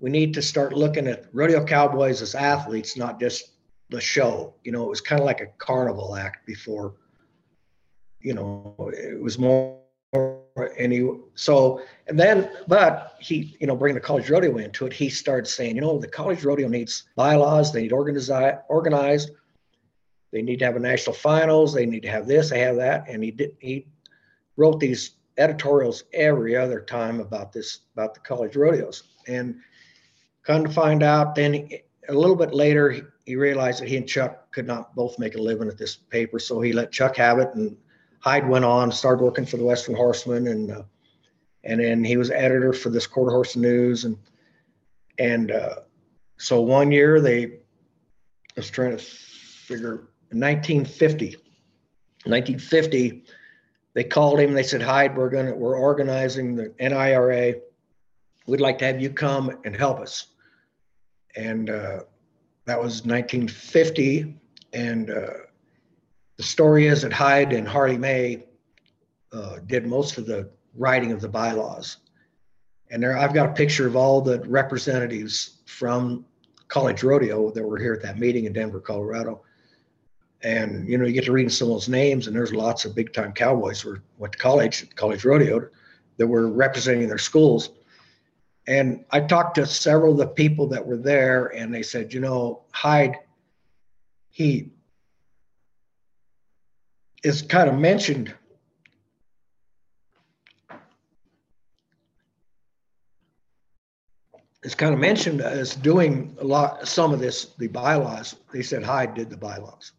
[0.00, 3.52] we need to start looking at rodeo cowboys as athletes, not just
[3.90, 4.54] the show.
[4.64, 6.94] You know, it was kind of like a carnival act before.
[8.20, 9.78] You know, it was more
[10.78, 14.92] and he so and then but he you know bringing the college rodeo into it
[14.92, 19.30] he started saying you know the college rodeo needs bylaws they need organized organized
[20.32, 21.74] they need to have a national finals.
[21.74, 22.50] They need to have this.
[22.50, 23.08] They have that.
[23.08, 23.56] And he did.
[23.58, 23.86] He
[24.56, 29.04] wrote these editorials every other time about this about the college rodeos.
[29.26, 29.56] And
[30.42, 31.68] come to find out, then
[32.08, 32.90] a little bit later,
[33.24, 36.40] he, realized that he and Chuck could not both make a living at this paper,
[36.40, 37.54] so he let Chuck have it.
[37.54, 37.76] And
[38.18, 40.82] Hyde went on, started working for the Western Horseman, and uh,
[41.62, 44.16] and then he was editor for this Quarter Horse News, and
[45.18, 45.76] and uh,
[46.38, 51.36] so one year they I was trying to figure 1950.
[52.26, 53.24] 1950,
[53.94, 54.52] they called him.
[54.52, 57.54] They said, "Hyde, we're gonna we're organizing the NIRA.
[58.50, 60.26] We'd like to have you come and help us."
[61.36, 62.00] And uh,
[62.66, 64.36] that was 1950.
[64.72, 65.26] And uh,
[66.36, 68.44] the story is that Hyde and Harley May
[69.32, 71.98] uh, did most of the writing of the bylaws.
[72.90, 76.24] And there, I've got a picture of all the representatives from
[76.68, 79.42] College Rodeo that were here at that meeting in Denver, Colorado
[80.42, 82.94] and you know you get to reading some of those names and there's lots of
[82.94, 85.68] big time cowboys who went to college college rodeo
[86.16, 87.70] that were representing their schools
[88.66, 92.20] and i talked to several of the people that were there and they said you
[92.20, 93.16] know hyde
[94.30, 94.70] he
[97.22, 98.34] is kind of mentioned
[104.62, 108.36] is kind of mentioned as doing a lot some of this the bylaws.
[108.52, 109.92] They said hyde did the bylaws.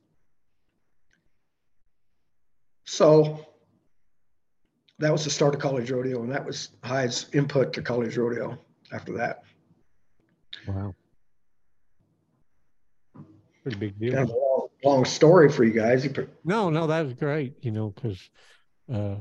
[2.86, 3.46] So
[5.02, 8.58] that was the start of college rodeo, and that was Hyde's input to college rodeo
[8.94, 9.44] after that.
[10.68, 10.96] Wow.
[13.64, 14.14] Pretty big deal.
[14.14, 16.08] Kind of a long, long story for you guys.
[16.44, 18.30] No, no, that was great, you know, because
[18.92, 19.16] uh,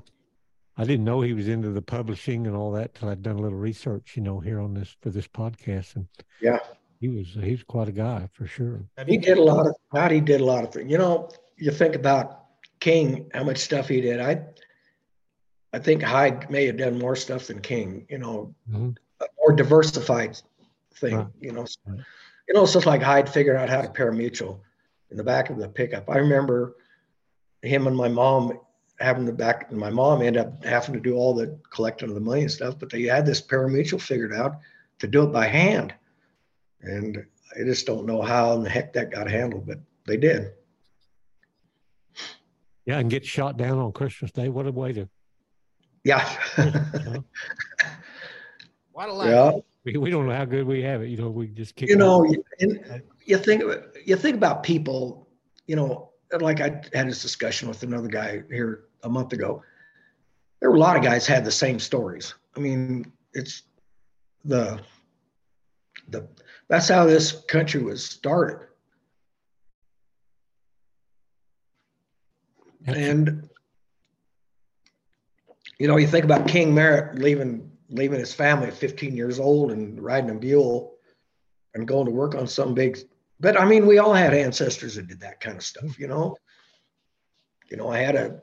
[0.76, 3.42] I didn't know he was into the publishing and all that till I'd done a
[3.42, 5.96] little research, you know, here on this for this podcast.
[5.96, 6.06] And
[6.40, 6.58] yeah,
[7.00, 8.84] he was he's quite a guy for sure.
[9.06, 10.10] He did a lot of that.
[10.10, 10.90] He did a lot of things.
[10.90, 12.44] You know, you think about
[12.80, 14.20] King, how much stuff he did.
[14.20, 14.42] I
[15.72, 18.90] I think Hyde may have done more stuff than King, you know, mm-hmm.
[19.20, 20.40] a more diversified
[20.94, 21.26] thing, right.
[21.40, 21.66] you know.
[21.86, 22.00] Right.
[22.48, 24.58] You know, it's just like Hyde figured out how to pari-mutuel
[25.12, 26.10] in the back of the pickup.
[26.10, 26.74] I remember
[27.62, 28.58] him and my mom
[28.98, 32.16] having the back, and my mom ended up having to do all the collecting of
[32.16, 34.56] the money and stuff, but they had this pari-mutuel figured out
[34.98, 35.94] to do it by hand.
[36.82, 40.50] And I just don't know how in the heck that got handled, but they did.
[42.84, 44.48] Yeah, and get shot down on Christmas Day.
[44.48, 45.08] What a way to.
[46.04, 46.26] Yeah.
[48.92, 49.28] What a life.
[49.30, 49.52] yeah.
[49.84, 51.08] We, we don't know how good we have it.
[51.08, 51.88] You know, we just kick.
[51.88, 52.44] You know, you-
[53.24, 53.62] you think
[54.04, 55.28] you think about people,
[55.66, 59.62] you know, like I had this discussion with another guy here a month ago.
[60.60, 62.34] There were a lot of guys had the same stories.
[62.56, 63.62] I mean, it's
[64.44, 64.80] the
[66.08, 66.28] the
[66.68, 68.66] that's how this country was started.
[72.86, 73.48] And
[75.80, 79.72] you know, you think about King Merritt leaving leaving his family at 15 years old
[79.72, 80.92] and riding a mule
[81.74, 82.98] and going to work on some big.
[83.40, 86.36] But I mean, we all had ancestors that did that kind of stuff, you know.
[87.70, 88.40] You know, I had a.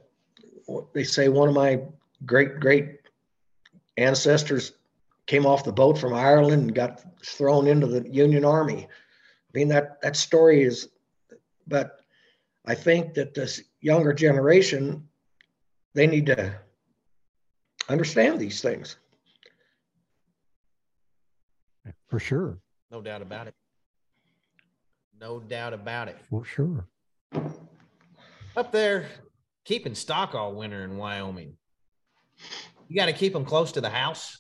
[0.94, 1.84] They say one of my
[2.26, 3.02] great great
[3.98, 4.74] ancestors
[5.28, 8.88] came off the boat from Ireland and got thrown into the Union Army.
[8.90, 10.90] I mean that that story is,
[11.68, 12.00] but
[12.66, 15.08] I think that this younger generation,
[15.94, 16.60] they need to
[17.90, 18.98] understand these things.
[22.08, 22.58] for sure,
[22.92, 23.54] No doubt about it.
[25.20, 26.18] No doubt about it.
[26.30, 26.88] for sure.
[28.56, 29.08] Up there,
[29.66, 31.58] keeping stock all winter in Wyoming.
[32.88, 34.40] You got to keep them close to the house.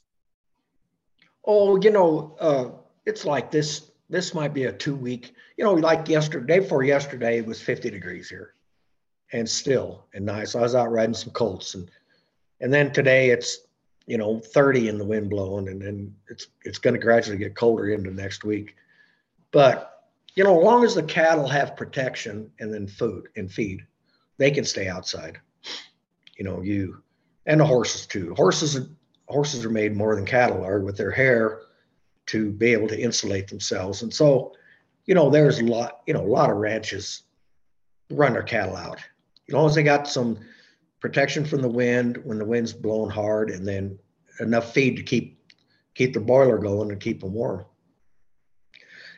[1.46, 2.70] Oh, you know, uh,
[3.06, 3.92] it's like this.
[4.10, 5.34] This might be a two week.
[5.58, 8.54] You know, like yesterday, day before yesterday, it was 50 degrees here,
[9.34, 10.56] and still and nice.
[10.56, 11.90] I was out riding some colts, and
[12.62, 13.60] and then today it's
[14.06, 17.56] you know 30 in the wind blowing, and then it's it's going to gradually get
[17.56, 18.76] colder into next week.
[19.52, 23.82] But you know, as long as the cattle have protection and then food and feed,
[24.38, 25.40] they can stay outside.
[26.38, 27.02] You know, you
[27.46, 28.34] and the horses too.
[28.36, 28.88] Horses
[29.28, 31.62] horses are made more than cattle are with their hair
[32.28, 34.02] to be able to insulate themselves.
[34.02, 34.54] And so,
[35.06, 37.24] you know, there's a lot, you know, a lot of ranches
[38.10, 39.00] run their cattle out.
[39.48, 40.38] As long as they got some
[41.00, 43.98] protection from the wind when the wind's blowing hard and then
[44.40, 45.40] enough feed to keep
[45.96, 47.66] keep the boiler going and keep them warm.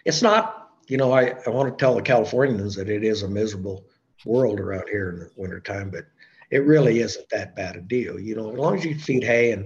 [0.06, 3.28] It's not, you know, I, I want to tell the Californians that it is a
[3.30, 3.86] miserable
[4.26, 6.06] world around here in the wintertime, but
[6.52, 8.18] it really isn't that bad a deal.
[8.20, 9.66] You know, as long as you feed hay and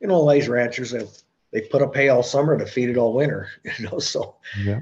[0.00, 1.10] you know, these ranchers have
[1.52, 3.48] they put up hay all summer to feed it all winter,
[3.78, 4.80] you know, so Yeah.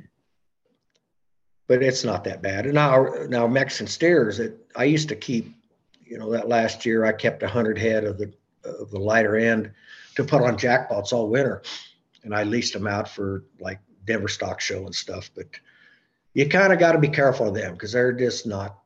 [1.67, 2.67] but it's not that bad.
[2.67, 5.55] And now now Mexican steers that I used to keep,
[6.05, 8.33] you know, that last year I kept a hundred head of the
[8.65, 9.71] of the lighter end
[10.17, 11.63] to put on jackpots all winter.
[12.23, 15.31] And I leased them out for like Denver stock show and stuff.
[15.35, 15.47] But
[16.33, 18.79] you kind of got to be careful of them because they're just not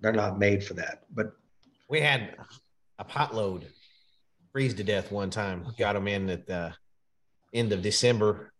[0.00, 1.04] they're not made for that.
[1.14, 1.32] But
[1.88, 2.36] We had
[2.98, 3.66] a pot load
[4.52, 5.66] freeze to death one time.
[5.78, 6.74] Got them in at the
[7.52, 8.52] end of December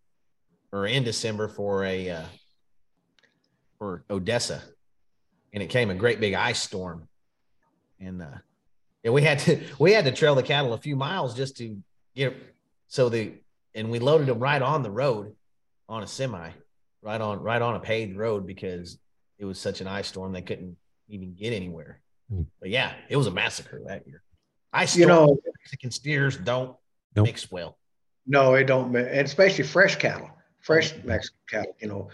[0.73, 2.25] or in December for a uh,
[3.79, 4.63] for Odessa,
[5.53, 7.09] and it came a great big ice storm,
[8.05, 8.39] and uh,
[9.05, 11.77] and we had to we had to trail the cattle a few miles just to
[12.15, 12.35] get
[12.89, 13.33] so the
[13.75, 15.35] and we loaded them right on the road
[15.89, 16.51] on a semi,
[17.03, 18.99] right on right on a paved road because
[19.39, 20.77] it was such an ice storm they couldn't
[21.09, 22.01] even get anywhere.
[22.33, 22.47] Mm.
[22.61, 24.23] But yeah, it was a massacre that year.
[24.73, 26.77] Ice you storm know, Mexican steers don't
[27.17, 27.27] Nope.
[27.27, 27.79] mix well.
[28.27, 30.31] No, it don't, and especially fresh cattle,
[30.61, 32.09] fresh Mexican cattle, you know.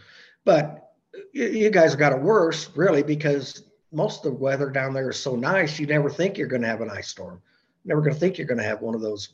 [0.45, 0.91] But
[1.33, 5.19] you, you guys got it worse, really, because most of the weather down there is
[5.19, 5.79] so nice.
[5.79, 7.43] You never think you're going to have an ice storm.
[7.85, 9.31] Never going to think you're going to have one of those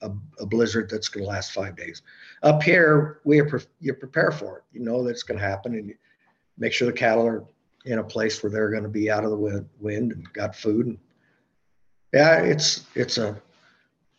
[0.00, 0.10] a,
[0.40, 2.02] a blizzard that's going to last five days.
[2.42, 4.64] Up here, we are pre- you prepare for it.
[4.72, 5.94] You know that's going to happen, and you
[6.58, 7.44] make sure the cattle are
[7.84, 10.54] in a place where they're going to be out of the wind, wind and got
[10.54, 10.86] food.
[10.86, 10.98] And
[12.12, 13.40] yeah, it's it's a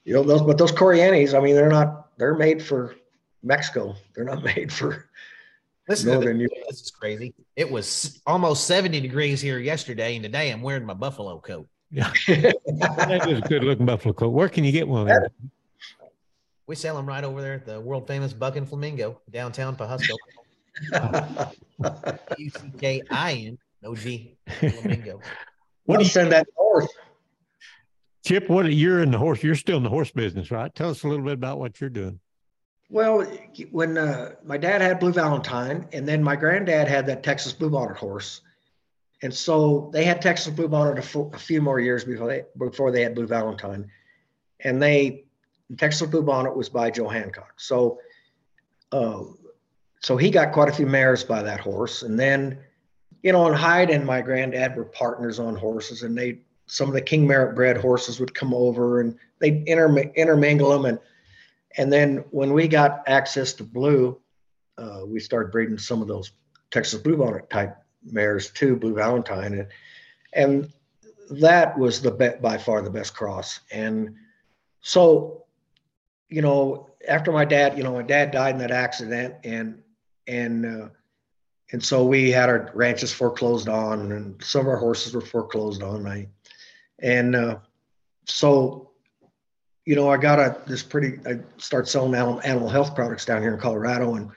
[0.06, 2.96] you know those but those Corrientes, I mean, they're not they're made for
[3.44, 3.96] Mexico.
[4.14, 5.10] They're not made for
[5.88, 7.34] Listen northern this, this is crazy.
[7.56, 11.68] It was almost 70 degrees here yesterday, and today I'm wearing my buffalo coat.
[11.92, 12.12] Yeah.
[12.28, 14.30] that is a good looking buffalo coat.
[14.30, 15.50] Where can you get one of those?
[16.68, 20.16] We sell them right over there at the world famous Buckin Flamingo downtown Pawhuska.
[22.38, 25.16] U C K I N, no G, Flamingo.
[25.16, 25.26] What
[25.86, 26.90] What do do you, send that north?
[28.26, 28.50] Chip?
[28.50, 29.42] What you're in the horse?
[29.42, 30.74] You're still in the horse business, right?
[30.76, 32.20] Tell us a little bit about what you're doing.
[32.90, 33.26] Well,
[33.72, 37.70] when uh, my dad had Blue Valentine, and then my granddad had that Texas Blue
[37.70, 38.42] Bonnet horse,
[39.22, 43.02] and so they had Texas Blue Bonnet a, few more years before they before they
[43.02, 43.90] had Blue Valentine,
[44.62, 45.26] and they
[45.78, 47.56] Texas Blue Bonnet was by Joe Hancock.
[47.58, 48.00] So,
[48.94, 49.38] um,
[50.00, 52.58] so he got quite a few mares by that horse, and then,
[53.22, 56.94] you know, and Hyde and my granddad were partners on horses, and they some of
[56.94, 61.00] the King Merritt bred horses would come over, and they'd intermi- intermingle them, and
[61.78, 64.20] And then when we got access to blue,
[64.78, 66.32] uh, we started breeding some of those
[66.72, 69.68] Texas Bluebonnet type mares too, Blue Valentine, and,
[70.34, 70.74] and
[71.30, 73.60] that was the be- by far the best cross.
[73.72, 74.16] And
[74.82, 75.46] so,
[76.30, 79.82] you know, after my dad, you know, my dad died in that accident, and
[80.28, 80.90] and uh,
[81.72, 85.84] and so we had our ranches foreclosed on, and some of our horses were foreclosed
[85.84, 86.08] on.
[86.08, 86.28] I,
[87.00, 87.58] and uh,
[88.26, 88.87] so,
[89.88, 91.18] you know, I got a this pretty.
[91.26, 94.30] I start selling animal, animal health products down here in Colorado, and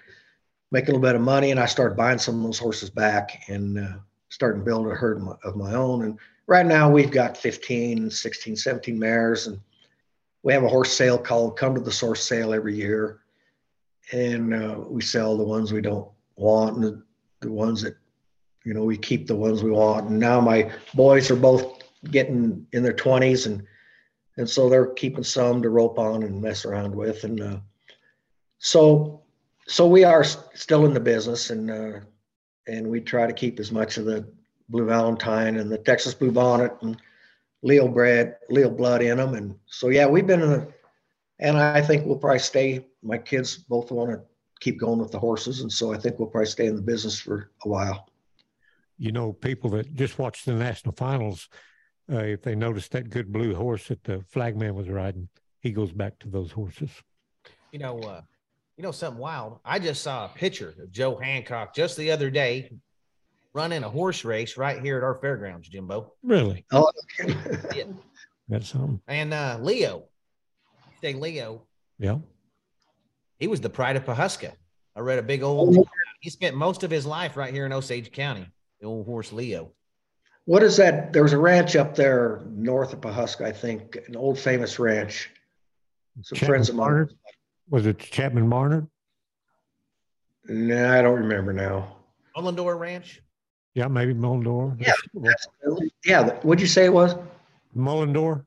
[0.71, 1.51] making a little bit of money.
[1.51, 3.95] And I started buying some of those horses back and uh,
[4.29, 6.05] starting to build a herd of my, of my own.
[6.05, 9.59] And right now we've got 15, 16, 17 mares, and
[10.45, 13.19] we have a horse sale called "Come to the Source" sale every year,
[14.13, 17.03] and uh, we sell the ones we don't want and the,
[17.41, 17.97] the ones that
[18.65, 20.11] you know we keep the ones we want.
[20.11, 23.67] And now my boys are both getting in their 20s, and
[24.41, 27.59] and so they're keeping some to rope on and mess around with, and uh,
[28.59, 29.23] so
[29.69, 32.01] so we are still in the business, and uh,
[32.67, 34.27] and we try to keep as much of the
[34.69, 36.97] Blue Valentine and the Texas blue bonnet and
[37.63, 39.35] Leo bred Leo blood in them.
[39.35, 40.69] And so, yeah, we've been in a,
[41.41, 42.87] and I think we'll probably stay.
[43.03, 44.23] My kids both want to
[44.61, 45.61] keep going with the horses.
[45.61, 48.09] And so I think we'll probably stay in the business for a while.
[48.99, 51.49] You know, people that just watched the national finals,
[52.11, 55.29] uh, if they noticed that good blue horse that the flagman was riding,
[55.61, 56.91] he goes back to those horses.
[57.73, 58.23] You know, uh,
[58.77, 59.61] you know something wild.
[59.65, 62.71] I just saw a picture of Joe Hancock just the other day
[63.53, 66.13] running a horse race right here at our fairgrounds, Jimbo.
[66.23, 66.65] Really?
[66.73, 66.91] Oh,
[67.75, 67.85] Yeah.
[68.49, 69.01] That's something.
[69.07, 70.05] And uh, Leo,
[71.01, 71.63] say Leo,
[71.99, 72.19] Yeah.
[73.39, 74.53] he was the pride of Pawhuska.
[74.97, 75.87] I read a big old.
[76.21, 78.47] He spent most of his life right here in Osage County.
[78.81, 79.73] The old horse Leo.
[80.51, 81.13] What is that?
[81.13, 85.31] There was a ranch up there north of Pawhuska, I think, an old famous ranch.
[86.23, 86.87] Some Chapman friends of mine.
[86.89, 87.15] Barnard?
[87.69, 88.89] Was it Chapman Barnard?
[90.49, 91.95] No, I don't remember now.
[92.37, 93.23] Mullendore Ranch.
[93.75, 94.75] Yeah, maybe Mullendore.
[94.81, 94.93] Yeah.
[96.05, 97.15] Yeah, what'd you say it was?
[97.77, 98.45] Mullendore.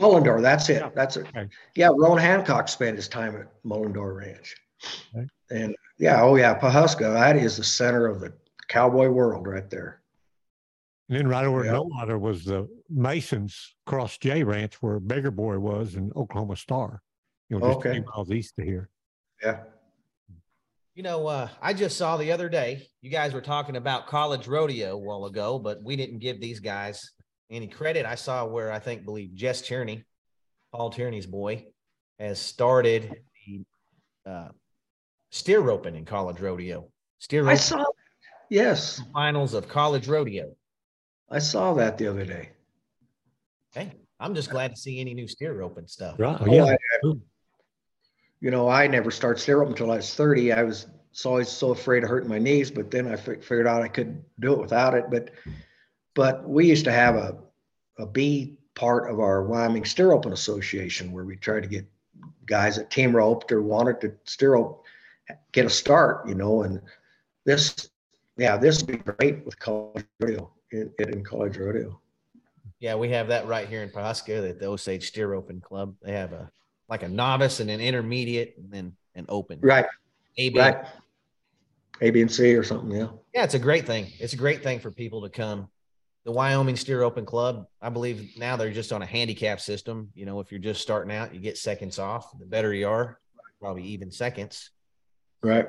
[0.00, 0.86] Mullendore, that's Yeah.
[0.86, 0.94] it.
[0.94, 1.26] That's it.
[1.28, 1.50] Okay.
[1.74, 4.56] Yeah, Ron Hancock spent his time at Mullendore Ranch.
[5.14, 5.28] Okay.
[5.50, 8.32] And yeah, oh yeah, Pawhuska, that is the center of the
[8.68, 9.98] cowboy world right there.
[11.12, 11.72] And then right over at Yeah.
[11.72, 17.02] No Water was the Masons Cross J Ranch where Beggar Boy was in Oklahoma Star.
[17.50, 17.92] You know, just a Okay.
[17.98, 18.88] few miles east of here.
[19.42, 19.64] Yeah.
[20.94, 24.48] You know, uh, I just saw the other day, you guys were talking about college
[24.48, 27.10] rodeo a while ago, but we didn't give these guys
[27.50, 28.06] any credit.
[28.06, 30.06] I saw where I think, believe Jess Tierney,
[30.72, 31.66] Paul Tierney's boy,
[32.18, 33.14] has started
[33.44, 33.64] the
[34.24, 34.48] uh,
[35.30, 36.90] steer roping in college rodeo.
[37.18, 37.52] Steer roping.
[37.52, 37.84] I saw
[38.48, 40.56] yes, finals of college rodeo.
[41.32, 42.50] I saw that the other day.
[43.72, 46.16] Hey, I'm just glad to see any new steer roping stuff.
[46.18, 46.36] Right.
[46.38, 46.64] Oh, oh yeah.
[46.64, 47.12] I-
[48.40, 50.52] You know, I never started steer up until I was 30.
[50.52, 53.82] I was so always so afraid of hurting my knees, but then I figured out
[53.82, 55.04] I could do it without it.
[55.10, 55.30] But
[56.14, 57.38] but we used to have a
[57.98, 61.86] a B part of our Wyoming Steer Roping Association where we tried to get
[62.46, 64.84] guys that team roped or wanted to steer rope
[65.52, 66.80] get a start, you know, and
[67.44, 67.88] this
[68.36, 72.00] yeah, this would be great with college rodeo in, in college rodeo.
[72.78, 75.94] Yeah, we have that right here in Pawhuska at the Osage Steer Roping Club.
[76.02, 76.50] They have a
[76.88, 79.60] like a novice and an intermediate and then an open.
[79.62, 79.86] Right,
[80.36, 80.84] A, B, right.
[82.00, 83.08] A, B, and C or something, yeah.
[83.32, 84.08] Yeah, it's a great thing.
[84.18, 85.68] It's a great thing for people to come.
[86.24, 90.10] The Wyoming Steer Roping Club, I believe now they're just on a handicap system.
[90.14, 92.36] You know, if you're just starting out, you get seconds off.
[92.38, 93.18] The better you are,
[93.60, 94.70] probably even seconds.
[95.42, 95.68] Right.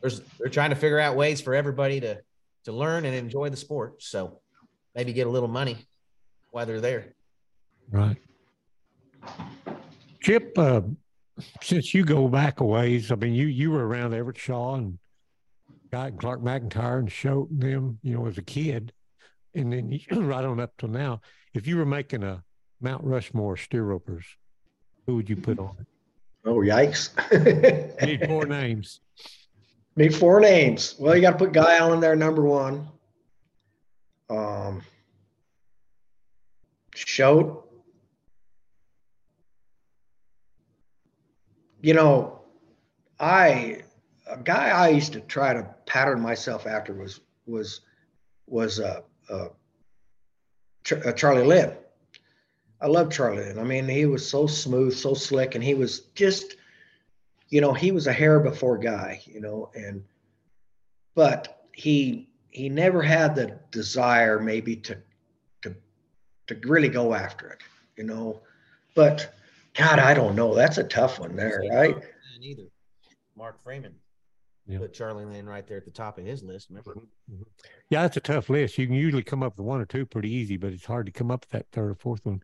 [0.00, 2.20] There's they're trying to figure out ways for everybody to
[2.68, 4.02] to learn and enjoy the sport.
[4.02, 4.40] So
[4.94, 5.88] maybe get a little money
[6.50, 7.14] while they're there.
[7.90, 8.18] Right.
[10.20, 10.82] Chip, uh,
[11.62, 14.98] since you go back a ways, I mean, you you were around Everett Shaw and
[15.90, 18.92] Guy and Clark McEntire and Shoat and them, you know, as a kid,
[19.54, 21.22] and then you, right on up till now.
[21.54, 22.42] If you were making a
[22.82, 24.26] Mount Rushmore steer ropers,
[25.06, 25.86] who would you put on it?
[26.44, 27.10] Oh, yikes.
[28.06, 29.00] Need four names.
[29.98, 30.94] Need four names.
[30.96, 32.86] Well, you got to put Guy Allen there, number one.
[34.30, 34.82] Um,
[36.94, 37.64] Shoat.
[41.82, 42.42] You know,
[43.18, 43.82] I
[44.30, 47.80] a guy I used to try to pattern myself after was was
[48.46, 49.48] was uh, uh,
[50.92, 51.72] uh, Charlie Lynn.
[52.80, 53.58] I love Charlie Lynn.
[53.58, 56.54] I mean, he was so smooth, so slick, and he was just
[57.48, 60.04] you know he was a hair before guy you know and
[61.14, 64.98] but he he never had the desire maybe to
[65.62, 65.74] to
[66.46, 67.60] to really go after it
[67.96, 68.40] you know
[68.94, 69.32] but
[69.78, 70.56] God, I don't know.
[70.56, 71.94] That's a tough one there, right?
[72.42, 72.64] Either
[73.36, 73.94] Mark Freeman.
[74.66, 74.78] Yeah.
[74.78, 76.68] Put Charlie Lane right there at the top of his list.
[76.68, 76.96] Remember?
[77.30, 77.46] Mhm.
[77.88, 78.76] Yeah, that's a tough list.
[78.76, 81.12] You can usually come up with one or two pretty easy, but it's hard to
[81.12, 82.42] come up with that third or fourth one.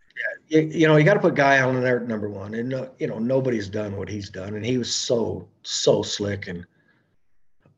[0.49, 2.89] You, you know, you got to put Guy Allen there at number one, and uh,
[2.99, 6.67] you know nobody's done what he's done, and he was so so slick, and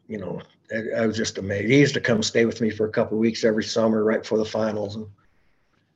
[0.08, 0.40] you know
[0.72, 1.70] I, I was just amazed.
[1.70, 4.38] He used to come stay with me for a couple weeks every summer, right before
[4.38, 5.06] the finals, and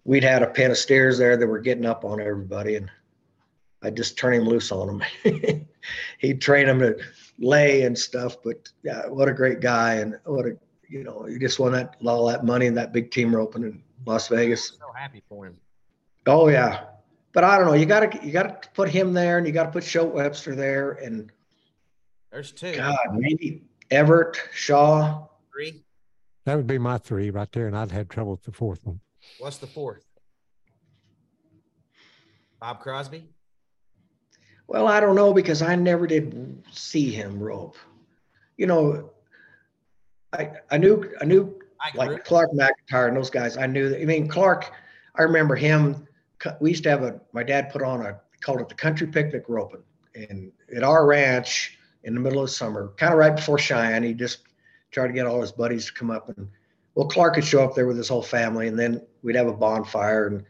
[0.04, 2.90] we'd had a pen of steers there that were getting up on everybody, and
[3.82, 5.66] I'd just turn him loose on them.
[6.18, 6.98] He'd train them to
[7.38, 10.56] lay and stuff, but yeah, what a great guy, and what a
[10.90, 13.82] you know, he just won that all that money and that big team roping in
[14.04, 14.76] Las Vegas.
[14.78, 15.56] So happy for him.
[16.30, 16.84] Oh yeah,
[17.32, 17.72] but I don't know.
[17.72, 20.12] You got to you got to put him there, and you got to put Shoat
[20.14, 21.32] Webster there, and
[22.30, 22.76] There's two.
[22.76, 25.26] God, maybe Everett, Shaw.
[25.52, 25.82] Three.
[26.46, 29.00] That would be my three right there, and I'd have trouble with the fourth one.
[29.40, 30.04] What's the fourth?
[32.60, 33.28] Bob Crosby.
[34.68, 37.76] Well, I don't know because I never did see him rope.
[38.56, 39.10] You know,
[40.32, 43.56] I I knew I knew Ike like Clark McEntire and those guys.
[43.56, 44.00] I knew that.
[44.00, 44.70] I mean, Clark.
[45.16, 46.06] I remember him.
[46.60, 47.20] We used to have a.
[47.32, 49.82] My dad put on a called it the country picnic roping,
[50.14, 54.14] and at our ranch in the middle of summer, kind of right before Cheyenne, he
[54.14, 54.40] just
[54.90, 56.48] tried to get all his buddies to come up and.
[56.96, 59.52] Well, Clark would show up there with his whole family, and then we'd have a
[59.52, 60.44] bonfire, and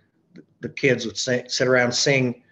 [0.61, 2.43] the- kids would sing, sit around, sing,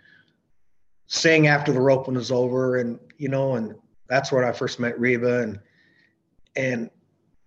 [1.07, 3.75] sing after the roping was over, and you know, and
[4.09, 5.61] that's where I first met Reba, and
[6.55, 6.91] and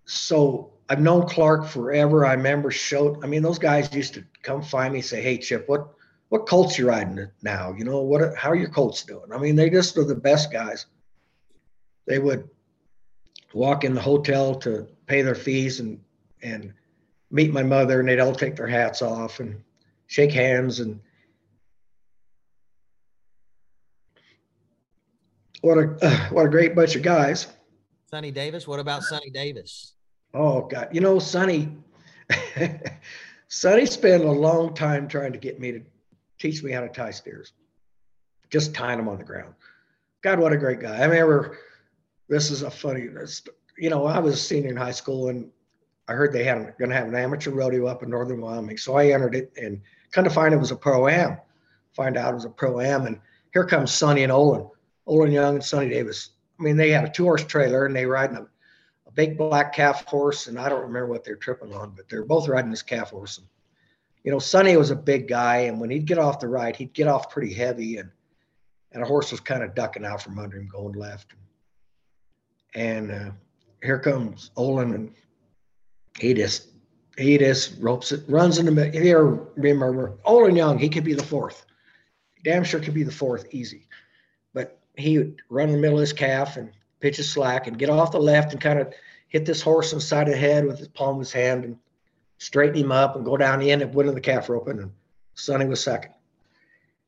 [0.04, 2.26] so I've known Clark forever.
[2.26, 3.18] I remember show.
[3.22, 5.88] I mean, those guys used to come find me, say, "Hey, Chip, what
[6.28, 7.72] what colts you riding now?
[7.72, 10.52] You know, what how are your colts doing?" I mean, they just are the best
[10.52, 10.84] guys.
[12.06, 12.46] They would
[13.54, 15.98] walk in the hotel to pay their fees and
[16.42, 16.74] and
[17.30, 19.62] meet my mother, and they'd all take their hats off and
[20.08, 21.00] shake hands and.
[25.62, 25.86] What a
[26.32, 27.46] what a great bunch of guys.
[28.10, 28.68] Sonny Davis.
[28.68, 29.91] What about Sonny Davis?
[30.34, 31.76] Oh God, you know, Sonny,
[33.48, 35.82] Sonny spent a long time trying to get me to
[36.38, 37.52] teach me how to tie steers,
[38.50, 39.54] just tying them on the ground.
[40.22, 40.96] God, what a great guy!
[40.96, 41.58] I remember
[42.28, 43.08] this is a funny,
[43.76, 45.50] you know, I was a senior in high school and
[46.08, 48.94] I heard they had going to have an amateur rodeo up in northern Wyoming, so
[48.96, 49.80] I entered it and
[50.12, 51.36] kind of find it was a pro am.
[51.94, 53.20] Find out it was a pro am, and
[53.52, 54.66] here comes Sonny and Olin,
[55.06, 56.30] Olin Young and Sonny Davis.
[56.58, 58.46] I mean, they had a two horse trailer and they riding a
[59.14, 62.48] big black calf horse, and I don't remember what they're tripping on, but they're both
[62.48, 63.38] riding this calf horse.
[63.38, 63.46] And,
[64.24, 66.92] you know, Sonny was a big guy, and when he'd get off the ride, he'd
[66.92, 68.10] get off pretty heavy, and
[68.92, 71.34] and a horse was kind of ducking out from under him, going left.
[72.74, 73.30] And uh,
[73.82, 75.14] here comes Olin, and
[76.18, 76.68] he just
[77.16, 79.00] he just ropes it, runs in the middle.
[79.00, 79.24] Here,
[79.56, 81.64] remember Olin Young, he could be the fourth,
[82.44, 83.88] damn sure could be the fourth, easy.
[84.54, 86.70] But he would run in the middle of his calf and
[87.02, 88.94] pitch his slack and get off the left and kind of
[89.28, 91.64] hit this horse on the side of the head with his palm of his hand
[91.64, 91.76] and
[92.38, 94.78] straighten him up and go down the end and winning the calf roping.
[94.78, 94.92] And
[95.34, 96.12] Sonny was second.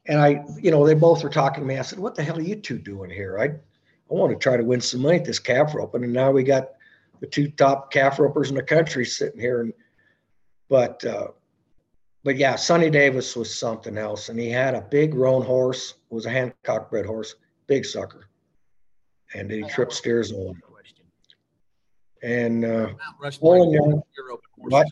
[0.07, 1.79] And I, you know, they both were talking to me.
[1.79, 3.39] I said, "What the hell are you two doing here?
[3.39, 6.31] I, I want to try to win some money at this calf roping." And now
[6.31, 6.73] we got
[7.21, 9.63] the two top calf ropers in the country sitting here.
[9.63, 9.73] And
[10.69, 11.29] but, uh,
[12.23, 15.95] but yeah, Sonny Davis was something else, and he had a big roan horse.
[16.11, 18.29] Was a Hancock bred horse, big sucker,
[19.35, 20.55] and he tripped stairs on.
[20.61, 21.05] Question.
[22.23, 23.57] And uh, Mount Rushmore.
[23.57, 24.73] Olin Young, steer roping horses.
[24.73, 24.87] What?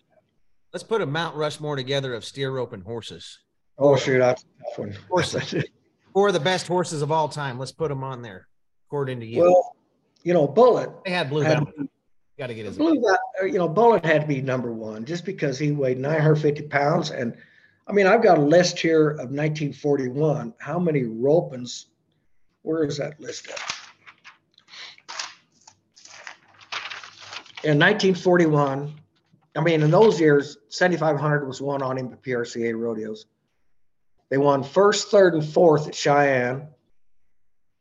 [0.72, 3.38] Let's put a Mount Rushmore together of steer roping horses.
[3.78, 4.96] oh shoot, that's a tough one.
[5.08, 5.64] Horses.
[6.12, 7.58] Four of the best horses of all time.
[7.58, 8.46] Let's put them on there,
[8.88, 9.40] according to you.
[9.40, 9.76] well,
[10.22, 11.64] you know, Bullet they had Blue had,
[12.38, 12.76] Got to get his.
[12.76, 16.62] Blue, uh, you know, Bullet had to be number one just because he weighed 950
[16.68, 17.10] pounds.
[17.10, 17.36] And
[17.86, 20.54] I mean, I've got a list here of 1941.
[20.58, 21.86] How many ropings?
[22.62, 23.60] Where is that list at?
[27.64, 28.92] In 1941,
[29.54, 33.26] I mean, in those years, 7,500 was won on him at PRCA rodeos.
[34.30, 36.68] They won first, third, and fourth at Cheyenne,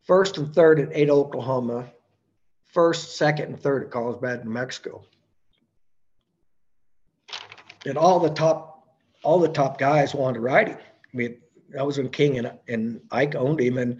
[0.03, 1.89] first and third at Ada, Oklahoma,
[2.65, 5.03] first, second, and third at Carlsbad, New Mexico.
[7.83, 8.85] And all the top,
[9.23, 10.77] all the top guys wanted to ride him.
[10.77, 11.37] I mean,
[11.69, 13.79] that was when King and, and Ike owned him.
[13.79, 13.99] And,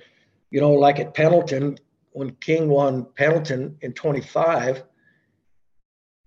[0.52, 1.80] you know, like at Pendleton,
[2.12, 4.84] when King won Pendleton in 25,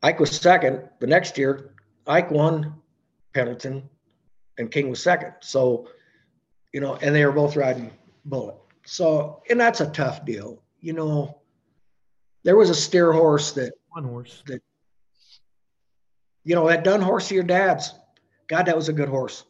[0.05, 0.87] Ike was second.
[1.01, 1.75] The next year,
[2.07, 2.75] Ike won
[3.33, 3.89] Pendleton
[4.59, 5.33] and King was second.
[5.41, 5.89] So,
[6.75, 7.91] you know, and they were both riding
[8.27, 8.57] Bullet.
[8.85, 10.63] So, and that's a tough deal.
[10.81, 11.41] You know,
[12.43, 14.43] there was a steer horse that, One horse.
[14.47, 14.61] That
[16.45, 17.95] you know, that done horse of your dad's.
[18.49, 19.45] God, that was a good horse.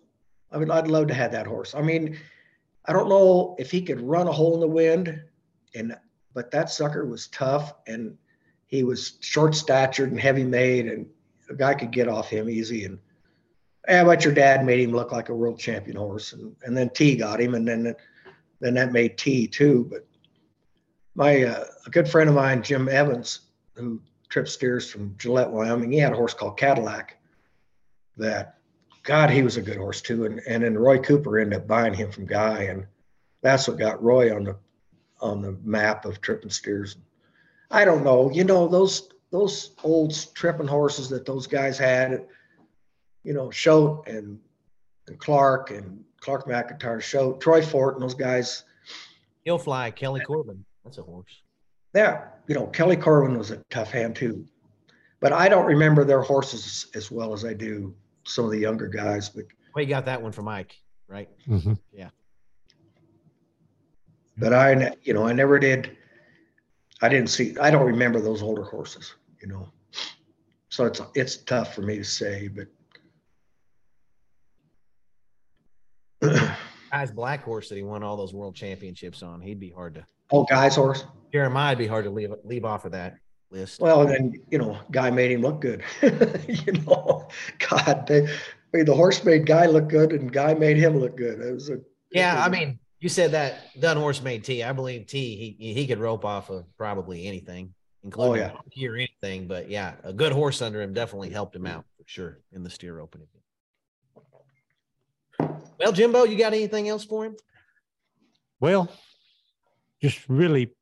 [0.53, 1.75] I mean, I'd love to have that horse.
[1.75, 2.17] I mean,
[2.85, 5.21] I don't know if he could run a hole in the wind,
[5.75, 5.97] and
[6.33, 8.17] but that sucker was tough and
[8.75, 11.07] he was short statured and heavy made, and
[11.49, 12.85] a guy could get off him easy.
[12.85, 12.99] And
[13.87, 16.91] yeah, but your dad made him look like a world champion horse, and and then
[16.91, 17.95] T got him, and then
[18.61, 19.87] then that made T too.
[19.89, 20.05] But
[21.15, 23.43] my uh, a good friend of mine, Jim Evans,
[23.75, 27.17] who tripped steers from Gillette, Wyoming, he had a horse called Cadillac.
[28.17, 28.59] That
[29.05, 31.95] God, he was a good horse too, and and then Roy Cooper ended up buying
[31.95, 32.87] him from Guy, and
[33.41, 34.57] that's what got Roy on the
[35.21, 36.97] on the map of tripping steers.
[37.71, 42.27] I don't know, you know those those old tripping horses that those guys had,
[43.25, 44.39] you know, Shoat and
[45.09, 48.65] and Clark and Clark McEntire, Shoat, Troy Fort, and those guys.
[49.43, 50.65] He'll fly Kelly Corbin.
[50.85, 51.43] That's a horse.
[51.95, 54.47] Yeah, you know, Kelly Corbin was a tough hand too,
[55.21, 58.89] but I don't remember their horses as well as I do some of the younger
[58.89, 59.29] guys.
[59.29, 60.77] But well, you got that one from Mike,
[61.09, 61.29] right?
[61.49, 61.79] Mhm.
[61.93, 62.11] Yeah.
[64.37, 65.97] But I, you know, I never did.
[67.05, 67.55] I didn't see.
[67.59, 69.15] I don't remember those older horses.
[69.43, 69.69] You know,
[70.71, 72.49] so it's it's tough for me to say.
[72.49, 72.69] But
[76.91, 79.43] Guy's black horse that he won all those world championships on.
[79.43, 80.07] He'd be hard to.
[80.33, 81.05] oh, guy's horse.
[81.31, 83.17] Jeremiah'd be hard to leave leave off of that
[83.51, 83.81] list.
[83.81, 85.83] Well, then you know, guy made him look good.
[86.49, 87.29] you know,
[87.69, 88.29] God, they, I
[88.73, 91.39] mean, the horse made guy look good, and guy made him look good.
[91.41, 91.81] It was a
[92.13, 94.63] yeah, I mean, you said that done horse made T.
[94.63, 95.57] I believe T.
[95.59, 98.89] He he could rope off of probably anything, including oh, yeah.
[98.89, 99.47] or anything.
[99.47, 102.71] But yeah, a good horse under him definitely helped him out for sure in the
[102.71, 103.21] steer roping.
[105.79, 107.37] Well, Jimbo, you got anything else for him?
[108.59, 108.91] Well,
[110.01, 110.73] just really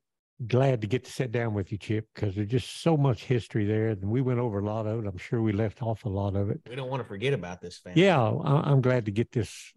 [0.47, 3.65] glad to get to sit down with you, Chip, because there's just so much history
[3.65, 3.89] there.
[3.89, 5.07] And we went over a lot of it.
[5.09, 6.61] I'm sure we left off a lot of it.
[6.69, 8.01] We don't want to forget about this family.
[8.01, 9.73] Yeah, I'm glad to get this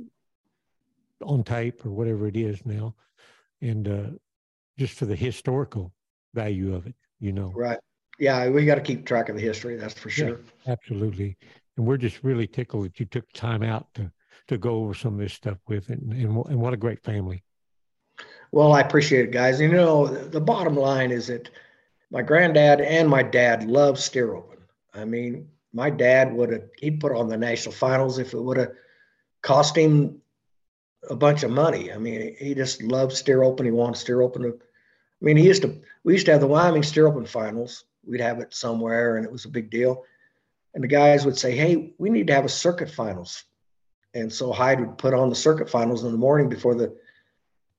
[1.22, 2.94] on tape or whatever it is now.
[3.60, 4.10] And uh,
[4.78, 5.92] just for the historical
[6.34, 7.52] value of it, you know.
[7.54, 7.78] right.
[8.18, 9.76] Yeah, we got to keep track of the history.
[9.76, 10.14] That's for Yeah.
[10.28, 10.40] sure.
[10.66, 11.36] Absolutely.
[11.76, 14.10] And we're just really tickled that you took time out to
[14.48, 15.98] to go over some of this stuff with it.
[15.98, 17.42] And, and, and what a great family.
[18.52, 19.60] Well, I appreciate it, guys.
[19.60, 21.50] You know, the the bottom line is that
[22.10, 24.60] my granddad and my dad love steer roping.
[24.94, 28.56] I mean, my dad would have he'd put on the national finals if it would
[28.56, 28.72] have
[29.42, 30.22] cost him
[31.10, 31.92] a bunch of money.
[31.92, 33.66] I mean, he just loved steer roping.
[33.66, 34.42] He wanted steer roping.
[34.42, 37.84] To, I mean, he used to we used to have the Wyoming steer roping finals.
[38.04, 40.04] We'd have it somewhere, and it was a big deal.
[40.74, 43.44] And the guys would say, "Hey, we need to have a circuit finals."
[44.14, 46.96] And so Hyde would put on the circuit finals in the morning before the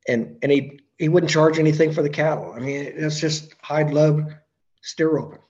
[0.07, 2.53] and and he he wouldn't charge anything for the cattle.
[2.55, 4.33] I mean, it's just Hyde loved
[4.81, 5.41] steer roping,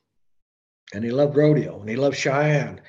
[0.93, 2.81] and he loved rodeo, and he loved Cheyenne,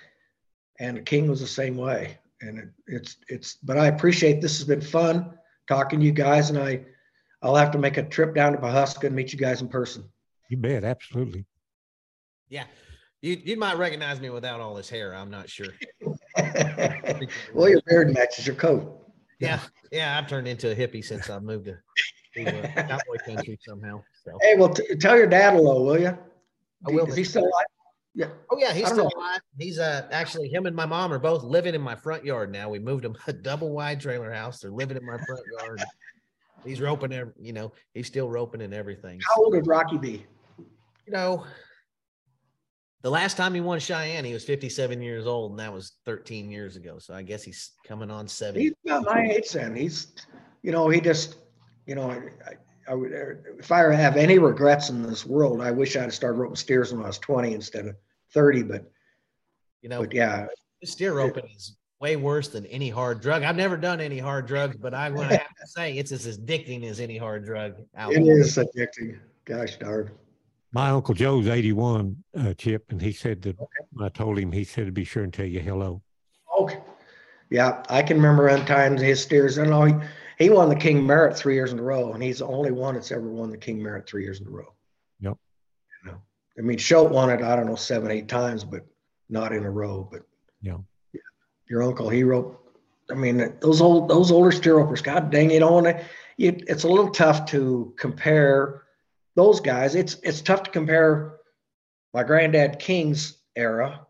[0.79, 2.19] and the King was the same way.
[2.41, 3.55] And it, it's it's.
[3.63, 5.37] But I appreciate this has been fun
[5.67, 6.85] talking to you guys, and I
[7.43, 10.05] I'll have to make a trip down to Pawhuska and meet you guys in person.
[10.49, 10.85] You bet.
[10.85, 11.47] Absolutely.
[12.49, 12.65] Yeah.
[13.21, 15.15] You you might recognize me without all this hair.
[15.15, 15.69] I'm not sure.
[17.53, 19.13] well, your beard matches your coat.
[19.41, 19.61] Yeah,
[19.91, 20.19] yeah.
[20.19, 21.79] I've turned into a hippie since I moved to,
[22.35, 24.03] to uh, cowboy country somehow.
[24.25, 26.17] So, Hey, well, t- tell your dad hello, will you?
[26.87, 27.27] I will, Is he Mr.
[27.27, 27.67] still alive?
[28.15, 28.31] Yeah.
[28.51, 29.11] oh yeah, he's still know.
[29.17, 29.41] alive.
[29.59, 32.69] He's uh actually him and my mom are both living in my front yard now.
[32.69, 34.61] We moved him a double wide trailer house.
[34.61, 35.83] They're living in my front yard.
[36.65, 39.21] He's roping, ev- you know, he's still roping and everything.
[39.29, 40.27] How old would Rocky be?
[41.09, 41.47] you know,
[43.03, 46.51] the last time he won Cheyenne, he was 57 years old, and that was 13
[46.51, 46.99] years ago.
[46.99, 48.63] So I guess he's coming on 70.
[48.63, 49.75] He's about my age then.
[49.75, 50.09] He's,
[50.63, 51.37] you know, he just,
[51.87, 52.17] you know, I,
[52.47, 52.55] I,
[52.89, 53.13] I would,
[53.59, 56.93] if I have any regrets in this world, I wish I'd have started roping steers
[56.93, 57.97] when I was 20 instead of
[58.33, 58.63] 30.
[58.63, 58.91] But,
[59.83, 60.47] You know, but yeah,
[60.81, 63.43] this steer roping is way worse than any hard drug.
[63.43, 66.85] I've never done any hard drugs, but I would have to say it's as addicting
[66.85, 68.41] as any hard drug out it there.
[68.41, 69.19] is addicting.
[69.45, 70.11] Gosh darn.
[70.73, 73.57] My uncle Joe's 81, uh, Chip, and he said that
[73.91, 76.03] when I told him, he said to be sure and tell you hello.
[76.59, 76.79] Okay.
[77.51, 79.59] Yeah, I can remember on times his steers.
[79.59, 80.01] I know
[80.39, 82.95] he, won the King Merritt three years in a row, and he's the only one
[82.95, 84.73] that's ever won the King Merritt three years in a row.
[85.21, 85.37] Yep.
[86.05, 86.19] You know,
[86.59, 88.87] I mean, Shoat won it, I don't know, seven, eight times, but
[89.29, 90.09] not in a row.
[90.11, 90.23] But
[90.63, 90.79] Yeah.
[91.69, 92.59] your uncle, he wrote,
[93.11, 96.05] I mean, those old, those older steer ropers, God dang, you know, and it,
[96.37, 98.85] it, it's a little tough to compare
[99.35, 99.95] those guys.
[99.95, 101.37] It's, it's tough to compare
[102.13, 104.07] my granddad King's era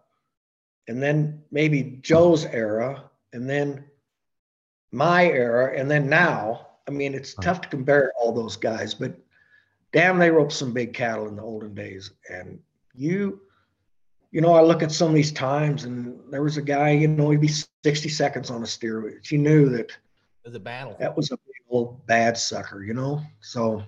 [0.89, 3.85] and then maybe Joe's era and then
[4.93, 6.67] my era and then now.
[6.87, 7.45] I mean, it's Right.
[7.45, 9.15] tough to compare all those guys, but
[9.93, 12.11] damn, they roped some big cattle in the olden days.
[12.31, 12.59] And
[12.95, 13.41] you,
[14.31, 17.09] you know, I look at some of these times and there was a guy, you
[17.09, 17.49] know, he'd be
[17.85, 19.97] 60 seconds on a steer, but you knew that It
[20.47, 20.97] was a battle.
[20.99, 23.21] that was a big old bad sucker, you know.
[23.41, 23.83] So,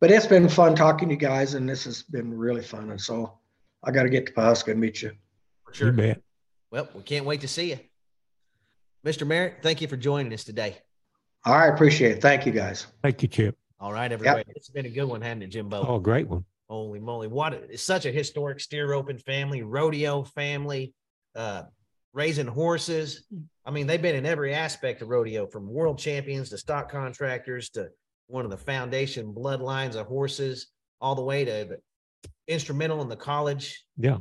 [0.00, 2.90] but it's been fun talking to you guys, and this has been really fun.
[2.90, 3.38] And so,
[3.82, 5.12] I got to get to Pawhuska and meet you.
[5.64, 5.86] For sure.
[5.88, 6.22] You bet.
[6.70, 7.78] Well, we can't wait to see you.
[9.06, 9.24] Mr.
[9.24, 10.78] Merritt, thank you for joining us today.
[11.44, 12.20] All right, appreciate it.
[12.20, 12.88] Thank you, guys.
[13.04, 13.56] Thank you, Chip.
[13.78, 14.42] All right, everybody.
[14.56, 15.86] It's been a good one, hasn't it, Jimbo?
[15.86, 16.44] Oh, great one.
[16.68, 17.28] Holy moly.
[17.28, 20.92] What a- it's such a historic steer roping family, rodeo family,
[21.36, 21.62] uh,
[22.14, 23.24] raising horses.
[23.64, 27.70] I mean, they've been in every aspect of rodeo from world champions to stock contractors
[27.70, 27.90] to
[28.26, 30.66] one of the foundation bloodlines of horses,
[31.00, 31.80] all the way to the-
[32.48, 33.84] instrumental in the college.
[33.96, 34.18] Yeah.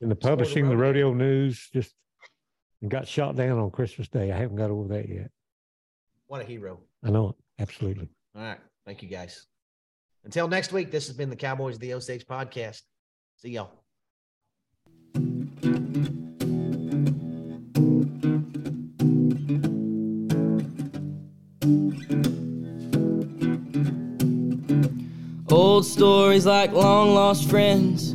[0.00, 1.10] And the publishing, the rodeo.
[1.10, 1.94] rodeo news just
[2.82, 4.32] and got shot down on Christmas Day.
[4.32, 5.30] I haven't got over that yet.
[6.26, 6.80] What a hero.
[7.02, 7.36] I know it.
[7.62, 8.08] Absolutely.
[8.36, 8.58] All right.
[8.84, 9.46] Thank you guys.
[10.24, 12.82] Until next week, this has been the Cowboys of the Osage podcast.
[13.36, 13.70] See y'all.
[25.50, 28.14] Old stories like long lost friends.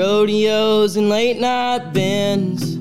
[0.00, 2.78] Rodeos and late night bends.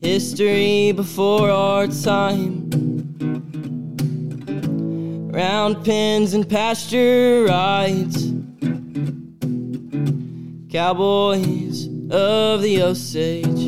[0.00, 2.68] History before our time.
[5.30, 8.32] Round pens and pasture rides.
[10.72, 13.61] Cowboys of the Osage.